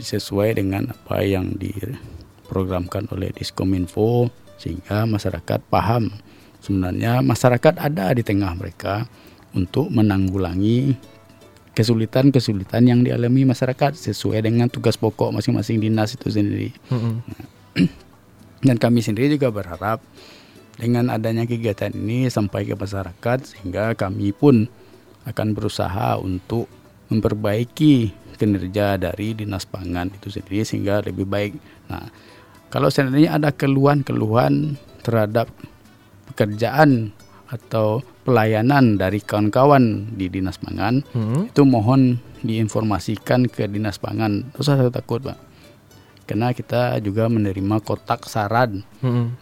sesuai 0.00 0.56
dengan 0.56 0.96
apa 0.96 1.20
yang 1.20 1.52
diprogramkan 1.60 3.10
oleh 3.12 3.28
Diskominfo 3.36 4.32
sehingga 4.56 5.04
masyarakat 5.04 5.60
paham 5.68 6.08
sebenarnya 6.62 7.20
masyarakat 7.20 7.74
ada 7.76 8.14
di 8.14 8.22
tengah 8.22 8.54
mereka 8.54 9.04
untuk 9.52 9.90
menanggulangi 9.90 10.94
kesulitan-kesulitan 11.72 12.84
yang 12.84 13.00
dialami 13.02 13.48
masyarakat 13.48 13.96
sesuai 13.96 14.44
dengan 14.44 14.68
tugas 14.68 14.96
pokok 14.96 15.32
masing-masing 15.32 15.80
dinas 15.80 16.14
itu 16.14 16.28
sendiri. 16.28 16.70
Dan 18.66 18.76
kami 18.78 19.02
sendiri 19.02 19.34
juga 19.34 19.50
berharap 19.50 19.98
dengan 20.76 21.12
adanya 21.12 21.44
kegiatan 21.44 21.92
ini 21.92 22.28
sampai 22.32 22.64
ke 22.64 22.74
masyarakat 22.76 23.38
sehingga 23.44 23.92
kami 23.92 24.32
pun 24.32 24.68
akan 25.28 25.48
berusaha 25.54 26.18
untuk 26.18 26.66
memperbaiki 27.12 28.22
kinerja 28.40 28.98
dari 28.98 29.36
dinas 29.38 29.68
pangan 29.68 30.10
itu 30.10 30.32
sendiri 30.32 30.66
sehingga 30.66 31.04
lebih 31.04 31.28
baik. 31.28 31.52
Nah, 31.92 32.10
kalau 32.72 32.88
seandainya 32.88 33.36
ada 33.38 33.52
keluhan-keluhan 33.52 34.80
terhadap 35.04 35.46
pekerjaan 36.32 37.12
atau 37.52 38.00
pelayanan 38.24 38.96
dari 38.96 39.20
kawan-kawan 39.20 40.16
di 40.16 40.32
dinas 40.32 40.56
pangan, 40.56 41.04
itu 41.52 41.62
mohon 41.68 42.16
diinformasikan 42.40 43.46
ke 43.46 43.68
dinas 43.68 44.00
pangan. 44.00 44.48
Tidak 44.56 44.58
usah 44.58 44.88
takut, 44.88 45.20
Pak. 45.20 45.51
Karena 46.32 46.56
kita 46.56 46.96
juga 47.04 47.28
menerima 47.28 47.84
kotak 47.84 48.24
saran 48.24 48.80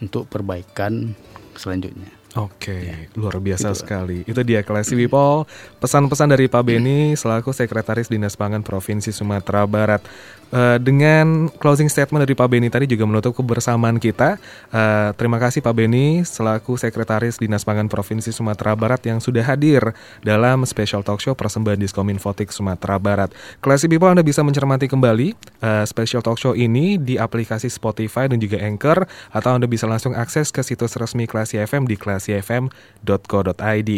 untuk 0.03 0.27
perbaikan 0.27 1.15
selanjutnya. 1.55 2.11
Oke, 2.35 3.07
luar 3.15 3.39
biasa 3.43 3.75
sekali. 3.75 4.23
Itu 4.23 4.43
dia 4.43 4.63
Classy 4.63 4.95
People, 4.95 5.47
pesan-pesan 5.83 6.31
dari 6.31 6.47
Pak 6.47 6.63
Beni 6.63 7.15
selaku 7.15 7.51
Sekretaris 7.51 8.07
Dinas 8.07 8.39
Pangan 8.39 8.63
Provinsi 8.63 9.11
Sumatera 9.11 9.67
Barat. 9.67 10.03
Eh, 10.51 10.77
dengan 10.83 11.47
closing 11.47 11.87
statement 11.87 12.27
dari 12.27 12.35
Pak 12.35 12.47
Beni 12.51 12.67
tadi 12.67 12.83
juga 12.83 13.07
menutup 13.07 13.31
kebersamaan 13.39 13.95
kita. 14.03 14.35
Eh, 14.67 15.09
terima 15.15 15.39
kasih 15.39 15.63
Pak 15.63 15.71
Beni 15.71 16.27
selaku 16.27 16.75
Sekretaris 16.75 17.39
Dinas 17.39 17.63
Pangan 17.63 17.87
Provinsi 17.87 18.35
Sumatera 18.35 18.75
Barat 18.75 18.99
yang 19.07 19.23
sudah 19.23 19.47
hadir 19.47 19.95
dalam 20.19 20.67
special 20.67 21.07
talk 21.07 21.23
show 21.23 21.31
persembahan 21.31 21.79
Diskominfotik 21.79 22.51
Sumatera 22.51 22.99
Barat. 22.99 23.31
Classy 23.63 23.87
People 23.87 24.11
Anda 24.11 24.27
bisa 24.27 24.43
mencermati 24.43 24.91
kembali 24.91 25.31
eh, 25.63 25.87
special 25.87 26.19
talk 26.19 26.35
show 26.35 26.51
ini 26.51 26.99
di 26.99 27.15
aplikasi 27.15 27.71
Spotify 27.71 28.27
dan 28.27 28.43
juga 28.43 28.59
Anchor 28.59 29.07
atau 29.31 29.55
Anda 29.55 29.71
bisa 29.71 29.87
langsung 29.87 30.19
akses 30.19 30.51
ke 30.51 30.59
situs 30.67 30.99
resmi 30.99 31.31
Classy 31.31 31.63
FM 31.63 31.87
di 31.87 31.95
classyfm.co.id. 31.95 33.91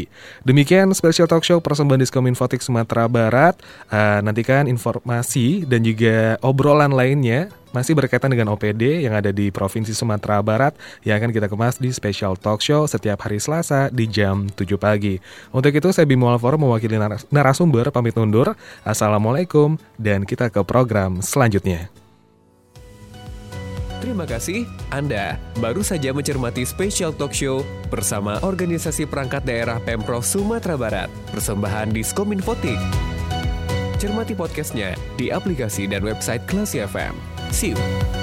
Demikian 0.45 0.93
special 0.93 1.25
talk 1.25 1.41
show 1.41 1.57
persembahan 1.57 2.05
Diskominfotik 2.05 2.61
Sumatera 2.61 3.09
Barat. 3.09 3.57
Eh, 3.89 4.21
nantikan 4.21 4.69
informasi 4.69 5.65
dan 5.65 5.81
juga 5.81 6.37
obrolan 6.43 6.91
lainnya 6.91 7.47
masih 7.73 7.97
berkaitan 7.97 8.29
dengan 8.29 8.53
OPD 8.53 9.01
yang 9.01 9.17
ada 9.17 9.33
di 9.33 9.49
Provinsi 9.49 9.97
Sumatera 9.97 10.43
Barat 10.45 10.77
yang 11.01 11.17
akan 11.17 11.33
kita 11.33 11.49
kemas 11.49 11.81
di 11.81 11.89
special 11.89 12.37
talk 12.37 12.61
show 12.61 12.85
setiap 12.85 13.25
hari 13.25 13.41
Selasa 13.41 13.89
di 13.89 14.05
jam 14.05 14.45
7 14.53 14.77
pagi. 14.77 15.17
Untuk 15.49 15.73
itu 15.73 15.89
saya 15.89 16.05
Bimo 16.05 16.29
Alvaro 16.29 16.61
mewakili 16.61 17.01
naras- 17.01 17.25
narasumber 17.33 17.89
pamit 17.89 18.13
undur. 18.13 18.53
Assalamualaikum 18.85 19.81
dan 19.97 20.21
kita 20.27 20.53
ke 20.53 20.61
program 20.61 21.25
selanjutnya. 21.25 21.89
Terima 24.03 24.27
kasih, 24.27 24.67
Anda 24.91 25.39
baru 25.63 25.79
saja 25.79 26.11
mencermati 26.11 26.67
special 26.67 27.15
talk 27.15 27.31
show 27.31 27.63
bersama 27.87 28.35
Organisasi 28.43 29.07
Perangkat 29.07 29.47
Daerah 29.47 29.79
Pemprov 29.79 30.27
Sumatera 30.27 30.75
Barat, 30.75 31.09
persembahan 31.31 31.95
Diskominfotik. 31.95 32.77
Cermati 34.03 34.35
podcastnya 34.35 34.99
di 35.15 35.31
aplikasi 35.31 35.87
dan 35.87 36.03
website 36.03 36.43
Klasi 36.43 36.83
FM. 36.83 37.15
See 37.55 37.71
you. 37.71 38.22